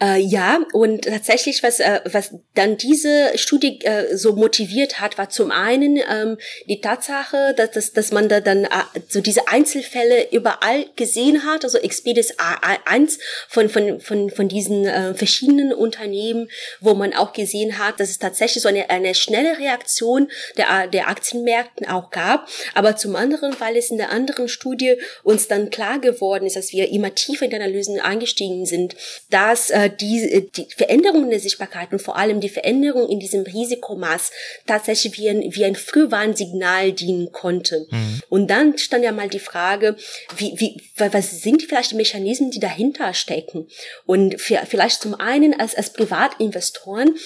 Äh, 0.00 0.20
ja, 0.20 0.60
und 0.72 1.04
tatsächlich, 1.04 1.62
was, 1.62 1.78
äh, 1.78 2.00
was 2.04 2.34
dann 2.54 2.76
diese 2.76 3.36
Studie 3.36 3.80
äh, 3.84 4.16
so 4.16 4.34
motiviert 4.34 5.00
hat, 5.00 5.18
war 5.18 5.30
zum 5.30 5.50
einen 5.52 5.96
ähm, 5.96 6.36
die 6.68 6.80
Tatsache, 6.80 7.54
dass, 7.56 7.70
dass, 7.70 7.92
dass 7.92 8.10
man 8.10 8.28
da 8.28 8.40
dann 8.40 8.64
äh, 8.64 8.68
so 9.08 9.20
diese 9.20 9.46
Einzelfälle 9.46 10.30
überall 10.32 10.86
gesehen 10.96 11.44
hat, 11.44 11.64
also 11.64 11.78
Expedis 11.78 12.34
A1 12.38 13.18
von, 13.48 13.68
von, 13.68 14.00
von, 14.00 14.30
von 14.30 14.48
diesen 14.48 14.84
äh, 14.84 15.14
verschiedenen 15.14 15.72
Unternehmen, 15.72 16.48
wo 16.80 16.94
man 16.94 17.14
auch 17.14 17.32
gesehen 17.32 17.78
hat, 17.78 18.00
dass 18.00 18.10
es 18.10 18.18
tatsächlich 18.18 18.62
so 18.62 18.68
eine, 18.68 18.90
eine 18.90 19.14
schnelle 19.14 19.58
Reaktion 19.58 20.28
der, 20.56 20.88
der 20.88 21.08
Aktienmärkten 21.08 21.86
auch 21.86 22.10
gab, 22.10 22.48
aber 22.74 22.96
zum 22.96 23.14
anderen, 23.14 23.54
weil 23.60 23.76
es 23.76 23.90
in 23.90 23.98
der 23.98 24.10
anderen 24.10 24.48
Studie 24.48 24.96
uns 25.22 25.46
dann 25.46 25.70
klar 25.70 26.00
geworden 26.00 26.46
ist, 26.46 26.56
dass 26.56 26.72
wir 26.72 26.90
immer 26.90 27.14
tiefer 27.14 27.44
in 27.44 27.50
die 27.50 27.56
Analysen 27.56 28.00
eingestiegen 28.00 28.66
sind, 28.66 28.96
dass 29.30 29.63
äh, 29.70 29.90
die, 29.90 30.30
äh, 30.30 30.48
die 30.54 30.66
Veränderung 30.76 31.30
der 31.30 31.40
Sichtbarkeit 31.40 31.92
und 31.92 32.00
vor 32.00 32.16
allem 32.16 32.40
die 32.40 32.48
Veränderung 32.48 33.08
in 33.08 33.20
diesem 33.20 33.42
Risikomaß 33.42 34.30
tatsächlich 34.66 35.18
wie 35.18 35.28
ein, 35.28 35.42
wie 35.54 35.64
ein 35.64 35.76
Frühwarnsignal 35.76 36.92
dienen 36.92 37.32
konnte. 37.32 37.86
Mhm. 37.90 38.20
Und 38.28 38.48
dann 38.48 38.78
stand 38.78 39.04
ja 39.04 39.12
mal 39.12 39.28
die 39.28 39.38
Frage, 39.38 39.96
wie, 40.36 40.54
wie, 40.56 40.80
was 40.96 41.42
sind 41.42 41.62
vielleicht 41.62 41.92
die 41.92 41.96
Mechanismen, 41.96 42.50
die 42.50 42.60
dahinter 42.60 43.14
stecken? 43.14 43.68
Und 44.06 44.40
für, 44.40 44.60
vielleicht 44.68 45.02
zum 45.02 45.14
einen 45.14 45.58
als, 45.58 45.74
als 45.74 45.92
Privatinvestoren 45.92 47.16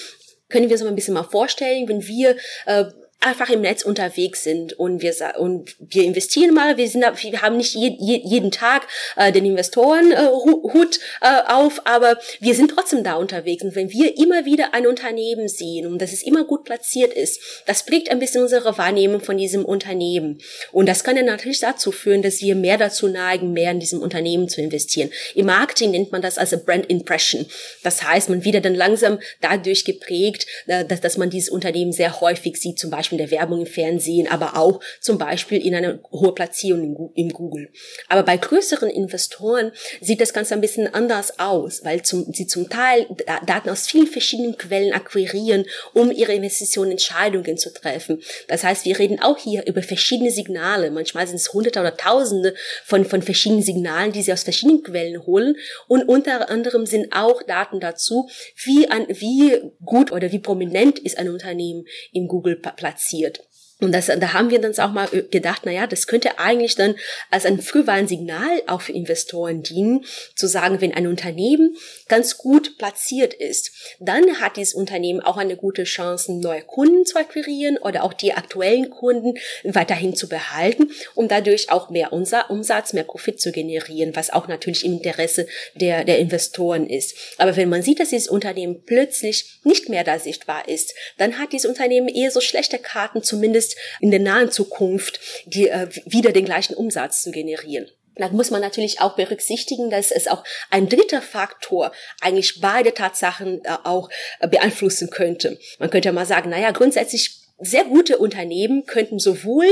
können 0.49 0.67
wir 0.67 0.73
uns 0.73 0.83
mal 0.83 0.89
ein 0.89 0.95
bisschen 0.95 1.13
mal 1.13 1.23
vorstellen, 1.23 1.87
wenn 1.87 2.05
wir 2.07 2.35
äh, 2.65 2.85
einfach 3.21 3.49
im 3.49 3.61
Netz 3.61 3.83
unterwegs 3.83 4.43
sind 4.43 4.73
und 4.73 5.01
wir 5.01 5.13
und 5.37 5.75
wir 5.79 6.03
investieren 6.03 6.53
mal. 6.53 6.77
Wir 6.77 6.87
sind, 6.87 7.03
wir 7.03 7.41
haben 7.41 7.57
nicht 7.57 7.75
je, 7.75 7.95
je, 7.99 8.21
jeden 8.23 8.49
Tag 8.49 8.87
äh, 9.17 9.33
den 9.33 9.45
Investorenhut 9.45 10.99
äh, 11.21 11.25
äh, 11.27 11.41
auf, 11.47 11.81
aber 11.83 12.17
wir 12.39 12.55
sind 12.55 12.71
trotzdem 12.71 13.03
da 13.03 13.15
unterwegs. 13.15 13.63
Und 13.63 13.75
wenn 13.75 13.91
wir 13.91 14.17
immer 14.17 14.45
wieder 14.45 14.73
ein 14.73 14.87
Unternehmen 14.87 15.49
sehen 15.49 15.85
und 15.85 16.01
dass 16.01 16.13
es 16.13 16.23
immer 16.23 16.45
gut 16.45 16.63
platziert 16.63 17.13
ist, 17.13 17.41
das 17.65 17.85
prägt 17.85 18.09
ein 18.09 18.19
bisschen 18.19 18.41
unsere 18.41 18.77
Wahrnehmung 18.77 19.19
von 19.19 19.37
diesem 19.37 19.65
Unternehmen. 19.65 20.39
Und 20.71 20.87
das 20.87 21.03
kann 21.03 21.17
dann 21.17 21.25
natürlich 21.25 21.59
dazu 21.59 21.91
führen, 21.91 22.21
dass 22.21 22.41
wir 22.41 22.55
mehr 22.55 22.77
dazu 22.77 23.09
neigen, 23.09 23.51
mehr 23.51 23.71
in 23.71 23.81
diesem 23.81 24.01
Unternehmen 24.01 24.47
zu 24.47 24.61
investieren. 24.61 25.11
Im 25.35 25.47
Marketing 25.47 25.91
nennt 25.91 26.13
man 26.13 26.21
das 26.21 26.37
als 26.37 26.55
Brand 26.63 26.85
Impression. 26.89 27.45
Das 27.83 28.03
heißt, 28.03 28.29
man 28.29 28.45
wieder 28.45 28.61
dann 28.61 28.75
langsam 28.75 29.19
dadurch 29.41 29.83
geprägt, 29.83 30.47
äh, 30.67 30.85
dass, 30.85 31.01
dass 31.01 31.17
man 31.17 31.29
dieses 31.29 31.49
Unternehmen 31.49 31.91
sehr 31.91 32.21
häufig 32.21 32.55
sieht, 32.55 32.79
zum 32.79 32.89
Beispiel 32.89 33.08
Beispiel 33.09 33.17
der 33.17 33.31
Werbung 33.31 33.61
im 33.61 33.65
Fernsehen, 33.65 34.27
aber 34.27 34.55
auch 34.55 34.79
zum 35.01 35.17
Beispiel 35.17 35.65
in 35.65 35.73
einer 35.73 35.99
hohen 36.11 36.35
Platzierung 36.35 37.11
in 37.15 37.29
Google. 37.29 37.69
Aber 38.07 38.23
bei 38.23 38.37
größeren 38.37 38.89
Investoren 38.89 39.71
sieht 39.99 40.21
das 40.21 40.33
Ganze 40.33 40.53
ein 40.53 40.61
bisschen 40.61 40.93
anders 40.93 41.39
aus, 41.39 41.83
weil 41.83 42.03
zum, 42.03 42.31
sie 42.33 42.45
zum 42.45 42.69
Teil 42.69 43.07
Daten 43.45 43.69
aus 43.69 43.87
vielen 43.87 44.07
verschiedenen 44.07 44.57
Quellen 44.57 44.93
akquirieren, 44.93 45.65
um 45.93 46.11
ihre 46.11 46.33
Investitionentscheidungen 46.33 47.57
zu 47.57 47.73
treffen. 47.73 48.21
Das 48.47 48.63
heißt, 48.63 48.85
wir 48.85 48.99
reden 48.99 49.19
auch 49.21 49.37
hier 49.37 49.65
über 49.65 49.81
verschiedene 49.81 50.31
Signale. 50.31 50.91
Manchmal 50.91 51.25
sind 51.27 51.37
es 51.37 51.51
Hunderte 51.53 51.79
oder 51.79 51.97
Tausende 51.97 52.53
von, 52.85 53.05
von 53.05 53.21
verschiedenen 53.21 53.63
Signalen, 53.63 54.11
die 54.11 54.21
sie 54.21 54.33
aus 54.33 54.43
verschiedenen 54.43 54.83
Quellen 54.83 55.25
holen. 55.25 55.55
Und 55.87 56.03
unter 56.03 56.49
anderem 56.49 56.85
sind 56.85 57.11
auch 57.11 57.41
Daten 57.43 57.79
dazu, 57.79 58.29
wie, 58.63 58.87
ein, 58.89 59.07
wie 59.09 59.59
gut 59.83 60.11
oder 60.11 60.31
wie 60.31 60.39
prominent 60.39 60.99
ist 60.99 61.17
ein 61.17 61.29
Unternehmen 61.29 61.85
im 62.13 62.27
Google 62.27 62.55
platziert 62.55 62.98
platziert. 62.99 63.39
Und 63.81 63.93
das, 63.93 64.07
da 64.07 64.33
haben 64.33 64.49
wir 64.49 64.61
uns 64.61 64.77
auch 64.77 64.91
mal 64.91 65.07
gedacht, 65.07 65.61
na 65.63 65.71
ja, 65.71 65.87
das 65.87 66.05
könnte 66.05 66.37
eigentlich 66.37 66.75
dann 66.75 66.95
als 67.31 67.45
ein 67.45 67.61
Frühwarnsignal 67.61 68.63
auch 68.67 68.81
für 68.81 68.91
Investoren 68.91 69.63
dienen, 69.63 70.03
zu 70.35 70.47
sagen, 70.47 70.81
wenn 70.81 70.93
ein 70.93 71.07
Unternehmen 71.07 71.77
ganz 72.09 72.37
gut 72.37 72.77
platziert 72.77 73.33
ist, 73.33 73.71
dann 73.99 74.41
hat 74.41 74.57
dieses 74.57 74.73
Unternehmen 74.73 75.21
auch 75.21 75.37
eine 75.37 75.55
gute 75.55 75.85
Chance, 75.85 76.33
neue 76.33 76.61
Kunden 76.61 77.05
zu 77.05 77.17
akquirieren 77.17 77.77
oder 77.77 78.03
auch 78.03 78.11
die 78.11 78.33
aktuellen 78.33 78.89
Kunden 78.89 79.35
weiterhin 79.63 80.13
zu 80.13 80.27
behalten, 80.27 80.91
um 81.15 81.29
dadurch 81.29 81.71
auch 81.71 81.89
mehr 81.89 82.11
Umsatz, 82.11 82.91
mehr 82.91 83.05
Profit 83.05 83.39
zu 83.39 83.53
generieren, 83.53 84.13
was 84.13 84.29
auch 84.29 84.49
natürlich 84.49 84.83
im 84.83 84.93
Interesse 84.93 85.47
der, 85.75 86.03
der 86.03 86.19
Investoren 86.19 86.85
ist. 86.85 87.15
Aber 87.37 87.55
wenn 87.55 87.69
man 87.69 87.81
sieht, 87.81 88.01
dass 88.01 88.09
dieses 88.09 88.27
Unternehmen 88.27 88.83
plötzlich 88.85 89.59
nicht 89.63 89.87
mehr 89.87 90.03
da 90.03 90.19
sichtbar 90.19 90.67
ist, 90.67 90.93
dann 91.17 91.39
hat 91.39 91.53
dieses 91.53 91.69
Unternehmen 91.69 92.09
eher 92.09 92.31
so 92.31 92.41
schlechte 92.41 92.77
Karten, 92.77 93.23
zumindest 93.23 93.68
ist, 93.69 93.77
in 93.99 94.11
der 94.11 94.19
nahen 94.19 94.51
Zukunft 94.51 95.19
die, 95.45 95.69
äh, 95.69 95.87
wieder 96.05 96.31
den 96.31 96.45
gleichen 96.45 96.75
Umsatz 96.75 97.23
zu 97.23 97.31
generieren. 97.31 97.87
Da 98.15 98.27
muss 98.29 98.51
man 98.51 98.61
natürlich 98.61 98.99
auch 98.99 99.15
berücksichtigen, 99.15 99.89
dass 99.89 100.11
es 100.11 100.27
auch 100.27 100.43
ein 100.69 100.89
dritter 100.89 101.21
Faktor 101.21 101.93
eigentlich 102.19 102.59
beide 102.59 102.93
Tatsachen 102.93 103.63
äh, 103.63 103.77
auch 103.83 104.09
äh, 104.39 104.47
beeinflussen 104.47 105.09
könnte. 105.09 105.57
Man 105.79 105.89
könnte 105.89 106.11
mal 106.11 106.25
sagen, 106.25 106.49
naja, 106.49 106.71
grundsätzlich 106.71 107.39
sehr 107.59 107.85
gute 107.85 108.17
Unternehmen 108.17 108.85
könnten 108.85 109.19
sowohl 109.19 109.67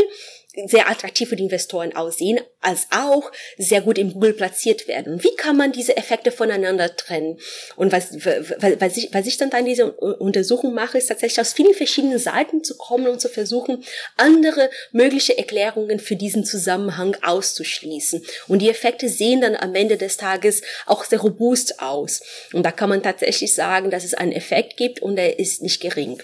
sehr 0.65 0.89
attraktiv 0.89 1.30
für 1.30 1.36
die 1.36 1.43
Investoren 1.43 1.96
aussehen, 1.96 2.39
als 2.62 2.88
auch 2.91 3.32
sehr 3.58 3.82
gut 3.82 3.98
im 3.98 4.13
Google 4.13 4.34
platziert 4.34 4.88
werden. 4.88 5.24
wie 5.24 5.36
kann 5.36 5.56
man 5.56 5.72
diese 5.72 5.96
Effekte 5.96 6.32
voneinander 6.32 6.96
trennen? 6.96 7.39
Und 7.76 7.91
was, 7.91 8.15
was, 8.26 8.98
ich, 8.98 9.13
was 9.13 9.28
ich 9.28 9.38
dann 9.38 9.50
da 9.50 9.60
in 9.60 9.65
dieser 9.65 9.98
Untersuchung 10.20 10.74
mache, 10.74 10.98
ist 10.98 11.08
tatsächlich 11.08 11.39
aus 11.39 11.54
vielen 11.54 11.74
verschiedenen 11.74 12.17
Seiten 12.17 12.63
zu 12.63 12.76
kommen 12.78 13.08
und 13.08 13.22
zu 13.22 13.30
versuchen, 13.30 13.84
andere 14.15 14.70
mögliche 14.91 15.38
Erklärungen 15.38 16.00
für 16.00 16.15
diesen 16.15 16.43
Zusammenhang 16.43 17.15
auszuschließen. 17.22 18.26
Und 18.48 18.62
die 18.62 18.70
Effekte 18.70 19.10
sehen 19.10 19.41
dann 19.41 19.56
am 19.56 19.76
Ende 19.76 19.98
des 19.98 20.17
Tages 20.17 20.62
auch 20.86 21.04
sehr 21.04 21.20
robust 21.20 21.80
aus. 21.80 22.22
Und 22.54 22.63
da 22.63 22.72
kann 22.72 22.89
man 22.89 23.04
tatsächlich 23.04 23.54
sagen, 23.54 23.91
dass 23.91 24.04
es 24.04 24.15
einen 24.15 24.32
Effekt 24.32 24.78
gibt 24.78 25.02
und 25.02 25.17
er 25.17 25.38
ist 25.39 25.62
nicht 25.62 25.82
gering. 25.82 26.22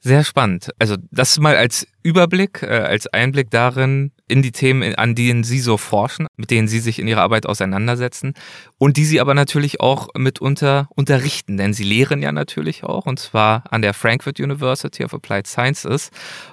Sehr 0.00 0.22
spannend. 0.22 0.70
Also 0.78 0.96
das 1.10 1.38
mal 1.38 1.56
als 1.56 1.86
Überblick, 2.02 2.62
äh, 2.62 2.66
als 2.66 3.08
Einblick 3.08 3.50
darin 3.50 4.12
in 4.28 4.42
die 4.42 4.52
Themen, 4.52 4.94
an 4.94 5.14
denen 5.14 5.42
Sie 5.42 5.58
so 5.58 5.76
forschen, 5.76 6.28
mit 6.36 6.50
denen 6.50 6.68
Sie 6.68 6.78
sich 6.78 7.00
in 7.00 7.08
Ihrer 7.08 7.22
Arbeit 7.22 7.46
auseinandersetzen 7.46 8.34
und 8.78 8.96
die 8.96 9.04
Sie 9.04 9.20
aber 9.20 9.34
natürlich 9.34 9.80
auch 9.80 10.08
mitunter 10.16 10.88
unterrichten, 10.94 11.56
denn 11.56 11.72
Sie 11.72 11.82
lehren 11.82 12.22
ja 12.22 12.30
natürlich 12.30 12.84
auch 12.84 13.06
und 13.06 13.18
zwar 13.18 13.64
an 13.70 13.82
der 13.82 13.92
Frankfurt 13.92 14.38
University 14.38 15.04
of 15.04 15.14
Applied 15.14 15.48
Sciences. 15.48 16.10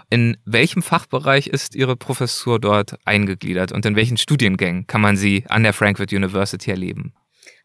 In 0.10 0.38
welchem 0.46 0.82
Fachbereich 0.82 1.48
ist 1.48 1.76
Ihre 1.76 1.96
Professur 1.96 2.60
dort 2.60 2.98
eingegliedert 3.06 3.72
und 3.72 3.86
in 3.86 3.96
welchen 3.96 4.18
Studiengängen 4.18 4.88
kann 4.88 5.02
man 5.02 5.18
sie 5.18 5.46
an 5.50 5.64
der 5.64 5.74
Frankfurt 5.74 6.12
University 6.12 6.72
erleben? 6.72 7.14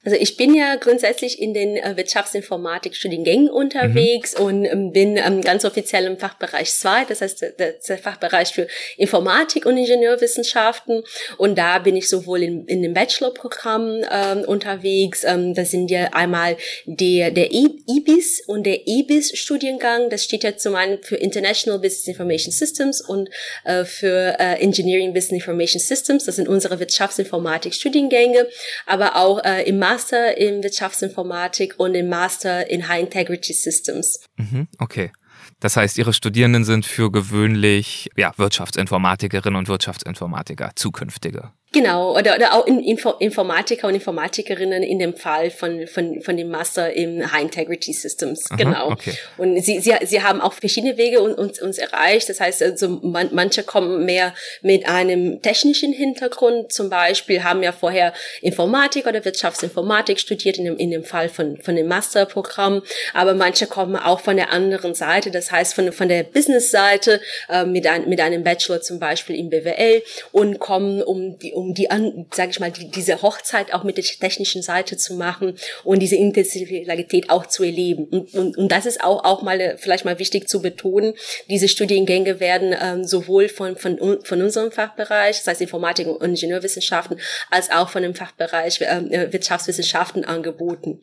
Also 0.02 0.16
ich 0.18 0.38
bin 0.38 0.54
ja 0.54 0.76
grundsätzlich 0.76 1.42
in 1.42 1.52
den 1.52 1.76
äh, 1.76 1.94
Wirtschaftsinformatik-Studiengängen 1.94 3.50
unterwegs 3.50 4.38
mhm. 4.38 4.44
und 4.44 4.64
ähm, 4.64 4.92
bin 4.92 5.18
ähm, 5.18 5.42
ganz 5.42 5.66
offiziell 5.66 6.06
im 6.06 6.16
Fachbereich 6.16 6.72
2, 6.72 7.04
das 7.04 7.20
heißt 7.20 7.44
der, 7.58 7.98
Fachbereich 7.98 8.54
für 8.54 8.66
Informatik 8.96 9.66
und 9.66 9.76
Ingenieurwissenschaften. 9.76 11.02
Und 11.36 11.58
da 11.58 11.80
bin 11.80 11.96
ich 11.96 12.08
sowohl 12.08 12.42
in, 12.42 12.64
in 12.64 12.80
dem 12.80 12.94
Bachelorprogramm 12.94 14.02
ähm, 14.10 14.44
unterwegs. 14.46 15.22
Ähm, 15.24 15.52
das 15.52 15.70
sind 15.70 15.90
ja 15.90 16.08
einmal 16.12 16.56
der, 16.86 17.30
der 17.30 17.52
IBIS 17.52 18.44
und 18.46 18.64
der 18.64 18.88
EBIS-Studiengang. 18.88 20.08
Das 20.08 20.24
steht 20.24 20.44
ja 20.44 20.56
zum 20.56 20.76
einen 20.76 21.02
für 21.02 21.16
International 21.16 21.78
Business 21.78 22.08
Information 22.08 22.52
Systems 22.52 23.02
und 23.02 23.28
äh, 23.64 23.84
für 23.84 24.36
äh, 24.38 24.62
Engineering 24.62 25.12
Business 25.12 25.42
Information 25.42 25.78
Systems. 25.78 26.24
Das 26.24 26.36
sind 26.36 26.48
unsere 26.48 26.80
Wirtschaftsinformatik-Studiengänge, 26.80 28.48
aber 28.86 29.16
auch 29.16 29.44
äh, 29.44 29.68
im 29.68 29.78
Master 29.90 30.38
in 30.38 30.62
Wirtschaftsinformatik 30.62 31.74
und 31.79 31.96
im 31.96 32.09
Master 32.09 32.70
in 32.70 32.87
High 32.87 33.00
Integrity 33.00 33.53
Systems. 33.53 34.20
Mhm, 34.37 34.68
okay. 34.79 35.11
Das 35.59 35.76
heißt, 35.76 35.98
Ihre 35.98 36.12
Studierenden 36.12 36.64
sind 36.64 36.87
für 36.87 37.11
gewöhnlich 37.11 38.09
ja, 38.16 38.33
Wirtschaftsinformatikerinnen 38.37 39.59
und 39.59 39.66
Wirtschaftsinformatiker, 39.66 40.70
zukünftige. 40.76 41.50
Genau, 41.72 42.16
oder, 42.18 42.35
oder 42.35 42.54
auch 42.54 42.66
Info 42.66 43.11
Informatiker 43.20 43.87
und 43.87 43.94
Informatikerinnen 43.94 44.83
in 44.83 44.98
dem 44.98 45.14
Fall 45.14 45.52
von, 45.52 45.87
von, 45.87 46.20
von 46.20 46.37
dem 46.37 46.48
Master 46.48 46.92
im 46.92 47.30
High 47.30 47.42
Integrity 47.42 47.92
Systems. 47.92 48.50
Aha, 48.50 48.56
genau. 48.56 48.90
Okay. 48.90 49.12
Und 49.38 49.62
sie, 49.62 49.78
sie, 49.78 49.94
sie 50.02 50.20
haben 50.20 50.40
auch 50.40 50.52
verschiedene 50.52 50.96
Wege 50.96 51.20
uns, 51.20 51.62
uns 51.62 51.78
erreicht. 51.78 52.28
Das 52.28 52.40
heißt, 52.40 52.61
also 52.64 52.88
man, 53.02 53.28
manche 53.33 53.62
kommen 53.62 54.04
mehr 54.04 54.35
mit 54.62 54.88
einem 54.88 55.42
technischen 55.42 55.92
Hintergrund. 55.92 56.72
Zum 56.72 56.90
Beispiel 56.90 57.44
haben 57.44 57.62
ja 57.62 57.70
vorher 57.70 58.14
Informatik 58.42 59.06
oder 59.06 59.24
Wirtschaftsinformatik 59.24 60.18
studiert 60.18 60.59
in 60.59 60.64
dem, 60.64 60.76
in 60.76 60.90
dem 60.90 61.04
Fall 61.04 61.28
von, 61.28 61.56
von 61.59 61.76
dem 61.76 61.87
Masterprogramm. 61.87 62.83
Aber 63.14 63.35
manche 63.35 63.68
kommen 63.68 63.94
auch 63.94 64.18
von 64.18 64.35
der 64.35 64.50
anderen 64.50 64.94
Seite. 64.94 65.30
Das 65.30 65.52
heißt, 65.52 65.74
von, 65.74 65.92
von 65.92 66.09
der 66.09 66.24
Business-Seite 66.24 67.20
äh, 67.48 67.64
mit, 67.64 67.87
ein, 67.87 68.09
mit 68.09 68.20
einem 68.20 68.42
Bachelor 68.42 68.80
zum 68.80 68.98
Beispiel 68.98 69.37
im 69.37 69.50
BWL 69.50 70.02
und 70.33 70.59
kommen 70.59 71.00
um 71.00 71.38
die 71.38 71.60
um 71.61 71.75
die, 71.75 71.88
sage 72.33 72.51
ich 72.51 72.61
mal, 72.61 72.70
die, 72.70 72.90
diese 72.90 73.23
Hochzeit 73.23 73.73
auch 73.75 73.85
mit 73.85 73.96
der 73.96 74.05
technischen 74.05 74.62
Seite 74.62 74.96
zu 74.96 75.14
machen 75.14 75.57
und 75.85 76.01
diese 76.01 76.16
Intensivität 76.16 77.31
auch 77.31 77.46
zu 77.46 77.62
erleben. 77.62 78.05
Und, 78.05 78.35
und, 78.35 78.57
und 78.57 78.73
das 78.73 78.87
ist 78.87 79.03
auch, 79.03 79.25
auch 79.25 79.42
mal 79.42 79.77
vielleicht 79.79 80.05
mal 80.05 80.18
wichtig 80.18 80.49
zu 80.49 80.62
betonen. 80.62 81.14
Diese 81.49 81.68
Studiengänge 81.68 82.40
werden 82.40 82.75
ähm, 82.81 83.05
sowohl 83.05 83.49
von, 83.49 83.77
von, 83.77 83.99
von 84.23 84.42
unserem 84.42 84.73
Fachbereich, 84.73 85.38
das 85.38 85.46
heißt 85.46 85.61
Informatik 85.61 86.07
und 86.07 86.23
Ingenieurwissenschaften, 86.23 87.18
als 87.51 87.70
auch 87.70 87.90
von 87.90 88.03
dem 88.03 88.14
Fachbereich 88.14 88.81
ähm, 88.83 89.11
äh, 89.11 89.33
Wirtschaftswissenschaften 89.33 90.25
angeboten, 90.25 91.01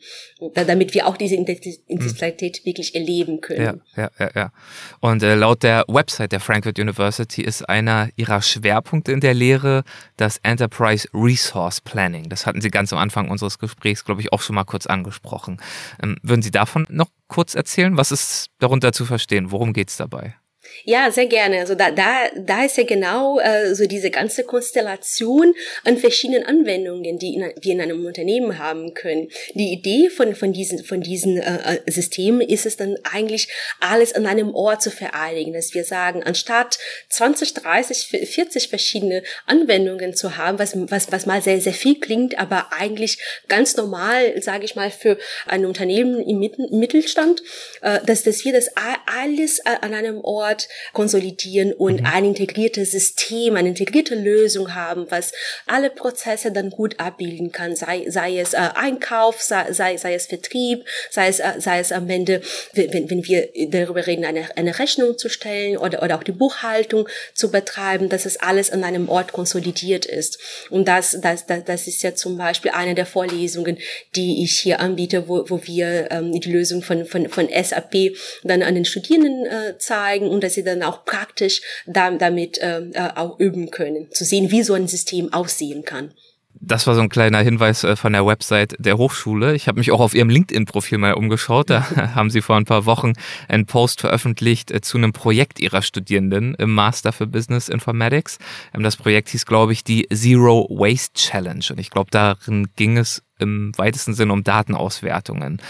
damit 0.54 0.94
wir 0.94 1.06
auch 1.06 1.16
diese 1.16 1.34
Intensivität 1.36 2.60
mhm. 2.60 2.66
wirklich 2.66 2.94
erleben 2.94 3.40
können. 3.40 3.80
Ja, 3.96 4.02
ja, 4.02 4.10
ja. 4.18 4.30
ja. 4.34 4.52
Und 5.00 5.22
äh, 5.22 5.34
laut 5.34 5.62
der 5.62 5.84
Website 5.88 6.32
der 6.32 6.40
Frankfurt 6.40 6.78
University 6.78 7.42
ist 7.42 7.68
einer 7.68 8.08
ihrer 8.16 8.42
Schwerpunkte 8.42 9.12
in 9.12 9.20
der 9.20 9.34
Lehre 9.34 9.84
das 10.16 10.40
Enterprise 10.48 11.06
Resource 11.12 11.82
Planning. 11.82 12.30
Das 12.30 12.46
hatten 12.46 12.62
Sie 12.62 12.70
ganz 12.70 12.92
am 12.92 12.98
Anfang 12.98 13.28
unseres 13.28 13.58
Gesprächs, 13.58 14.04
glaube 14.04 14.22
ich, 14.22 14.32
auch 14.32 14.40
schon 14.40 14.54
mal 14.54 14.64
kurz 14.64 14.86
angesprochen. 14.86 15.58
Ähm, 16.02 16.16
würden 16.22 16.40
Sie 16.40 16.50
davon 16.50 16.86
noch 16.88 17.10
kurz 17.26 17.54
erzählen? 17.54 17.98
Was 17.98 18.12
ist 18.12 18.46
darunter 18.58 18.92
zu 18.92 19.04
verstehen? 19.04 19.50
Worum 19.50 19.74
geht 19.74 19.90
es 19.90 19.98
dabei? 19.98 20.36
Ja, 20.84 21.10
sehr 21.10 21.26
gerne. 21.26 21.60
Also 21.60 21.74
da, 21.74 21.90
da, 21.90 22.28
da 22.36 22.64
ist 22.64 22.76
ja 22.76 22.84
genau 22.84 23.38
äh, 23.40 23.74
so 23.74 23.86
diese 23.86 24.10
ganze 24.10 24.44
Konstellation 24.44 25.54
an 25.84 25.98
verschiedenen 25.98 26.44
Anwendungen, 26.44 27.18
die 27.18 27.34
in, 27.34 27.52
wir 27.60 27.72
in 27.72 27.80
einem 27.80 28.04
Unternehmen 28.04 28.58
haben 28.58 28.94
können. 28.94 29.28
Die 29.54 29.72
Idee 29.72 30.08
von, 30.08 30.34
von 30.34 30.52
diesen, 30.52 30.84
von 30.84 31.00
diesen 31.00 31.38
äh, 31.38 31.80
äh 31.86 31.90
Systemen 31.90 32.40
ist 32.40 32.66
es 32.66 32.76
dann 32.76 32.96
eigentlich, 33.12 33.48
alles 33.80 34.12
an 34.14 34.26
einem 34.26 34.54
Ort 34.54 34.82
zu 34.82 34.90
vereinigen, 34.90 35.52
dass 35.52 35.74
wir 35.74 35.84
sagen, 35.84 36.22
anstatt 36.22 36.78
20, 37.08 37.54
30, 37.54 38.28
40 38.28 38.68
verschiedene 38.68 39.22
Anwendungen 39.46 40.14
zu 40.14 40.36
haben, 40.36 40.58
was, 40.58 40.72
was, 40.90 41.10
was 41.12 41.26
mal 41.26 41.42
sehr, 41.42 41.60
sehr 41.60 41.72
viel 41.72 41.98
klingt, 41.98 42.38
aber 42.38 42.72
eigentlich 42.72 43.18
ganz 43.48 43.76
normal, 43.76 44.40
sage 44.42 44.64
ich 44.64 44.76
mal, 44.76 44.90
für 44.90 45.18
ein 45.46 45.66
Unternehmen 45.66 46.20
im 46.20 46.38
Mittelstand, 46.78 47.42
äh, 47.82 48.00
dass, 48.04 48.22
dass 48.22 48.44
wir 48.44 48.52
das 48.52 48.70
alles 49.06 49.64
an 49.64 49.94
einem 49.94 50.20
Ort 50.20 50.67
Konsolidieren 50.92 51.72
und 51.72 52.00
mhm. 52.00 52.06
ein 52.06 52.24
integriertes 52.24 52.92
System, 52.92 53.56
eine 53.56 53.68
integrierte 53.68 54.14
Lösung 54.14 54.74
haben, 54.74 55.06
was 55.10 55.32
alle 55.66 55.90
Prozesse 55.90 56.52
dann 56.52 56.70
gut 56.70 56.98
abbilden 56.98 57.52
kann, 57.52 57.76
sei, 57.76 58.06
sei 58.08 58.38
es 58.38 58.54
äh, 58.54 58.68
Einkauf, 58.74 59.40
sei, 59.42 59.72
sei, 59.72 59.96
sei 59.96 60.14
es 60.14 60.26
Vertrieb, 60.26 60.84
sei 61.10 61.28
es, 61.28 61.40
äh, 61.40 61.54
sei 61.58 61.80
es 61.80 61.92
am 61.92 62.08
Ende, 62.10 62.40
wenn, 62.72 63.10
wenn 63.10 63.24
wir 63.24 63.48
darüber 63.68 64.06
reden, 64.06 64.24
eine, 64.24 64.48
eine 64.56 64.78
Rechnung 64.78 65.18
zu 65.18 65.28
stellen 65.28 65.76
oder, 65.76 66.02
oder 66.02 66.16
auch 66.16 66.22
die 66.22 66.32
Buchhaltung 66.32 67.08
zu 67.34 67.50
betreiben, 67.50 68.08
dass 68.08 68.26
es 68.26 68.38
alles 68.38 68.70
an 68.70 68.84
einem 68.84 69.08
Ort 69.08 69.32
konsolidiert 69.32 70.06
ist. 70.06 70.38
Und 70.70 70.88
das, 70.88 71.18
das, 71.20 71.46
das, 71.46 71.64
das 71.64 71.86
ist 71.86 72.02
ja 72.02 72.14
zum 72.14 72.36
Beispiel 72.36 72.70
eine 72.72 72.94
der 72.94 73.06
Vorlesungen, 73.06 73.78
die 74.14 74.42
ich 74.44 74.58
hier 74.58 74.80
anbiete, 74.80 75.28
wo, 75.28 75.48
wo 75.48 75.60
wir 75.64 76.10
ähm, 76.10 76.38
die 76.38 76.50
Lösung 76.50 76.82
von, 76.82 77.04
von, 77.04 77.28
von 77.28 77.48
SAP 77.48 78.16
dann 78.44 78.62
an 78.62 78.74
den 78.74 78.84
Studierenden 78.84 79.46
äh, 79.46 79.78
zeigen 79.78 80.28
und 80.28 80.42
dass 80.42 80.56
sie 80.58 80.64
dann 80.64 80.82
auch 80.82 81.04
praktisch 81.04 81.62
damit 81.86 82.58
äh, 82.58 82.80
äh, 82.80 83.10
auch 83.14 83.38
üben 83.38 83.70
können, 83.70 84.10
zu 84.10 84.24
sehen, 84.24 84.50
wie 84.50 84.62
so 84.62 84.74
ein 84.74 84.88
System 84.88 85.32
aussehen 85.32 85.84
kann. 85.84 86.12
Das 86.60 86.88
war 86.88 86.96
so 86.96 87.00
ein 87.00 87.08
kleiner 87.08 87.38
Hinweis 87.38 87.84
äh, 87.84 87.94
von 87.94 88.12
der 88.12 88.26
Website 88.26 88.74
der 88.80 88.98
Hochschule. 88.98 89.54
Ich 89.54 89.68
habe 89.68 89.78
mich 89.78 89.92
auch 89.92 90.00
auf 90.00 90.14
ihrem 90.14 90.28
LinkedIn-Profil 90.28 90.98
mal 90.98 91.14
umgeschaut. 91.14 91.70
Da 91.70 91.90
haben 92.14 92.30
sie 92.30 92.40
vor 92.40 92.56
ein 92.56 92.64
paar 92.64 92.84
Wochen 92.84 93.12
einen 93.46 93.66
Post 93.66 94.00
veröffentlicht 94.00 94.72
zu 94.84 94.98
einem 94.98 95.12
Projekt 95.12 95.60
ihrer 95.60 95.82
Studierenden 95.82 96.56
im 96.56 96.74
Master 96.74 97.12
für 97.12 97.28
Business 97.28 97.68
Informatics. 97.68 98.38
Ähm, 98.74 98.82
das 98.82 98.96
Projekt 98.96 99.28
hieß, 99.28 99.46
glaube 99.46 99.72
ich, 99.72 99.84
die 99.84 100.08
Zero 100.12 100.66
Waste 100.70 101.14
Challenge. 101.14 101.64
Und 101.70 101.78
ich 101.78 101.90
glaube, 101.90 102.10
darin 102.10 102.68
ging 102.74 102.98
es 102.98 103.22
im 103.38 103.72
weitesten 103.78 104.14
Sinne 104.14 104.32
um 104.32 104.42
Datenauswertungen. 104.42 105.62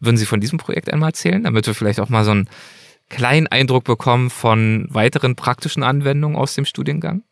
Würden 0.00 0.18
Sie 0.18 0.26
von 0.26 0.38
diesem 0.38 0.58
Projekt 0.58 0.92
einmal 0.92 1.08
erzählen, 1.08 1.42
damit 1.42 1.66
wir 1.66 1.74
vielleicht 1.74 1.98
auch 1.98 2.10
mal 2.10 2.24
so 2.24 2.32
ein 2.32 2.50
kleinen 3.08 3.46
Eindruck 3.46 3.84
bekommen 3.84 4.30
von 4.30 4.86
weiteren 4.90 5.36
praktischen 5.36 5.82
Anwendungen 5.82 6.36
aus 6.36 6.54
dem 6.54 6.64
Studiengang? 6.64 7.22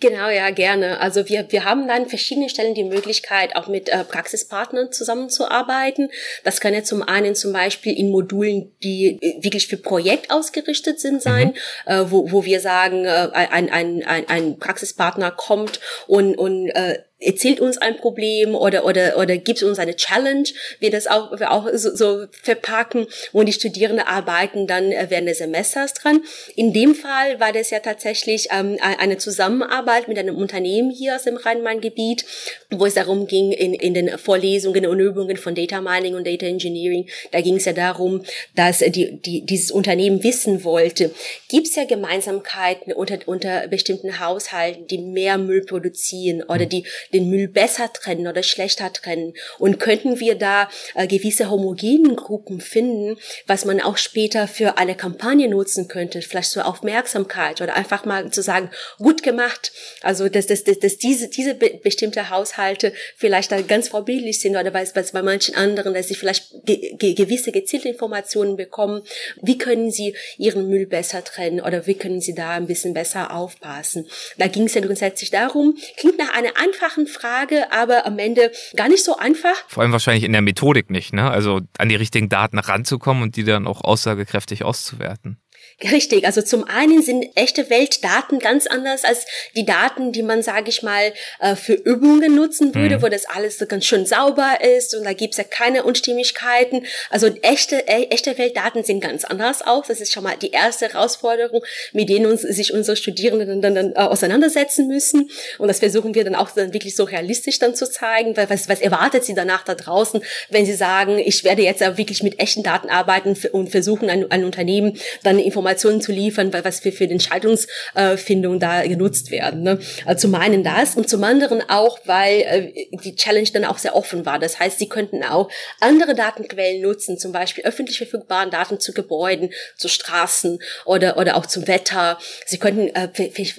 Genau, 0.00 0.28
ja, 0.28 0.50
gerne. 0.50 1.00
Also 1.00 1.28
wir, 1.28 1.50
wir 1.50 1.64
haben 1.64 1.88
dann 1.88 2.08
verschiedene 2.08 2.48
Stellen 2.48 2.74
die 2.74 2.84
Möglichkeit, 2.84 3.56
auch 3.56 3.66
mit 3.66 3.88
äh, 3.88 4.04
Praxispartnern 4.04 4.92
zusammenzuarbeiten. 4.92 6.10
Das 6.44 6.60
kann 6.60 6.74
ja 6.74 6.82
zum 6.82 7.02
einen 7.02 7.34
zum 7.34 7.52
Beispiel 7.52 7.96
in 7.96 8.10
Modulen, 8.10 8.72
die 8.82 9.18
äh, 9.20 9.42
wirklich 9.42 9.66
für 9.66 9.76
Projekt 9.76 10.30
ausgerichtet 10.30 11.00
sind, 11.00 11.22
sein, 11.22 11.54
mhm. 11.86 11.92
äh, 11.92 12.10
wo, 12.10 12.30
wo 12.30 12.44
wir 12.44 12.60
sagen, 12.60 13.04
äh, 13.04 13.28
ein, 13.32 13.70
ein, 13.70 14.04
ein, 14.04 14.28
ein 14.28 14.58
Praxispartner 14.58 15.30
kommt 15.30 15.80
und, 16.06 16.36
und 16.36 16.70
äh, 16.70 17.00
erzählt 17.20 17.60
uns 17.60 17.78
ein 17.78 17.96
Problem 17.96 18.54
oder 18.54 18.84
oder 18.84 19.18
oder 19.18 19.36
gibt 19.36 19.62
uns 19.62 19.78
eine 19.78 19.96
Challenge, 19.96 20.44
wir 20.78 20.90
das 20.90 21.06
auch 21.08 21.38
wir 21.38 21.50
auch 21.50 21.68
so, 21.74 21.94
so 21.94 22.26
verpacken 22.42 23.06
und 23.32 23.46
die 23.46 23.52
Studierenden 23.52 24.06
arbeiten 24.06 24.66
dann 24.66 24.92
äh, 24.92 25.06
während 25.08 25.28
des 25.28 25.38
Semesters 25.38 25.94
dran. 25.94 26.22
In 26.54 26.72
dem 26.72 26.94
Fall 26.94 27.40
war 27.40 27.52
das 27.52 27.70
ja 27.70 27.80
tatsächlich 27.80 28.48
ähm, 28.52 28.78
eine 28.80 29.18
Zusammenarbeit 29.18 30.06
mit 30.06 30.18
einem 30.18 30.36
Unternehmen 30.36 30.90
hier 30.90 31.16
aus 31.16 31.24
dem 31.24 31.36
Rhein-Main-Gebiet, 31.36 32.24
wo 32.70 32.86
es 32.86 32.94
darum 32.94 33.26
ging 33.26 33.50
in 33.50 33.74
in 33.74 33.94
den 33.94 34.16
Vorlesungen 34.18 34.86
und 34.86 35.00
Übungen 35.00 35.36
von 35.36 35.56
Data 35.56 35.80
Mining 35.80 36.14
und 36.14 36.26
Data 36.26 36.46
Engineering, 36.46 37.08
da 37.32 37.40
ging 37.40 37.56
es 37.56 37.64
ja 37.64 37.72
darum, 37.72 38.22
dass 38.54 38.78
die, 38.78 39.20
die 39.20 39.44
dieses 39.44 39.72
Unternehmen 39.72 40.22
wissen 40.22 40.62
wollte, 40.62 41.12
gibt 41.48 41.66
es 41.66 41.74
ja 41.74 41.84
Gemeinsamkeiten 41.84 42.92
unter 42.92 43.18
unter 43.26 43.66
bestimmten 43.66 44.20
Haushalten, 44.20 44.86
die 44.86 44.98
mehr 44.98 45.36
Müll 45.36 45.64
produzieren 45.64 46.44
oder 46.44 46.66
die 46.66 46.84
den 47.12 47.30
Müll 47.30 47.48
besser 47.48 47.92
trennen 47.92 48.26
oder 48.26 48.42
schlechter 48.42 48.92
trennen? 48.92 49.34
Und 49.58 49.80
könnten 49.80 50.20
wir 50.20 50.34
da 50.34 50.68
äh, 50.94 51.06
gewisse 51.06 51.50
homogenen 51.50 52.16
Gruppen 52.16 52.60
finden, 52.60 53.18
was 53.46 53.64
man 53.64 53.80
auch 53.80 53.96
später 53.96 54.48
für 54.48 54.78
eine 54.78 54.94
Kampagne 54.94 55.48
nutzen 55.48 55.88
könnte, 55.88 56.22
vielleicht 56.22 56.50
zur 56.50 56.66
Aufmerksamkeit 56.66 57.60
oder 57.60 57.76
einfach 57.76 58.04
mal 58.04 58.30
zu 58.30 58.42
sagen, 58.42 58.70
gut 58.98 59.22
gemacht. 59.22 59.72
Also, 60.02 60.28
dass, 60.28 60.46
dass, 60.46 60.64
dass, 60.64 60.78
dass 60.78 60.98
diese, 60.98 61.28
diese 61.28 61.54
be 61.54 61.78
bestimmte 61.82 62.30
Haushalte 62.30 62.92
vielleicht 63.16 63.52
da 63.52 63.60
ganz 63.60 63.88
vorbildlich 63.88 64.40
sind 64.40 64.56
oder 64.56 64.72
weil 64.74 64.84
es 64.84 65.12
bei 65.12 65.22
manchen 65.22 65.54
anderen, 65.54 65.94
dass 65.94 66.08
sie 66.08 66.14
vielleicht 66.14 66.64
ge 66.64 66.94
ge 66.96 67.14
gewisse 67.14 67.52
gezielte 67.52 67.88
Informationen 67.88 68.56
bekommen. 68.56 69.02
Wie 69.42 69.58
können 69.58 69.90
sie 69.90 70.14
ihren 70.36 70.68
Müll 70.68 70.86
besser 70.86 71.24
trennen 71.24 71.60
oder 71.60 71.86
wie 71.86 71.94
können 71.94 72.20
sie 72.20 72.34
da 72.34 72.50
ein 72.50 72.66
bisschen 72.66 72.94
besser 72.94 73.34
aufpassen? 73.34 74.08
Da 74.36 74.46
ging 74.46 74.64
es 74.64 74.74
ja 74.74 74.80
grundsätzlich 74.80 75.30
darum, 75.30 75.76
klingt 75.96 76.18
nach 76.18 76.34
einer 76.34 76.56
einfachen 76.56 76.97
einfachen 76.98 77.06
Frage, 77.06 77.72
aber 77.72 78.06
am 78.06 78.18
Ende 78.18 78.50
gar 78.76 78.88
nicht 78.88 79.04
so 79.04 79.16
einfach. 79.16 79.54
Vor 79.68 79.82
allem 79.82 79.92
wahrscheinlich 79.92 80.24
in 80.24 80.32
der 80.32 80.42
Methodik 80.42 80.90
nicht, 80.90 81.12
ne? 81.12 81.30
Also 81.30 81.60
an 81.78 81.88
die 81.88 81.96
richtigen 81.96 82.28
Daten 82.28 82.58
ranzukommen 82.58 83.22
und 83.22 83.36
die 83.36 83.44
dann 83.44 83.66
auch 83.66 83.82
aussagekräftig 83.82 84.64
auszuwerten. 84.64 85.40
Richtig, 85.80 86.26
also 86.26 86.42
zum 86.42 86.64
einen 86.64 87.02
sind 87.02 87.24
echte 87.36 87.70
Weltdaten 87.70 88.40
ganz 88.40 88.66
anders 88.66 89.04
als 89.04 89.26
die 89.54 89.64
Daten, 89.64 90.10
die 90.10 90.24
man, 90.24 90.42
sage 90.42 90.70
ich 90.70 90.82
mal, 90.82 91.12
äh, 91.38 91.54
für 91.54 91.74
Übungen 91.74 92.34
nutzen 92.34 92.74
würde, 92.74 92.96
mhm. 92.96 93.02
wo 93.02 93.08
das 93.08 93.26
alles 93.26 93.58
so 93.58 93.66
ganz 93.66 93.84
schön 93.84 94.04
sauber 94.04 94.58
ist 94.60 94.96
und 94.96 95.04
da 95.04 95.12
gibt's 95.12 95.36
ja 95.36 95.44
keine 95.44 95.84
Unstimmigkeiten. 95.84 96.84
Also 97.10 97.28
echte, 97.42 97.76
e, 97.86 98.08
echte 98.10 98.36
Weltdaten 98.38 98.82
sehen 98.82 98.98
ganz 98.98 99.24
anders 99.24 99.62
aus. 99.62 99.86
Das 99.86 100.00
ist 100.00 100.12
schon 100.12 100.24
mal 100.24 100.36
die 100.36 100.50
erste 100.50 100.88
Herausforderung, 100.88 101.62
mit 101.92 102.08
denen 102.08 102.26
uns, 102.26 102.42
sich 102.42 102.74
unsere 102.74 102.96
Studierenden 102.96 103.46
dann, 103.46 103.62
dann, 103.62 103.74
dann 103.74 103.92
äh, 103.92 104.08
auseinandersetzen 104.08 104.88
müssen. 104.88 105.30
Und 105.58 105.68
das 105.68 105.78
versuchen 105.78 106.12
wir 106.16 106.24
dann 106.24 106.34
auch 106.34 106.50
dann 106.50 106.72
wirklich 106.72 106.96
so 106.96 107.04
realistisch 107.04 107.60
dann 107.60 107.76
zu 107.76 107.88
zeigen, 107.88 108.36
weil 108.36 108.50
was, 108.50 108.68
was 108.68 108.80
erwartet 108.80 109.24
sie 109.24 109.34
danach 109.34 109.62
da 109.62 109.76
draußen, 109.76 110.24
wenn 110.50 110.66
sie 110.66 110.74
sagen, 110.74 111.20
ich 111.20 111.44
werde 111.44 111.62
jetzt 111.62 111.82
ja 111.82 111.96
wirklich 111.96 112.24
mit 112.24 112.40
echten 112.40 112.64
Daten 112.64 112.88
arbeiten 112.88 113.36
und 113.52 113.70
versuchen, 113.70 114.10
ein, 114.10 114.28
ein 114.32 114.44
Unternehmen 114.44 114.98
dann 115.22 115.38
Informationen 115.38 115.67
Informationen 115.68 116.00
zu 116.00 116.12
liefern, 116.12 116.52
was 116.52 116.80
für, 116.80 116.92
für 116.92 117.06
die 117.06 117.12
Entscheidungsfindung 117.12 118.58
da 118.58 118.86
genutzt 118.86 119.30
werden. 119.30 119.62
Ne? 119.62 119.78
Also 120.06 120.28
zum 120.28 120.34
einen 120.34 120.64
das 120.64 120.96
und 120.96 121.08
zum 121.10 121.22
anderen 121.24 121.62
auch, 121.68 121.98
weil 122.04 122.40
äh, 122.40 122.88
die 123.04 123.14
Challenge 123.14 123.48
dann 123.52 123.64
auch 123.64 123.78
sehr 123.78 123.94
offen 123.94 124.24
war. 124.24 124.38
Das 124.38 124.58
heißt, 124.58 124.78
sie 124.78 124.88
könnten 124.88 125.22
auch 125.22 125.50
andere 125.80 126.14
Datenquellen 126.14 126.80
nutzen, 126.80 127.18
zum 127.18 127.32
Beispiel 127.32 127.64
öffentlich 127.64 127.98
verfügbaren 127.98 128.50
Daten 128.50 128.80
zu 128.80 128.92
Gebäuden, 128.92 129.50
zu 129.76 129.88
Straßen 129.88 130.58
oder, 130.86 131.18
oder 131.18 131.36
auch 131.36 131.46
zum 131.46 131.68
Wetter. 131.68 132.18
Sie 132.46 132.58
könnten 132.58 132.88
äh, 132.94 133.08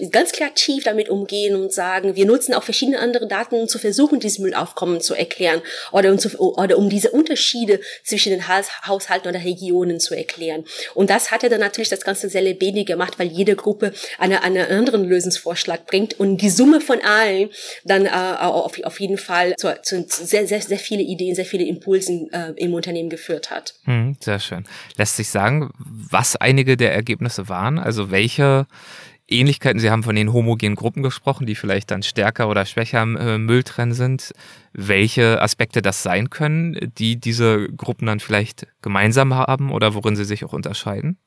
ganz 0.10 0.32
kreativ 0.32 0.84
damit 0.84 1.10
umgehen 1.10 1.56
und 1.56 1.72
sagen, 1.72 2.16
wir 2.16 2.26
nutzen 2.26 2.54
auch 2.56 2.64
verschiedene 2.64 3.00
andere 3.00 3.28
Daten, 3.28 3.56
um 3.56 3.68
zu 3.68 3.78
versuchen, 3.78 4.20
dieses 4.20 4.40
Müllaufkommen 4.40 5.00
zu 5.02 5.14
erklären 5.14 5.62
oder 5.92 6.10
um, 6.10 6.18
zu, 6.18 6.40
oder 6.40 6.78
um 6.78 6.90
diese 6.90 7.12
Unterschiede 7.12 7.80
zwischen 8.04 8.32
den 8.32 8.48
Haushalten 8.48 9.28
oder 9.28 9.44
Regionen 9.44 10.00
zu 10.00 10.16
erklären. 10.16 10.66
Und 10.96 11.10
das 11.10 11.32
hat 11.32 11.44
ja 11.44 11.50
dann 11.50 11.60
natürlich 11.60 11.90
das 11.90 11.99
das 12.00 12.06
Ganze 12.06 12.30
sehr 12.30 12.42
lebendig 12.42 12.88
gemacht, 12.88 13.20
weil 13.20 13.28
jede 13.28 13.56
Gruppe 13.56 13.94
eine, 14.18 14.44
einen 14.44 14.66
anderen 14.72 15.04
Lösungsvorschlag 15.04 15.86
bringt 15.86 16.20
und 16.20 16.38
die 16.38 16.50
Summe 16.50 16.82
von 16.82 17.00
allen 17.02 17.50
dann 17.84 18.06
äh, 18.06 18.10
auf, 18.10 18.82
auf 18.84 19.00
jeden 19.00 19.18
Fall 19.18 19.56
zu, 19.58 19.80
zu 19.82 20.06
sehr, 20.08 20.48
sehr, 20.48 20.62
sehr 20.62 20.80
viele 20.80 21.04
Ideen, 21.04 21.36
sehr 21.36 21.46
viele 21.46 21.66
Impulsen 21.66 22.32
äh, 22.32 22.52
im 22.56 22.74
Unternehmen 22.74 23.10
geführt 23.10 23.52
hat. 23.52 23.74
Hm, 23.84 24.18
sehr 24.20 24.40
schön. 24.40 24.66
Lässt 24.98 25.18
sich 25.18 25.30
sagen, 25.30 25.72
was 25.78 26.36
einige 26.36 26.78
der 26.78 26.94
Ergebnisse 26.94 27.50
waren? 27.50 27.80
Also 27.80 28.12
welche 28.12 28.66
Ähnlichkeiten, 29.30 29.80
Sie 29.80 29.92
haben 29.92 30.04
von 30.04 30.16
den 30.16 30.34
homogenen 30.34 30.76
Gruppen 30.76 31.04
gesprochen, 31.04 31.46
die 31.46 31.56
vielleicht 31.56 31.92
dann 31.92 32.04
stärker 32.04 32.50
oder 32.50 32.66
schwächer 32.66 33.02
im 33.04 33.50
äh, 33.50 33.94
sind. 33.94 34.34
Welche 34.74 35.42
Aspekte 35.42 35.82
das 35.82 36.04
sein 36.04 36.30
können, 36.30 36.92
die 36.98 37.20
diese 37.20 37.68
Gruppen 37.70 38.08
dann 38.08 38.20
vielleicht 38.20 38.68
gemeinsam 38.82 39.34
haben 39.34 39.72
oder 39.72 39.94
worin 39.94 40.16
sie 40.16 40.26
sich 40.26 40.44
auch 40.46 40.54
unterscheiden? 40.54 41.18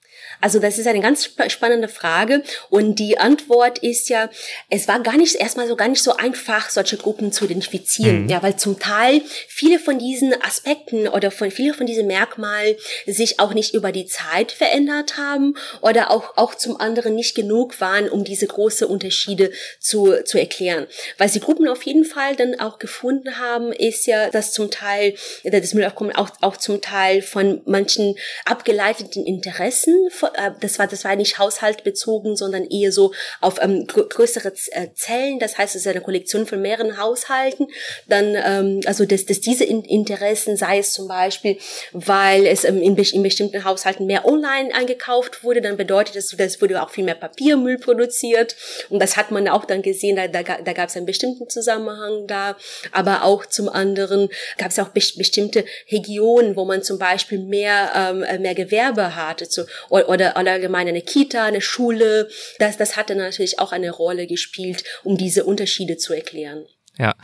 Also 0.40 0.58
das 0.58 0.78
ist 0.78 0.86
eine 0.86 1.00
ganz 1.00 1.30
spannende 1.48 1.88
Frage 1.88 2.42
und 2.68 2.98
die 2.98 3.18
Antwort 3.18 3.78
ist 3.78 4.08
ja, 4.08 4.28
es 4.68 4.88
war 4.88 5.00
gar 5.00 5.16
nicht 5.16 5.36
erstmal 5.36 5.68
so 5.68 5.76
gar 5.76 5.88
nicht 5.88 6.02
so 6.02 6.16
einfach, 6.16 6.70
solche 6.70 6.96
Gruppen 6.96 7.32
zu 7.32 7.44
identifizieren, 7.44 8.24
mhm. 8.24 8.28
ja, 8.28 8.42
weil 8.42 8.56
zum 8.56 8.78
Teil 8.78 9.22
viele 9.48 9.78
von 9.78 9.98
diesen 9.98 10.34
Aspekten 10.42 11.06
oder 11.06 11.30
von 11.30 11.50
viele 11.50 11.74
von 11.74 11.86
diesen 11.86 12.06
Merkmalen 12.06 12.76
sich 13.06 13.40
auch 13.40 13.54
nicht 13.54 13.74
über 13.74 13.92
die 13.92 14.06
Zeit 14.06 14.52
verändert 14.52 15.16
haben 15.16 15.54
oder 15.80 16.10
auch 16.10 16.36
auch 16.36 16.54
zum 16.54 16.80
anderen 16.80 17.14
nicht 17.14 17.34
genug 17.34 17.80
waren, 17.80 18.08
um 18.08 18.24
diese 18.24 18.46
große 18.46 18.88
Unterschiede 18.88 19.52
zu 19.78 20.24
zu 20.24 20.38
erklären. 20.38 20.86
Was 21.18 21.32
die 21.32 21.40
Gruppen 21.40 21.68
auf 21.68 21.82
jeden 21.84 22.04
Fall 22.04 22.36
dann 22.36 22.58
auch 22.58 22.78
gefunden 22.78 23.38
haben, 23.38 23.72
ist 23.72 24.06
ja, 24.06 24.30
dass 24.30 24.52
zum 24.52 24.70
Teil 24.70 25.14
das 25.44 25.74
Müllaufkommen 25.74 26.14
auch 26.14 26.30
auch 26.40 26.56
zum 26.56 26.80
Teil 26.80 27.22
von 27.22 27.62
manchen 27.64 28.16
abgeleiteten 28.44 29.24
Interessen 29.24 30.01
äh, 30.34 30.50
das 30.61 30.78
war, 30.78 30.86
das 30.86 31.05
war 31.05 31.16
nicht 31.16 31.38
haushaltbezogen, 31.38 32.36
sondern 32.36 32.64
eher 32.64 32.92
so 32.92 33.12
auf 33.40 33.62
ähm, 33.62 33.86
größere 33.86 34.53
äh, 34.72 34.88
Zellen. 34.94 35.38
Das 35.38 35.59
heißt, 35.59 35.74
es 35.74 35.82
ist 35.82 35.86
eine 35.86 36.00
Kollektion 36.00 36.46
von 36.46 36.61
mehreren 36.61 36.98
Haushalten. 36.98 37.66
Dann, 38.09 38.36
ähm, 38.36 38.80
also, 38.86 39.05
dass, 39.05 39.26
dass 39.26 39.40
diese 39.40 39.64
Interessen, 39.64 40.57
sei 40.57 40.78
es 40.78 40.92
zum 40.92 41.09
Beispiel, 41.09 41.59
weil 41.92 42.46
es 42.46 42.64
ähm, 42.64 42.78
in, 42.82 42.96
in 42.96 43.22
bestimmten 43.22 43.64
Haushalten 43.64 44.07
mehr 44.07 44.26
online 44.26 44.74
eingekauft 44.74 45.44
wurde, 45.44 45.61
dann 45.61 45.76
bedeutet 45.76 46.16
das, 46.16 46.34
das 46.36 46.61
wurde 46.61 46.82
auch 46.82 46.90
viel 46.90 47.05
mehr 47.05 47.14
Papiermüll 47.14 47.78
produziert. 47.78 48.57
Und 48.88 49.00
das 49.00 49.16
hat 49.16 49.30
man 49.30 49.48
auch 49.48 49.64
dann 49.64 49.82
gesehen, 49.82 50.16
da, 50.16 50.28
da, 50.28 50.42
da 50.42 50.72
gab 50.72 50.88
es 50.88 50.96
einen 50.96 51.07
bestimmten 51.07 51.48
Zusammenhang 51.48 52.26
da. 52.26 52.57
Aber 52.90 53.24
auch 53.24 53.46
zum 53.46 53.68
anderen 53.68 54.28
gab 54.59 54.70
es 54.70 54.78
auch 54.78 54.88
be 54.88 55.03
bestimmte 55.16 55.64
Regionen, 55.90 56.57
wo 56.57 56.64
man 56.64 56.82
zum 56.82 56.98
Beispiel 56.98 57.38
mehr, 57.38 57.92
ähm, 57.94 58.40
mehr 58.40 58.55
Gewerbe 58.55 59.16
hatte. 59.16 59.46
So, 59.46 59.64
oder, 59.93 60.36
oder 60.38 60.53
allgemein 60.53 60.88
eine 60.88 61.03
Kita, 61.03 61.45
eine 61.45 61.61
Schule. 61.61 62.28
Das, 62.59 62.76
das 62.76 62.97
hatte 62.97 63.14
natürlich 63.14 63.59
auch 63.59 63.72
eine 63.72 63.90
Rolle 63.90 64.26
gespielt, 64.26 64.84
um 65.05 65.16
diese 65.16 65.45
Unterschiede 65.45 65.97
zu 65.97 66.14
erklären. 66.14 66.64
Ja. 66.99 67.14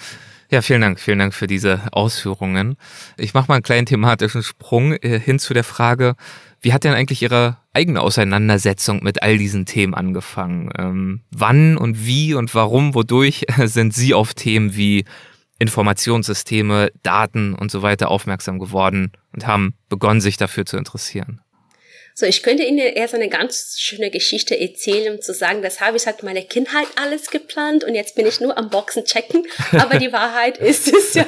Ja, 0.51 0.63
vielen 0.63 0.81
Dank, 0.81 0.99
vielen 0.99 1.19
Dank 1.19 1.35
für 1.35 1.47
diese 1.47 1.83
Ausführungen. 1.93 2.79
Ich 3.19 3.35
mache 3.35 3.49
mal 3.49 3.57
einen 3.57 3.63
kleinen 3.63 3.85
thematischen 3.85 4.43
Sprung 4.43 4.95
äh, 4.95 5.21
hin 5.21 5.39
zu 5.39 5.53
der 5.53 5.65
Frage, 5.65 6.15
wie 6.61 6.73
hat 6.73 6.85
denn 6.85 6.95
eigentlich 6.95 7.21
Ihre 7.23 7.59
eigene 7.75 8.01
Auseinandersetzung 8.01 9.03
mit 9.03 9.23
all 9.23 9.37
diesen 9.37 9.67
Themen 9.67 9.95
angefangen? 9.95 10.71
Ähm, 10.79 11.21
wann 11.31 11.77
und 11.77 12.07
wie 12.07 12.33
und 12.33 12.55
warum, 12.55 12.95
wodurch 12.95 13.45
sind 13.65 13.95
Sie 13.95 14.15
auf 14.15 14.33
Themen 14.33 14.75
wie 14.75 15.05
Informationssysteme, 15.59 16.93
Daten 17.03 17.55
und 17.55 17.71
so 17.71 17.83
weiter 17.83 18.11
aufmerksam 18.11 18.59
geworden 18.59 19.13
und 19.35 19.47
haben 19.47 19.75
begonnen, 19.91 20.23
sich 20.23 20.39
dafür 20.39 20.65
zu 20.65 20.79
interessieren? 20.79 21.43
So, 22.19 22.27
ich 22.27 22.43
könnte 22.43 22.65
Ihnen 22.65 22.79
erst 22.79 23.15
eine 23.15 23.29
ganz 23.29 23.77
schöne 23.79 24.11
Geschichte 24.11 24.59
erzählen, 24.59 25.15
um 25.15 25.23
zu 25.23 25.33
sagen, 25.33 25.63
das 25.63 25.81
habe 25.81 25.99
ich 25.99 26.03
seit 26.03 26.25
meiner 26.25 26.43
Kindheit 26.43 26.89
alles 26.97 27.31
geplant 27.31 27.85
und 27.85 27.95
jetzt 27.95 28.17
bin 28.17 28.27
ich 28.27 28.41
nur 28.41 28.59
am 28.59 28.71
Boxen 28.71 29.05
checken. 29.05 29.47
Aber 29.79 30.01
die 30.01 30.13
Wahrheit 30.13 30.59
ist 30.59 30.93
es 30.93 31.15
ja, 31.15 31.25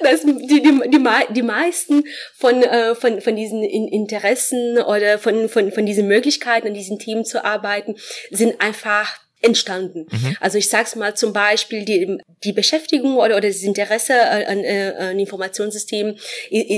dass 0.00 0.22
die, 0.22 0.62
die, 0.62 0.62
die, 0.62 1.34
die 1.34 1.42
meisten 1.42 2.04
von, 2.34 2.62
äh, 2.62 2.94
von, 2.94 3.20
von 3.20 3.36
diesen 3.36 3.62
Interessen 3.62 4.78
oder 4.78 5.18
von, 5.18 5.50
von, 5.50 5.70
von 5.70 5.84
diesen 5.84 6.08
Möglichkeiten, 6.08 6.68
an 6.68 6.72
diesen 6.72 6.98
Themen 6.98 7.26
zu 7.26 7.44
arbeiten, 7.44 7.96
sind 8.30 8.58
einfach 8.58 9.20
entstanden. 9.42 10.06
Mhm. 10.10 10.38
Also 10.40 10.56
ich 10.56 10.70
sage 10.70 10.84
es 10.84 10.96
mal 10.96 11.14
zum 11.14 11.34
Beispiel, 11.34 11.84
die, 11.84 12.22
die 12.44 12.52
Beschäftigung 12.52 13.16
oder, 13.16 13.36
oder 13.36 13.48
das 13.48 13.62
Interesse 13.62 14.20
an, 14.20 14.64
äh, 14.64 14.94
an 14.98 15.18
Informationssystemen 15.18 16.18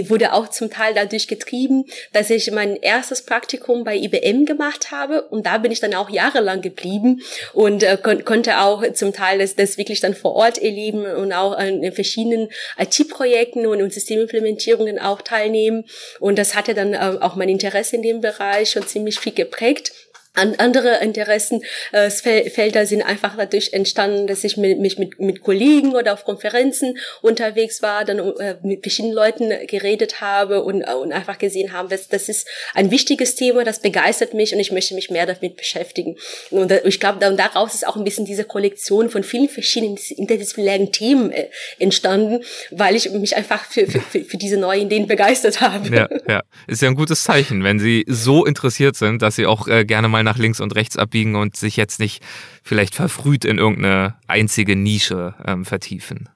wurde 0.09 0.33
auch 0.33 0.49
zum 0.49 0.71
Teil 0.71 0.95
dadurch 0.95 1.29
getrieben, 1.29 1.87
dass 2.13 2.31
ich 2.31 2.51
mein 2.51 2.77
erstes 2.77 3.23
Praktikum 3.23 3.85
bei 3.85 3.97
IBM 3.97 4.45
gemacht 4.45 4.91
habe 4.91 5.23
und 5.23 5.47
da 5.47 5.59
bin 5.59 5.73
ich 5.73 5.81
dann 5.81 5.95
auch 5.95 6.11
jahrelang 6.11 6.61
geblieben 6.61 7.23
und 7.53 7.83
äh, 7.83 7.99
kon 8.03 8.25
konnte 8.25 8.61
auch 8.61 8.85
zum 8.93 9.13
Teil 9.13 9.39
das, 9.39 9.55
das 9.55 9.79
wirklich 9.79 10.01
dann 10.01 10.15
vor 10.15 10.35
Ort 10.35 10.59
erleben 10.59 11.05
und 11.05 11.33
auch 11.33 11.53
an 11.53 11.93
verschiedenen 11.93 12.49
IT-Projekten 12.79 13.67
und, 13.67 13.83
und 13.83 13.93
Systemimplementierungen 13.93 14.99
auch 14.99 15.23
teilnehmen 15.23 15.85
und 16.21 16.39
das 16.39 16.55
hatte 16.55 16.75
dann 16.75 16.95
äh, 16.95 17.19
auch 17.21 17.37
mein 17.37 17.49
Interesse 17.49 17.97
in 17.97 18.03
dem 18.03 18.21
Bereich 18.21 18.71
schon 18.71 18.87
ziemlich 18.87 19.19
viel 19.19 19.33
geprägt. 19.33 19.93
An, 20.37 20.57
andere 20.59 20.99
Interessenfelder 21.01 22.81
äh, 22.81 22.87
sind 22.87 23.03
einfach 23.03 23.37
dadurch 23.37 23.73
entstanden, 23.73 24.27
dass 24.27 24.43
ich 24.43 24.57
mich 24.57 24.99
mit, 24.99 25.21
mit 25.21 25.41
Kollegen 25.41 25.95
oder 25.95 26.13
auf 26.13 26.25
Konferenzen 26.25 26.99
unterwegs 27.23 27.83
war, 27.83 28.05
dann 28.05 28.19
äh, 28.19 28.57
mit 28.65 28.83
verschiedenen 28.83 29.15
Leuten 29.15 29.53
geredet 29.69 30.21
habe 30.21 30.65
und, 30.65 30.83
und 30.83 31.13
einfach 31.13 31.39
gesehen 31.39 31.73
haben, 31.73 31.89
dass 31.89 32.09
das 32.09 32.29
ist 32.29 32.49
ein 32.75 32.91
wichtiges 32.91 33.37
Thema, 33.37 33.63
das 33.63 33.79
begeistert 33.79 34.35
mich 34.35 34.53
und 34.53 34.59
ich 34.59 34.73
möchte 34.73 34.97
mich 34.97 35.09
mehr 35.09 35.25
damit 35.27 35.57
beschäftigen. 35.57 36.17
Und 36.51 36.73
äh, 36.73 36.83
ich 36.85 36.99
glaube, 36.99 37.21
da, 37.21 37.31
daraus 37.31 37.75
ist 37.75 37.87
auch 37.87 37.95
ein 37.95 38.03
bisschen 38.03 38.25
diese 38.25 38.43
Kollektion 38.43 39.11
von 39.11 39.23
vielen 39.23 39.49
verschiedenen 39.49 39.97
interdisziplinären 40.17 40.91
Themen 40.91 41.31
äh, 41.31 41.47
entstanden, 41.79 42.43
weil 42.73 42.97
ich 42.97 43.09
mich 43.11 43.37
einfach 43.37 43.65
für, 43.67 43.87
für, 43.87 44.01
für, 44.01 44.37
diese 44.37 44.57
neuen 44.57 44.87
Ideen 44.87 45.07
begeistert 45.07 45.61
habe. 45.61 45.95
Ja, 45.95 46.09
ja, 46.29 46.43
ist 46.67 46.83
ja 46.83 46.89
ein 46.89 46.97
gutes 46.97 47.23
Zeichen, 47.23 47.63
wenn 47.63 47.79
Sie 47.79 48.05
so 48.09 48.45
interessiert 48.45 48.97
sind, 48.97 49.23
dass 49.23 49.37
Sie 49.37 49.47
auch 49.47 49.69
äh, 49.69 49.85
gerne 49.85 50.09
mal 50.09 50.24
nach 50.25 50.39
links 50.39 50.61
und 50.61 50.75
rechts 50.75 50.97
abbiegen 50.97 51.37
und 51.37 51.57
sich 51.57 51.77
jetzt 51.77 52.01
nicht 52.01 52.23
vielleicht 52.63 52.95
verfrüht 52.95 53.45
in 53.45 53.59
irgendeine 53.59 54.17
einzige 54.27 54.77
Nische 54.77 55.35
ähm, 55.47 55.65
vertiefen. 55.65 56.29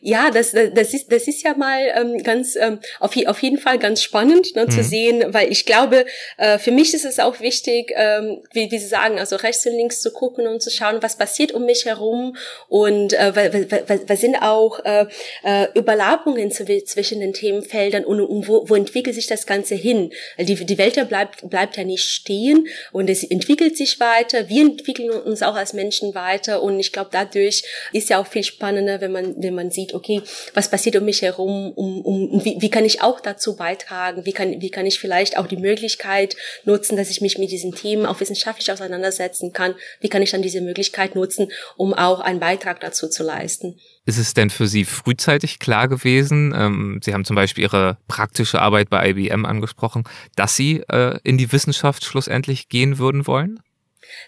Ja, 0.00 0.30
das, 0.30 0.52
das, 0.52 0.94
ist, 0.94 1.10
das 1.12 1.28
ist 1.28 1.42
ja 1.42 1.54
mal 1.54 1.80
ähm, 1.94 2.22
ganz, 2.22 2.56
ähm, 2.56 2.78
auf, 3.00 3.16
auf 3.26 3.42
jeden 3.42 3.58
Fall 3.58 3.78
ganz 3.78 4.02
spannend 4.02 4.54
ne, 4.56 4.66
mhm. 4.66 4.70
zu 4.70 4.82
sehen, 4.82 5.24
weil 5.28 5.50
ich 5.50 5.66
glaube, 5.66 6.06
äh, 6.36 6.58
für 6.58 6.70
mich 6.70 6.94
ist 6.94 7.04
es 7.04 7.18
auch 7.18 7.40
wichtig, 7.40 7.92
ähm, 7.96 8.42
wie, 8.52 8.70
wie 8.70 8.78
Sie 8.78 8.86
sagen, 8.86 9.18
also 9.18 9.36
rechts 9.36 9.66
und 9.66 9.72
links 9.72 10.00
zu 10.00 10.12
gucken 10.12 10.46
und 10.46 10.62
zu 10.62 10.70
schauen, 10.70 11.02
was 11.02 11.16
passiert 11.16 11.52
um 11.52 11.64
mich 11.64 11.84
herum 11.84 12.36
und 12.68 13.12
äh, 13.12 13.32
was 14.06 14.20
sind 14.20 14.36
auch 14.36 14.84
äh, 14.84 15.06
äh, 15.42 15.68
Überlappungen 15.74 16.50
zwischen 16.50 17.20
den 17.20 17.32
Themenfeldern 17.32 18.04
und, 18.04 18.20
und 18.20 18.48
wo, 18.48 18.68
wo 18.68 18.74
entwickelt 18.74 19.14
sich 19.14 19.26
das 19.26 19.46
Ganze 19.46 19.74
hin? 19.74 20.12
Die, 20.38 20.54
die 20.54 20.78
Welt 20.78 21.08
bleibt, 21.08 21.48
bleibt 21.48 21.76
ja 21.76 21.84
nicht 21.84 22.04
stehen 22.04 22.68
und 22.92 23.10
es 23.10 23.24
entwickelt 23.24 23.76
sich 23.76 24.00
weiter. 24.00 24.48
Wir 24.48 24.62
entwickeln 24.62 25.10
uns 25.10 25.42
auch 25.42 25.54
als 25.54 25.72
Menschen 25.72 26.14
weiter 26.14 26.62
und 26.62 26.78
ich 26.80 26.92
glaube, 26.92 27.10
dadurch 27.12 27.64
ist 27.92 28.08
ja 28.10 28.20
auch 28.20 28.26
viel 28.26 28.44
spannender, 28.44 29.00
wenn 29.00 29.12
man, 29.12 29.34
wenn 29.42 29.54
man 29.54 29.57
sieht, 29.70 29.94
okay, 29.94 30.22
was 30.54 30.70
passiert 30.70 30.96
um 30.96 31.04
mich 31.04 31.22
herum, 31.22 31.72
um, 31.72 32.00
um, 32.02 32.44
wie, 32.44 32.56
wie 32.60 32.70
kann 32.70 32.84
ich 32.84 33.02
auch 33.02 33.20
dazu 33.20 33.56
beitragen, 33.56 34.24
wie 34.24 34.32
kann, 34.32 34.60
wie 34.60 34.70
kann 34.70 34.86
ich 34.86 34.98
vielleicht 34.98 35.36
auch 35.36 35.46
die 35.46 35.56
Möglichkeit 35.56 36.36
nutzen, 36.64 36.96
dass 36.96 37.10
ich 37.10 37.20
mich 37.20 37.38
mit 37.38 37.50
diesen 37.50 37.72
Themen 37.72 38.06
auch 38.06 38.20
wissenschaftlich 38.20 38.70
auseinandersetzen 38.72 39.52
kann, 39.52 39.74
wie 40.00 40.08
kann 40.08 40.22
ich 40.22 40.30
dann 40.30 40.42
diese 40.42 40.60
Möglichkeit 40.60 41.14
nutzen, 41.14 41.48
um 41.76 41.94
auch 41.94 42.20
einen 42.20 42.40
Beitrag 42.40 42.80
dazu 42.80 43.08
zu 43.08 43.22
leisten. 43.22 43.78
Ist 44.06 44.18
es 44.18 44.32
denn 44.32 44.48
für 44.48 44.66
Sie 44.66 44.84
frühzeitig 44.84 45.58
klar 45.58 45.86
gewesen, 45.88 46.54
ähm, 46.56 47.00
Sie 47.02 47.12
haben 47.12 47.26
zum 47.26 47.36
Beispiel 47.36 47.64
Ihre 47.64 47.98
praktische 48.08 48.60
Arbeit 48.60 48.88
bei 48.88 49.10
IBM 49.10 49.44
angesprochen, 49.44 50.04
dass 50.34 50.56
Sie 50.56 50.82
äh, 50.88 51.18
in 51.24 51.36
die 51.36 51.52
Wissenschaft 51.52 52.04
schlussendlich 52.04 52.68
gehen 52.68 52.98
würden 52.98 53.26
wollen? 53.26 53.60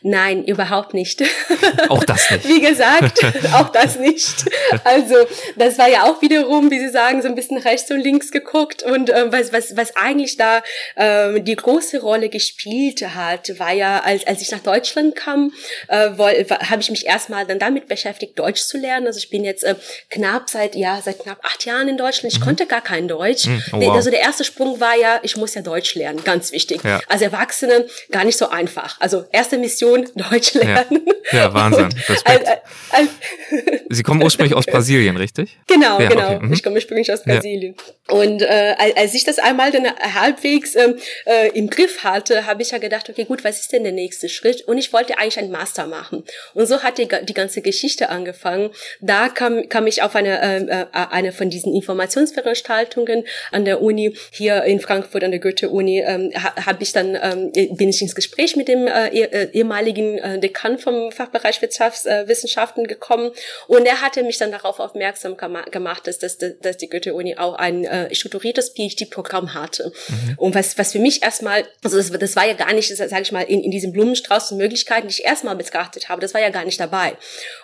Nein, 0.03 0.45
überhaupt 0.45 0.95
nicht. 0.95 1.23
Auch 1.89 2.05
das 2.05 2.31
nicht. 2.31 2.49
Wie 2.49 2.61
gesagt, 2.61 3.21
auch 3.53 3.69
das 3.71 3.99
nicht. 3.99 4.45
Also 4.85 5.15
das 5.57 5.79
war 5.79 5.89
ja 5.89 6.05
auch 6.05 6.23
wiederum, 6.23 6.71
wie 6.71 6.79
Sie 6.79 6.89
sagen, 6.89 7.23
so 7.23 7.29
ein 7.29 7.35
bisschen 7.35 7.59
rechts 7.59 7.91
und 7.91 8.01
links 8.01 8.31
geguckt 8.31 8.83
und 8.83 9.11
äh, 9.11 9.33
was, 9.33 9.53
was, 9.53 9.77
was 9.77 9.97
eigentlich 9.97 10.37
da 10.37 10.63
äh, 10.97 11.41
die 11.41 11.57
große 11.57 12.01
Rolle 12.01 12.29
gespielt 12.29 13.03
hat, 13.15 13.59
war 13.59 13.73
ja, 13.73 14.01
als, 14.01 14.27
als 14.27 14.43
ich 14.43 14.51
nach 14.51 14.61
Deutschland 14.61 15.17
kam, 15.17 15.53
äh, 15.89 16.11
habe 16.11 16.81
ich 16.81 16.91
mich 16.91 17.07
erstmal 17.07 17.47
dann 17.47 17.59
damit 17.59 17.89
beschäftigt, 17.89 18.39
Deutsch 18.39 18.63
zu 18.63 18.79
lernen. 18.79 19.07
Also 19.07 19.19
ich 19.19 19.31
bin 19.31 19.45
jetzt 19.45 19.65
äh, 19.65 19.75
knapp 20.11 20.49
seit, 20.49 20.75
ja, 20.77 21.01
seit 21.03 21.21
knapp 21.21 21.39
acht 21.43 21.65
Jahren 21.65 21.89
in 21.89 21.97
Deutschland. 21.97 22.33
Ich 22.33 22.41
mhm. 22.41 22.45
konnte 22.45 22.67
gar 22.67 22.83
kein 22.83 23.09
Deutsch. 23.09 23.47
Mhm. 23.47 23.63
Oh, 23.73 23.81
wow. 23.81 23.97
Also 23.97 24.11
der 24.11 24.21
erste 24.21 24.45
Sprung 24.45 24.81
war 24.81 24.97
ja, 24.97 25.21
ich 25.23 25.37
muss 25.37 25.55
ja 25.55 25.63
Deutsch 25.63 25.95
lernen, 25.95 26.23
ganz 26.25 26.53
wichtig. 26.53 26.83
Ja. 26.85 27.01
Als 27.09 27.23
Erwachsene 27.23 27.87
gar 28.11 28.25
nicht 28.25 28.39
so 28.39 28.49
einfach. 28.49 29.01
Also 29.01 29.25
erste 29.33 29.59
Mission 29.59 29.70
Deutsch 29.79 30.55
lernen. 30.55 31.07
Ja, 31.33 31.39
ja 31.39 31.55
Wahnsinn. 31.55 31.89
Respekt. 32.09 32.49
Sie 33.89 34.03
kommen 34.03 34.23
ursprünglich 34.23 34.55
aus 34.55 34.67
Brasilien, 34.71 35.17
richtig? 35.17 35.59
Genau, 35.67 36.01
ja, 36.01 36.09
genau. 36.09 36.35
Okay. 36.37 36.47
Mhm. 36.47 36.53
Ich 36.53 36.63
komme 36.63 36.77
ursprünglich 36.77 37.13
aus 37.13 37.23
Brasilien. 37.23 37.75
Ja. 38.09 38.15
Und 38.15 38.43
äh, 38.43 38.75
als 38.97 39.15
ich 39.15 39.25
das 39.25 39.39
einmal 39.39 39.71
dann 39.71 39.87
halbwegs 39.87 40.77
ähm, 40.77 40.97
äh, 41.27 41.49
im 41.55 41.69
Griff 41.71 42.05
hatte, 42.05 42.47
habe 42.47 42.63
ich 42.63 42.71
ja 42.71 42.79
gedacht, 42.79 43.09
okay, 43.09 43.25
gut, 43.25 43.45
was 43.45 43.61
ist 43.61 43.73
denn 43.73 43.83
der 43.85 43.93
nächste 43.93 44.29
Schritt? 44.29 44.63
Und 44.63 44.79
ich 44.79 44.93
wollte 44.93 45.19
eigentlich 45.19 45.39
einen 45.39 45.51
Master 45.51 45.87
machen. 45.87 46.25
Und 46.55 46.67
so 46.67 46.83
hat 46.83 46.99
die, 46.99 47.09
die 47.23 47.35
ganze 47.35 47.63
Geschichte 47.63 48.09
angefangen. 48.09 48.71
Da 49.01 49.29
kam, 49.29 49.69
kam 49.69 49.87
ich 49.87 50.03
auf 50.03 50.15
eine, 50.15 50.41
ähm, 50.43 50.69
äh, 50.69 50.87
eine 50.93 51.33
von 51.33 51.51
diesen 51.51 51.75
Informationsveranstaltungen 51.75 53.25
an 53.53 53.65
der 53.65 53.83
Uni 53.83 54.17
hier 54.31 54.65
in 54.65 54.81
Frankfurt 54.81 55.25
an 55.25 55.31
der 55.31 55.41
Goethe-Uni. 55.41 56.03
Ähm, 56.07 56.33
habe 56.35 56.83
ich 56.83 56.93
dann 56.93 57.17
ähm, 57.21 57.53
bin 57.77 57.89
ich 57.89 58.03
ins 58.03 58.15
Gespräch 58.15 58.57
mit 58.57 58.69
dem 58.69 58.87
äh, 58.87 59.09
äh 59.09 59.60
ehemaligen 59.61 60.19
äh, 60.19 60.39
Dekan 60.39 60.79
vom 60.79 61.13
Fachbereich 61.13 61.61
Wirtschaftswissenschaften 61.61 62.85
äh, 62.85 62.89
gekommen 62.89 63.31
und 63.67 63.87
er 63.87 64.01
hatte 64.01 64.23
mich 64.23 64.39
dann 64.39 64.51
darauf 64.51 64.81
aufmerksam 64.81 65.37
gemacht, 65.37 66.07
dass, 66.07 66.19
dass, 66.19 66.39
dass 66.39 66.77
die 66.77 66.89
Goethe-Uni 66.89 67.37
auch 67.37 67.55
ein 67.55 67.85
äh, 67.85 68.15
strukturiertes 68.15 68.71
PhD-Programm 68.71 69.55
hatte. 69.55 69.93
Mhm. 70.09 70.35
Und 70.39 70.55
was, 70.55 70.79
was 70.79 70.93
für 70.93 70.99
mich 70.99 71.23
erstmal, 71.23 71.65
also 71.85 71.97
das, 71.97 72.11
das 72.11 72.37
war 72.37 72.47
ja 72.47 72.55
gar 72.55 72.73
nicht, 72.73 72.95
sage 72.95 73.23
ich 73.23 73.33
mal, 73.33 73.43
in, 73.43 73.63
in 73.63 73.71
diesem 73.71 73.93
Blumenstrauß 73.93 74.49
von 74.49 74.59
Möglichkeiten, 74.59 75.09
die 75.09 75.15
ich 75.15 75.25
erstmal 75.25 75.57
betrachtet 75.57 76.09
habe, 76.09 76.21
das 76.21 76.35
war 76.35 76.41
ja 76.41 76.51
gar 76.51 76.65
nicht 76.65 76.81
dabei. 76.81 77.17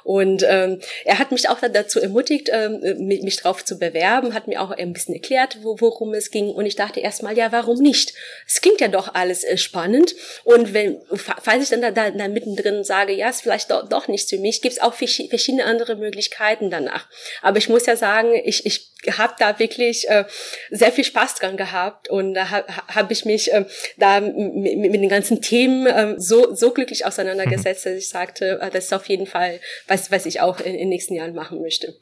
Und 0.05 0.45
ähm, 0.49 0.81
er 1.05 1.19
hat 1.19 1.33
mich 1.33 1.49
auch 1.49 1.59
dazu 1.61 2.01
ermutigt, 2.01 2.51
ähm, 2.53 2.81
mich, 2.99 3.23
mich 3.23 3.37
drauf 3.37 3.65
zu 3.65 3.79
bewerben, 3.79 4.35
hat 4.35 4.49
mir 4.49 4.61
auch 4.61 4.71
ein 4.71 4.93
bisschen 4.93 5.15
erklärt, 5.15 5.59
wo, 5.63 5.81
worum 5.81 6.15
es 6.15 6.31
ging. 6.31 6.51
Und 6.51 6.67
ich 6.67 6.77
dachte 6.77 7.01
erstmal, 7.01 7.37
ja, 7.37 7.53
warum 7.53 7.79
nicht? 7.79 8.15
Es 8.47 8.61
klingt 8.61 8.81
ja 8.81 8.89
doch 8.89 9.15
alles 9.15 9.45
äh, 9.45 9.57
spannend. 9.57 10.15
Und 10.45 10.75
wenn, 10.75 11.01
falls 11.15 11.65
ich 11.65 11.71
dann 11.71 11.81
da, 11.91 12.11
da, 12.11 12.11
da 12.11 12.29
mittendrin 12.29 12.85
sage, 12.85 13.13
ja, 13.13 13.29
ist 13.29 13.43
vielleicht 13.43 13.71
doch, 13.71 13.89
doch 13.89 14.09
nicht 14.09 14.29
für 14.29 14.39
mich, 14.39 14.63
gibt 14.63 14.75
es 14.75 14.83
auch 14.83 14.95
verschiedene 14.95 15.65
andere 15.65 15.97
Möglichkeiten 15.97 16.71
danach. 16.71 17.09
Aber 17.43 17.59
ich 17.59 17.69
muss 17.69 17.87
ja 17.87 17.97
sagen, 17.97 18.35
ich, 18.45 18.67
ich 18.67 18.93
habe 19.17 19.35
da 19.39 19.59
wirklich 19.59 20.09
äh, 20.09 20.25
sehr 20.71 20.93
viel 20.93 21.05
Spaß 21.05 21.37
dran 21.37 21.57
gehabt 21.57 22.09
und 22.09 22.35
da 22.35 22.51
habe 22.51 22.67
hab 22.95 23.11
ich 23.11 23.25
mich 23.25 23.53
äh, 23.53 23.65
da 23.97 24.21
mit, 24.21 24.79
mit 24.79 24.95
den 24.95 25.09
ganzen 25.09 25.41
Themen 25.41 25.87
äh, 25.87 26.15
so, 26.19 26.55
so 26.55 26.73
glücklich 26.73 27.07
auseinandergesetzt, 27.07 27.87
mhm. 27.87 27.91
dass 27.91 27.99
ich 27.99 28.09
sagte, 28.09 28.59
äh, 28.61 28.71
das 28.71 28.87
ist 28.87 28.95
auf 28.95 29.09
jeden 29.09 29.27
Fall 29.27 29.61
was, 29.87 30.11
was 30.11 30.27
ich 30.27 30.41
auch 30.41 30.61
in, 30.61 30.73
in 30.73 30.79
den 30.79 30.89
nächsten 30.89 31.15
Jahren 31.15 31.35
machen 31.35 31.61
möchte 31.61 31.95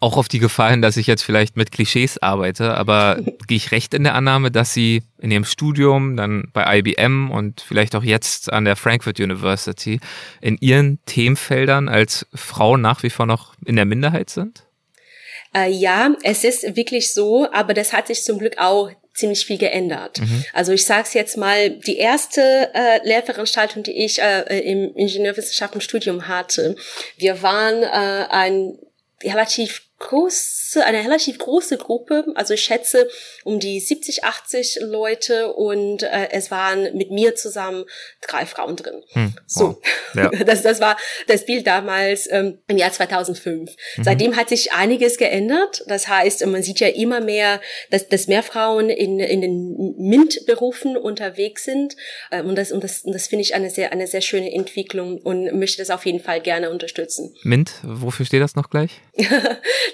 auch 0.00 0.16
auf 0.16 0.28
die 0.28 0.38
Gefahr 0.38 0.70
hin, 0.70 0.82
dass 0.82 0.96
ich 0.96 1.06
jetzt 1.06 1.22
vielleicht 1.22 1.56
mit 1.56 1.70
Klischees 1.70 2.18
arbeite, 2.18 2.74
aber 2.74 3.18
gehe 3.46 3.56
ich 3.56 3.70
recht 3.70 3.92
in 3.92 4.02
der 4.02 4.14
Annahme, 4.14 4.50
dass 4.50 4.72
Sie 4.72 5.02
in 5.18 5.30
Ihrem 5.30 5.44
Studium, 5.44 6.16
dann 6.16 6.48
bei 6.52 6.78
IBM 6.78 7.30
und 7.30 7.60
vielleicht 7.60 7.94
auch 7.94 8.02
jetzt 8.02 8.50
an 8.52 8.64
der 8.64 8.76
Frankfurt 8.76 9.20
University 9.20 10.00
in 10.40 10.56
Ihren 10.60 10.98
Themenfeldern 11.04 11.88
als 11.88 12.26
Frau 12.34 12.78
nach 12.78 13.02
wie 13.02 13.10
vor 13.10 13.26
noch 13.26 13.54
in 13.64 13.76
der 13.76 13.84
Minderheit 13.84 14.30
sind? 14.30 14.64
Äh, 15.54 15.70
ja, 15.70 16.14
es 16.22 16.44
ist 16.44 16.76
wirklich 16.76 17.12
so, 17.12 17.46
aber 17.52 17.74
das 17.74 17.92
hat 17.92 18.06
sich 18.06 18.24
zum 18.24 18.38
Glück 18.38 18.56
auch 18.58 18.90
ziemlich 19.12 19.44
viel 19.44 19.58
geändert. 19.58 20.20
Mhm. 20.20 20.44
Also 20.54 20.72
ich 20.72 20.86
sage 20.86 21.02
es 21.02 21.14
jetzt 21.14 21.36
mal, 21.36 21.70
die 21.70 21.98
erste 21.98 22.70
äh, 22.72 23.06
Lehrveranstaltung, 23.06 23.82
die 23.82 24.04
ich 24.04 24.22
äh, 24.22 24.60
im 24.60 24.94
Ingenieurwissenschaftenstudium 24.94 26.28
hatte, 26.28 26.76
wir 27.18 27.42
waren 27.42 27.82
äh, 27.82 28.26
ein 28.30 28.78
relativ 29.22 29.89
große, 30.00 30.84
eine 30.84 31.04
relativ 31.04 31.38
große 31.38 31.76
Gruppe, 31.76 32.24
also 32.34 32.54
ich 32.54 32.62
schätze 32.62 33.08
um 33.44 33.60
die 33.60 33.78
70, 33.78 34.24
80 34.24 34.78
Leute 34.80 35.52
und 35.52 36.02
äh, 36.02 36.28
es 36.32 36.50
waren 36.50 36.96
mit 36.96 37.10
mir 37.10 37.36
zusammen 37.36 37.84
drei 38.20 38.46
Frauen 38.46 38.76
drin. 38.76 39.02
Hm, 39.12 39.34
so, 39.46 39.80
wow. 40.14 40.32
ja. 40.32 40.44
das, 40.44 40.62
das 40.62 40.80
war 40.80 40.96
das 41.28 41.44
Bild 41.44 41.66
damals 41.66 42.28
ähm, 42.30 42.58
im 42.66 42.78
Jahr 42.78 42.90
2005. 42.90 43.70
Mhm. 43.96 44.02
Seitdem 44.02 44.36
hat 44.36 44.48
sich 44.48 44.72
einiges 44.72 45.18
geändert. 45.18 45.84
Das 45.86 46.08
heißt, 46.08 46.44
man 46.46 46.62
sieht 46.62 46.80
ja 46.80 46.88
immer 46.88 47.20
mehr, 47.20 47.60
dass, 47.90 48.08
dass 48.08 48.26
mehr 48.26 48.42
Frauen 48.42 48.88
in, 48.88 49.20
in 49.20 49.42
den 49.42 49.94
MINT-Berufen 49.98 50.96
unterwegs 50.96 51.64
sind 51.64 51.94
ähm, 52.32 52.46
und 52.46 52.56
das, 52.56 52.72
und 52.72 52.82
das, 52.82 53.02
und 53.02 53.12
das 53.12 53.26
finde 53.26 53.42
ich 53.42 53.54
eine 53.54 53.68
sehr, 53.68 53.92
eine 53.92 54.06
sehr 54.06 54.22
schöne 54.22 54.50
Entwicklung 54.50 55.18
und 55.18 55.52
möchte 55.58 55.78
das 55.78 55.90
auf 55.90 56.06
jeden 56.06 56.20
Fall 56.20 56.40
gerne 56.40 56.70
unterstützen. 56.70 57.34
MINT, 57.42 57.72
wofür 57.82 58.24
steht 58.24 58.40
das 58.40 58.56
noch 58.56 58.70
gleich? 58.70 58.92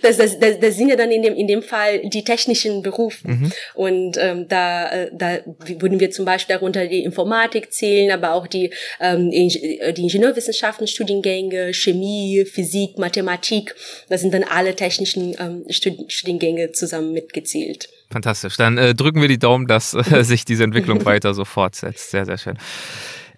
das, 0.03 0.17
das, 0.17 0.39
das, 0.39 0.61
das 0.61 0.77
sind 0.77 0.89
ja 0.89 0.97
dann 0.97 1.11
in 1.11 1.23
dem, 1.23 1.35
in 1.35 1.47
dem 1.47 1.63
Fall 1.63 2.01
die 2.09 2.25
technischen 2.25 2.83
Berufe. 2.83 3.29
Mhm. 3.29 3.53
Und 3.75 4.17
ähm, 4.19 4.49
da, 4.49 4.89
äh, 4.91 5.11
da 5.13 5.39
würden 5.79 6.01
wir 6.01 6.11
zum 6.11 6.25
Beispiel 6.25 6.55
darunter 6.55 6.87
die 6.87 7.03
Informatik 7.05 7.73
zählen, 7.73 8.11
aber 8.11 8.33
auch 8.33 8.47
die, 8.47 8.71
ähm, 9.01 9.31
die 9.31 10.03
Ingenieurwissenschaften, 10.03 10.87
Studiengänge, 10.87 11.73
Chemie, 11.73 12.45
Physik, 12.45 12.99
Mathematik. 12.99 13.75
Das 14.09 14.21
sind 14.21 14.35
dann 14.35 14.45
alle 14.45 14.75
technischen 14.75 15.35
ähm, 15.39 15.65
Studiengänge 15.69 16.73
zusammen 16.73 17.13
mitgezählt. 17.13 17.89
Fantastisch. 18.11 18.57
Dann 18.57 18.79
äh, 18.79 18.95
drücken 18.95 19.21
wir 19.21 19.29
die 19.29 19.39
Daumen, 19.39 19.67
dass 19.67 19.95
äh, 19.95 20.23
sich 20.23 20.45
diese 20.45 20.65
Entwicklung 20.65 21.05
weiter 21.05 21.35
so 21.35 21.45
fortsetzt. 21.45 22.11
Sehr, 22.11 22.25
sehr 22.25 22.39
schön. 22.39 22.59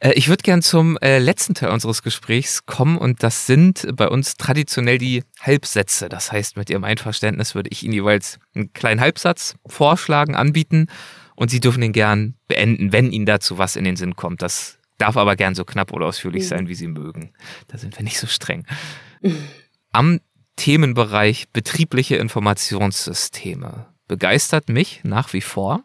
Äh, 0.01 0.13
ich 0.13 0.29
würde 0.29 0.43
gern 0.43 0.63
zum 0.63 0.97
äh, 0.99 1.19
letzten 1.19 1.55
Teil 1.55 1.71
unseres 1.71 2.03
Gesprächs 2.03 2.67
kommen 2.67 2.99
und 2.99 3.23
das 3.23 3.47
sind 3.47 3.87
bei 3.95 4.09
uns 4.09 4.37
traditionell 4.37 4.99
die 4.99 5.25
Halbsätze. 5.41 6.09
Das 6.09 6.33
heißt, 6.33 6.57
mit 6.57 6.71
Ihrem 6.71 6.85
Einverständnis 6.85 7.55
würde 7.55 7.71
ich 7.71 7.83
Ihnen 7.83 7.95
jeweils 7.95 8.39
einen 8.55 8.73
kleinen 8.73 9.01
Halbsatz 9.01 9.57
vorschlagen, 9.67 10.35
anbieten 10.35 10.87
und 11.37 11.51
Sie 11.51 11.61
dürfen 11.61 11.81
den 11.81 11.93
gern 11.93 12.35
beenden, 12.49 12.93
wenn 12.93 13.13
Ihnen 13.13 13.27
dazu 13.27 13.59
was 13.59 13.77
in 13.77 13.85
den 13.85 13.97
Sinn 13.97 14.17
kommt. 14.17 14.43
Das 14.43 14.79
Darf 14.99 15.17
aber 15.17 15.37
gern 15.37 15.55
so 15.55 15.65
knapp 15.65 15.93
oder 15.93 16.07
ausführlich 16.07 16.43
mhm. 16.43 16.49
sein, 16.49 16.69
wie 16.69 16.75
Sie 16.75 16.89
mögen. 16.89 17.33
Da 17.69 17.79
sind 17.79 17.97
wir 17.97 18.05
nicht 18.05 18.19
so 18.19 18.27
streng. 18.27 18.67
Am 19.93 20.21
Themenbereich 20.57 21.51
betriebliche 21.51 22.17
Informationssysteme 22.17 23.95
begeistert 24.09 24.69
mich 24.69 25.01
nach 25.05 25.33
wie 25.33 25.41
vor. 25.41 25.85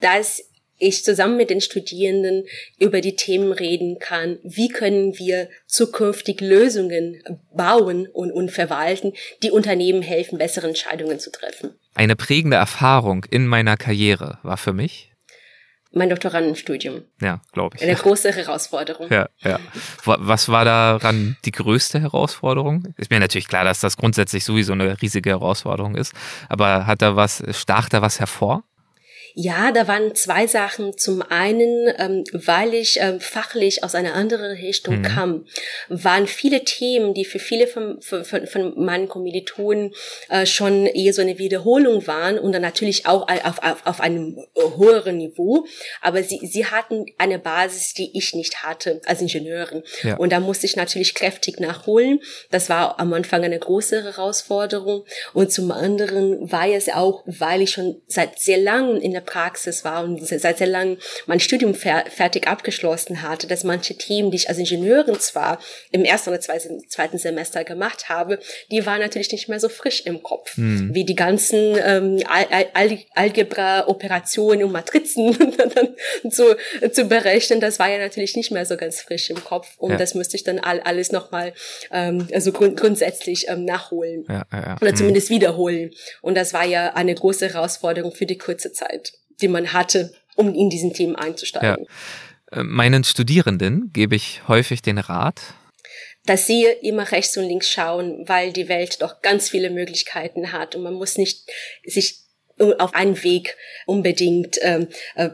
Dass 0.00 0.42
ich 0.78 1.04
zusammen 1.04 1.36
mit 1.36 1.50
den 1.50 1.60
Studierenden 1.60 2.44
über 2.78 3.00
die 3.00 3.16
Themen 3.16 3.52
reden 3.52 3.98
kann, 3.98 4.38
wie 4.42 4.68
können 4.68 5.18
wir 5.18 5.48
zukünftig 5.66 6.40
Lösungen 6.40 7.22
bauen 7.52 8.06
und, 8.08 8.32
und 8.32 8.50
verwalten, 8.50 9.12
die 9.42 9.50
Unternehmen 9.50 10.02
helfen, 10.02 10.38
bessere 10.38 10.68
Entscheidungen 10.68 11.18
zu 11.18 11.30
treffen. 11.30 11.70
Eine 11.94 12.16
prägende 12.16 12.56
Erfahrung 12.56 13.24
in 13.30 13.46
meiner 13.46 13.76
Karriere 13.76 14.38
war 14.42 14.56
für 14.56 14.72
mich 14.72 15.14
mein 15.94 16.10
Doktorandenstudium. 16.10 17.02
Ja, 17.20 17.40
glaube 17.52 17.76
ich. 17.76 17.82
Eine 17.82 17.94
große 17.94 18.32
Herausforderung. 18.32 19.08
Ja, 19.10 19.28
ja. 19.42 19.58
Was 20.04 20.48
war 20.48 20.64
daran 20.64 21.36
die 21.44 21.52
größte 21.52 22.00
Herausforderung? 22.00 22.94
Ist 22.96 23.10
mir 23.10 23.20
natürlich 23.20 23.48
klar, 23.48 23.64
dass 23.64 23.80
das 23.80 23.96
grundsätzlich 23.96 24.44
sowieso 24.44 24.72
eine 24.72 25.00
riesige 25.00 25.30
Herausforderung 25.30 25.94
ist. 25.94 26.12
Aber 26.48 26.86
hat 26.86 27.02
da 27.02 27.16
was, 27.16 27.42
stach 27.52 27.88
da 27.88 28.02
was 28.02 28.20
hervor? 28.20 28.64
Ja, 29.36 29.72
da 29.72 29.88
waren 29.88 30.14
zwei 30.14 30.46
Sachen. 30.46 30.96
Zum 30.96 31.20
einen, 31.20 31.92
ähm, 31.98 32.24
weil 32.32 32.72
ich 32.72 32.98
ähm, 33.00 33.18
fachlich 33.18 33.82
aus 33.82 33.96
einer 33.96 34.14
anderen 34.14 34.52
Richtung 34.52 34.98
mhm. 34.98 35.02
kam, 35.02 35.46
waren 35.88 36.28
viele 36.28 36.62
Themen, 36.62 37.14
die 37.14 37.24
für 37.24 37.40
viele 37.40 37.66
von, 37.66 38.00
von, 38.00 38.24
von 38.24 38.84
meinen 38.84 39.08
Kommilitonen 39.08 39.92
äh, 40.28 40.46
schon 40.46 40.86
eher 40.86 41.12
so 41.12 41.20
eine 41.20 41.38
Wiederholung 41.38 42.06
waren 42.06 42.38
und 42.38 42.52
dann 42.52 42.62
natürlich 42.62 43.06
auch 43.06 43.28
auf, 43.28 43.62
auf, 43.62 43.84
auf 43.84 44.00
einem 44.00 44.38
höheren 44.78 45.18
Niveau. 45.18 45.66
Aber 46.00 46.22
sie, 46.22 46.38
sie 46.46 46.66
hatten 46.66 47.06
eine 47.18 47.40
Basis, 47.40 47.92
die 47.92 48.16
ich 48.16 48.34
nicht 48.34 48.62
hatte 48.62 49.00
als 49.04 49.20
Ingenieurin. 49.20 49.82
Ja. 50.04 50.16
Und 50.16 50.30
da 50.30 50.38
musste 50.38 50.66
ich 50.66 50.76
natürlich 50.76 51.14
kräftig 51.14 51.58
nachholen. 51.58 52.20
Das 52.52 52.68
war 52.68 53.00
am 53.00 53.12
Anfang 53.12 53.42
eine 53.42 53.58
große 53.58 54.04
Herausforderung. 54.04 55.04
Und 55.32 55.50
zum 55.52 55.72
anderen 55.72 56.52
war 56.52 56.68
es 56.68 56.88
auch, 56.88 57.24
weil 57.26 57.62
ich 57.62 57.72
schon 57.72 58.00
seit 58.06 58.38
sehr 58.38 58.58
langem 58.58 59.00
in 59.00 59.12
der 59.12 59.23
Praxis 59.24 59.84
war 59.84 60.04
und 60.04 60.24
seit 60.26 60.58
sehr 60.58 60.66
lang 60.66 60.98
mein 61.26 61.40
Studium 61.40 61.74
fer 61.74 62.04
fertig 62.08 62.48
abgeschlossen 62.48 63.22
hatte, 63.22 63.46
dass 63.46 63.64
manche 63.64 63.96
Themen, 63.96 64.30
die 64.30 64.36
ich 64.36 64.48
als 64.48 64.58
Ingenieurin 64.58 65.18
zwar 65.18 65.58
im 65.90 66.04
ersten 66.04 66.30
oder 66.30 66.40
zweiten 66.40 67.18
Semester 67.18 67.64
gemacht 67.64 68.08
habe, 68.08 68.38
die 68.70 68.84
waren 68.86 69.00
natürlich 69.00 69.30
nicht 69.32 69.48
mehr 69.48 69.60
so 69.60 69.68
frisch 69.68 70.02
im 70.06 70.22
Kopf, 70.22 70.56
hm. 70.56 70.94
wie 70.94 71.04
die 71.04 71.14
ganzen 71.14 71.76
ähm, 71.84 72.22
Al 72.28 72.46
Al 72.72 72.98
Algebra-Operationen 73.14 74.64
und 74.64 74.72
Matrizen 74.72 75.36
zu, 76.30 76.56
zu 76.92 77.04
berechnen. 77.06 77.60
Das 77.60 77.78
war 77.78 77.90
ja 77.90 77.98
natürlich 77.98 78.36
nicht 78.36 78.50
mehr 78.50 78.66
so 78.66 78.76
ganz 78.76 79.00
frisch 79.00 79.30
im 79.30 79.42
Kopf 79.42 79.74
und 79.78 79.92
ja. 79.92 79.96
das 79.96 80.14
müsste 80.14 80.36
ich 80.36 80.44
dann 80.44 80.58
all, 80.58 80.80
alles 80.80 81.12
nochmal 81.12 81.52
ähm, 81.90 82.28
also 82.32 82.52
grund 82.52 82.78
grundsätzlich 82.78 83.48
ähm, 83.48 83.64
nachholen 83.64 84.24
ja, 84.28 84.44
ja, 84.52 84.76
oder 84.80 84.90
hm. 84.90 84.96
zumindest 84.96 85.30
wiederholen. 85.30 85.90
Und 86.22 86.36
das 86.36 86.52
war 86.52 86.64
ja 86.64 86.94
eine 86.94 87.14
große 87.14 87.48
Herausforderung 87.48 88.12
für 88.12 88.26
die 88.26 88.38
kurze 88.38 88.72
Zeit 88.72 89.13
die 89.40 89.48
man 89.48 89.72
hatte, 89.72 90.12
um 90.36 90.54
in 90.54 90.70
diesen 90.70 90.92
Themen 90.92 91.16
einzusteigen. 91.16 91.86
Ja. 92.52 92.60
Äh, 92.60 92.62
meinen 92.64 93.04
Studierenden 93.04 93.90
gebe 93.92 94.16
ich 94.16 94.42
häufig 94.48 94.82
den 94.82 94.98
Rat, 94.98 95.40
dass 96.26 96.46
sie 96.46 96.64
immer 96.82 97.10
rechts 97.12 97.36
und 97.36 97.44
links 97.44 97.70
schauen, 97.70 98.26
weil 98.26 98.52
die 98.52 98.68
Welt 98.68 99.02
doch 99.02 99.20
ganz 99.20 99.50
viele 99.50 99.70
Möglichkeiten 99.70 100.52
hat 100.52 100.74
und 100.74 100.82
man 100.82 100.94
muss 100.94 101.18
nicht 101.18 101.50
sich 101.84 102.20
auf 102.78 102.94
einen 102.94 103.22
Weg 103.22 103.56
unbedingt, 103.84 104.58
ähm, 104.62 104.88
äh, 105.16 105.30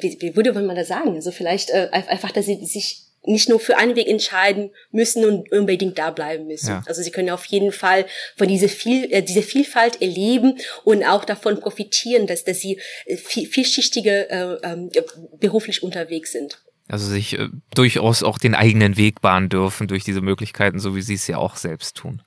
wie, 0.00 0.16
wie 0.20 0.36
würde 0.36 0.52
man 0.52 0.76
das 0.76 0.88
sagen? 0.88 1.14
Also 1.14 1.30
vielleicht 1.30 1.70
äh, 1.70 1.88
einfach, 1.92 2.30
dass 2.30 2.46
sie 2.46 2.64
sich 2.64 3.02
nicht 3.24 3.48
nur 3.48 3.60
für 3.60 3.76
einen 3.76 3.96
Weg 3.96 4.08
entscheiden 4.08 4.70
müssen 4.90 5.24
und 5.24 5.52
unbedingt 5.52 5.98
da 5.98 6.10
bleiben 6.10 6.46
müssen. 6.46 6.68
Ja. 6.68 6.82
Also 6.86 7.02
sie 7.02 7.10
können 7.10 7.30
auf 7.30 7.44
jeden 7.46 7.72
Fall 7.72 8.06
von 8.36 8.48
dieser, 8.48 8.68
viel, 8.68 9.12
äh, 9.12 9.22
dieser 9.22 9.42
Vielfalt 9.42 10.00
erleben 10.00 10.58
und 10.84 11.04
auch 11.04 11.24
davon 11.24 11.60
profitieren, 11.60 12.26
dass, 12.26 12.44
dass 12.44 12.60
sie 12.60 12.80
äh, 13.06 13.16
viel, 13.16 13.46
vielschichtige 13.46 14.30
äh, 14.30 14.52
äh, 14.62 15.02
beruflich 15.38 15.82
unterwegs 15.82 16.32
sind. 16.32 16.62
Also 16.88 17.06
sich 17.06 17.38
äh, 17.38 17.48
durchaus 17.74 18.22
auch 18.22 18.38
den 18.38 18.54
eigenen 18.54 18.96
Weg 18.96 19.20
bahnen 19.20 19.48
dürfen 19.48 19.86
durch 19.86 20.02
diese 20.02 20.22
Möglichkeiten, 20.22 20.78
so 20.78 20.96
wie 20.96 21.02
sie 21.02 21.14
es 21.14 21.26
ja 21.26 21.36
auch 21.36 21.56
selbst 21.56 21.96
tun. 21.96 22.22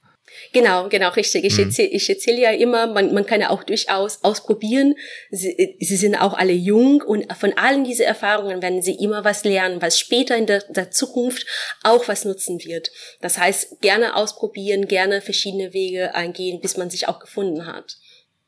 Genau, 0.52 0.90
genau, 0.90 1.10
richtig. 1.10 1.44
Ich, 1.44 1.58
mhm. 1.58 1.66
erzähle, 1.66 1.90
ich 1.90 2.10
erzähle 2.10 2.42
ja 2.42 2.52
immer, 2.52 2.88
man, 2.88 3.14
man 3.14 3.26
kann 3.26 3.42
ja 3.42 3.50
auch 3.50 3.64
durchaus 3.64 4.24
ausprobieren. 4.24 4.96
Sie, 5.32 5.76
sie 5.80 5.96
sind 5.96 6.16
auch 6.16 6.34
alle 6.34 6.54
jung 6.54 7.02
und 7.02 7.32
von 7.34 7.54
allen 7.54 7.84
diese 7.84 8.06
Erfahrungen 8.06 8.62
werden 8.62 8.82
sie 8.82 8.96
immer 8.96 9.24
was 9.24 9.44
lernen, 9.44 9.82
was 9.82 10.00
später 10.00 10.38
in 10.38 10.46
der, 10.46 10.64
der 10.70 10.92
Zukunft 10.92 11.46
auch 11.84 12.08
was 12.08 12.26
nutzen 12.26 12.60
wird. 12.64 12.92
Das 13.22 13.38
heißt, 13.38 13.82
gerne 13.82 14.16
ausprobieren, 14.16 14.88
gerne 14.88 15.22
verschiedene 15.22 15.74
Wege 15.74 16.16
eingehen, 16.16 16.62
bis 16.62 16.78
man 16.78 16.90
sich 16.90 17.08
auch 17.08 17.20
gefunden 17.20 17.66
hat. 17.66 17.98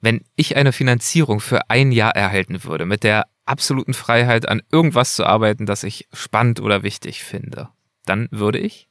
Wenn 0.02 0.24
ich 0.36 0.56
eine 0.56 0.74
Finanzierung 0.74 1.40
für 1.40 1.70
ein 1.70 1.92
Jahr 1.92 2.16
erhalten 2.16 2.64
würde, 2.64 2.86
mit 2.86 3.04
der 3.04 3.26
absoluten 3.46 3.94
Freiheit 3.94 4.48
an 4.48 4.62
irgendwas 4.72 5.16
zu 5.16 5.26
arbeiten, 5.26 5.66
das 5.66 5.84
ich 5.84 6.08
spannend 6.14 6.60
oder 6.60 6.84
wichtig 6.84 7.24
finde, 7.24 7.70
dann 8.06 8.28
würde 8.32 8.60
ich? 8.60 8.88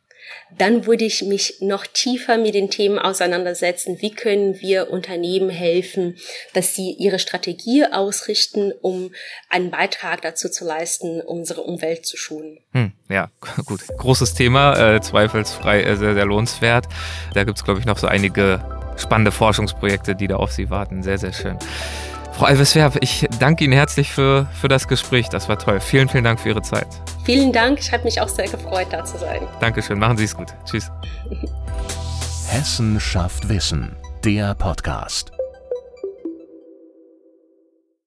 Dann 0.57 0.87
würde 0.87 1.05
ich 1.05 1.23
mich 1.23 1.57
noch 1.61 1.87
tiefer 1.87 2.39
mit 2.39 2.55
den 2.55 2.71
Themen 2.71 2.99
auseinandersetzen. 2.99 4.01
Wie 4.01 4.11
können 4.11 4.61
wir 4.61 4.91
Unternehmen 4.91 5.51
helfen, 5.51 6.17
dass 6.53 6.75
sie 6.75 6.93
ihre 6.93 7.19
Strategie 7.19 7.85
ausrichten, 7.91 8.73
um 8.81 9.13
einen 9.49 9.71
Beitrag 9.71 10.23
dazu 10.23 10.49
zu 10.49 10.65
leisten, 10.65 11.21
unsere 11.21 11.63
Umwelt 11.63 12.07
zu 12.07 12.17
schonen? 12.17 12.59
Hm, 12.73 12.93
ja, 13.09 13.31
gut. 13.67 13.81
Großes 13.99 14.35
Thema, 14.35 14.97
äh, 14.97 15.01
zweifelsfrei 15.01 15.83
äh, 15.83 15.97
sehr, 15.97 16.15
sehr 16.15 16.27
lohnenswert. 16.27 16.87
Da 17.35 17.45
gibt's 17.45 17.65
glaube 17.65 17.81
ich, 17.81 17.87
noch 17.87 17.99
so 17.99 18.07
einige 18.07 18.65
spannende 18.97 19.33
Forschungsprojekte, 19.33 20.15
die 20.15 20.29
da 20.29 20.37
auf 20.37 20.53
Sie 20.53 20.71
warten. 20.71 21.03
Sehr, 21.03 21.19
sehr 21.19 21.33
schön. 21.33 21.59
Frau 22.37 22.47
Alves-Werb, 22.47 22.97
ich 23.01 23.27
danke 23.39 23.65
Ihnen 23.65 23.73
herzlich 23.73 24.11
für, 24.11 24.47
für 24.61 24.67
das 24.67 24.89
Gespräch. 24.89 25.29
Das 25.29 25.49
war 25.49 25.59
toll. 25.59 25.79
Vielen, 25.81 26.09
vielen 26.09 26.25
Dank 26.25 26.41
für 26.41 26.49
Ihre 26.49 26.63
Zeit. 26.63 26.89
Vielen 27.25 27.53
Dank. 27.53 27.79
Ich 27.79 27.93
habe 27.93 28.03
mich 28.05 28.21
auch 28.21 28.29
sehr 28.29 28.49
gefreut, 28.49 28.89
da 28.91 29.05
zu 29.05 29.19
sein. 29.19 29.41
Dankeschön. 29.61 29.99
Machen 29.99 30.17
Sie 30.17 30.25
es 30.25 30.37
gut. 30.37 30.49
Tschüss. 30.65 30.91
Hessen 32.49 32.99
schafft 32.99 33.49
Wissen. 33.49 33.97
Der 34.25 34.55
Podcast. 34.55 35.34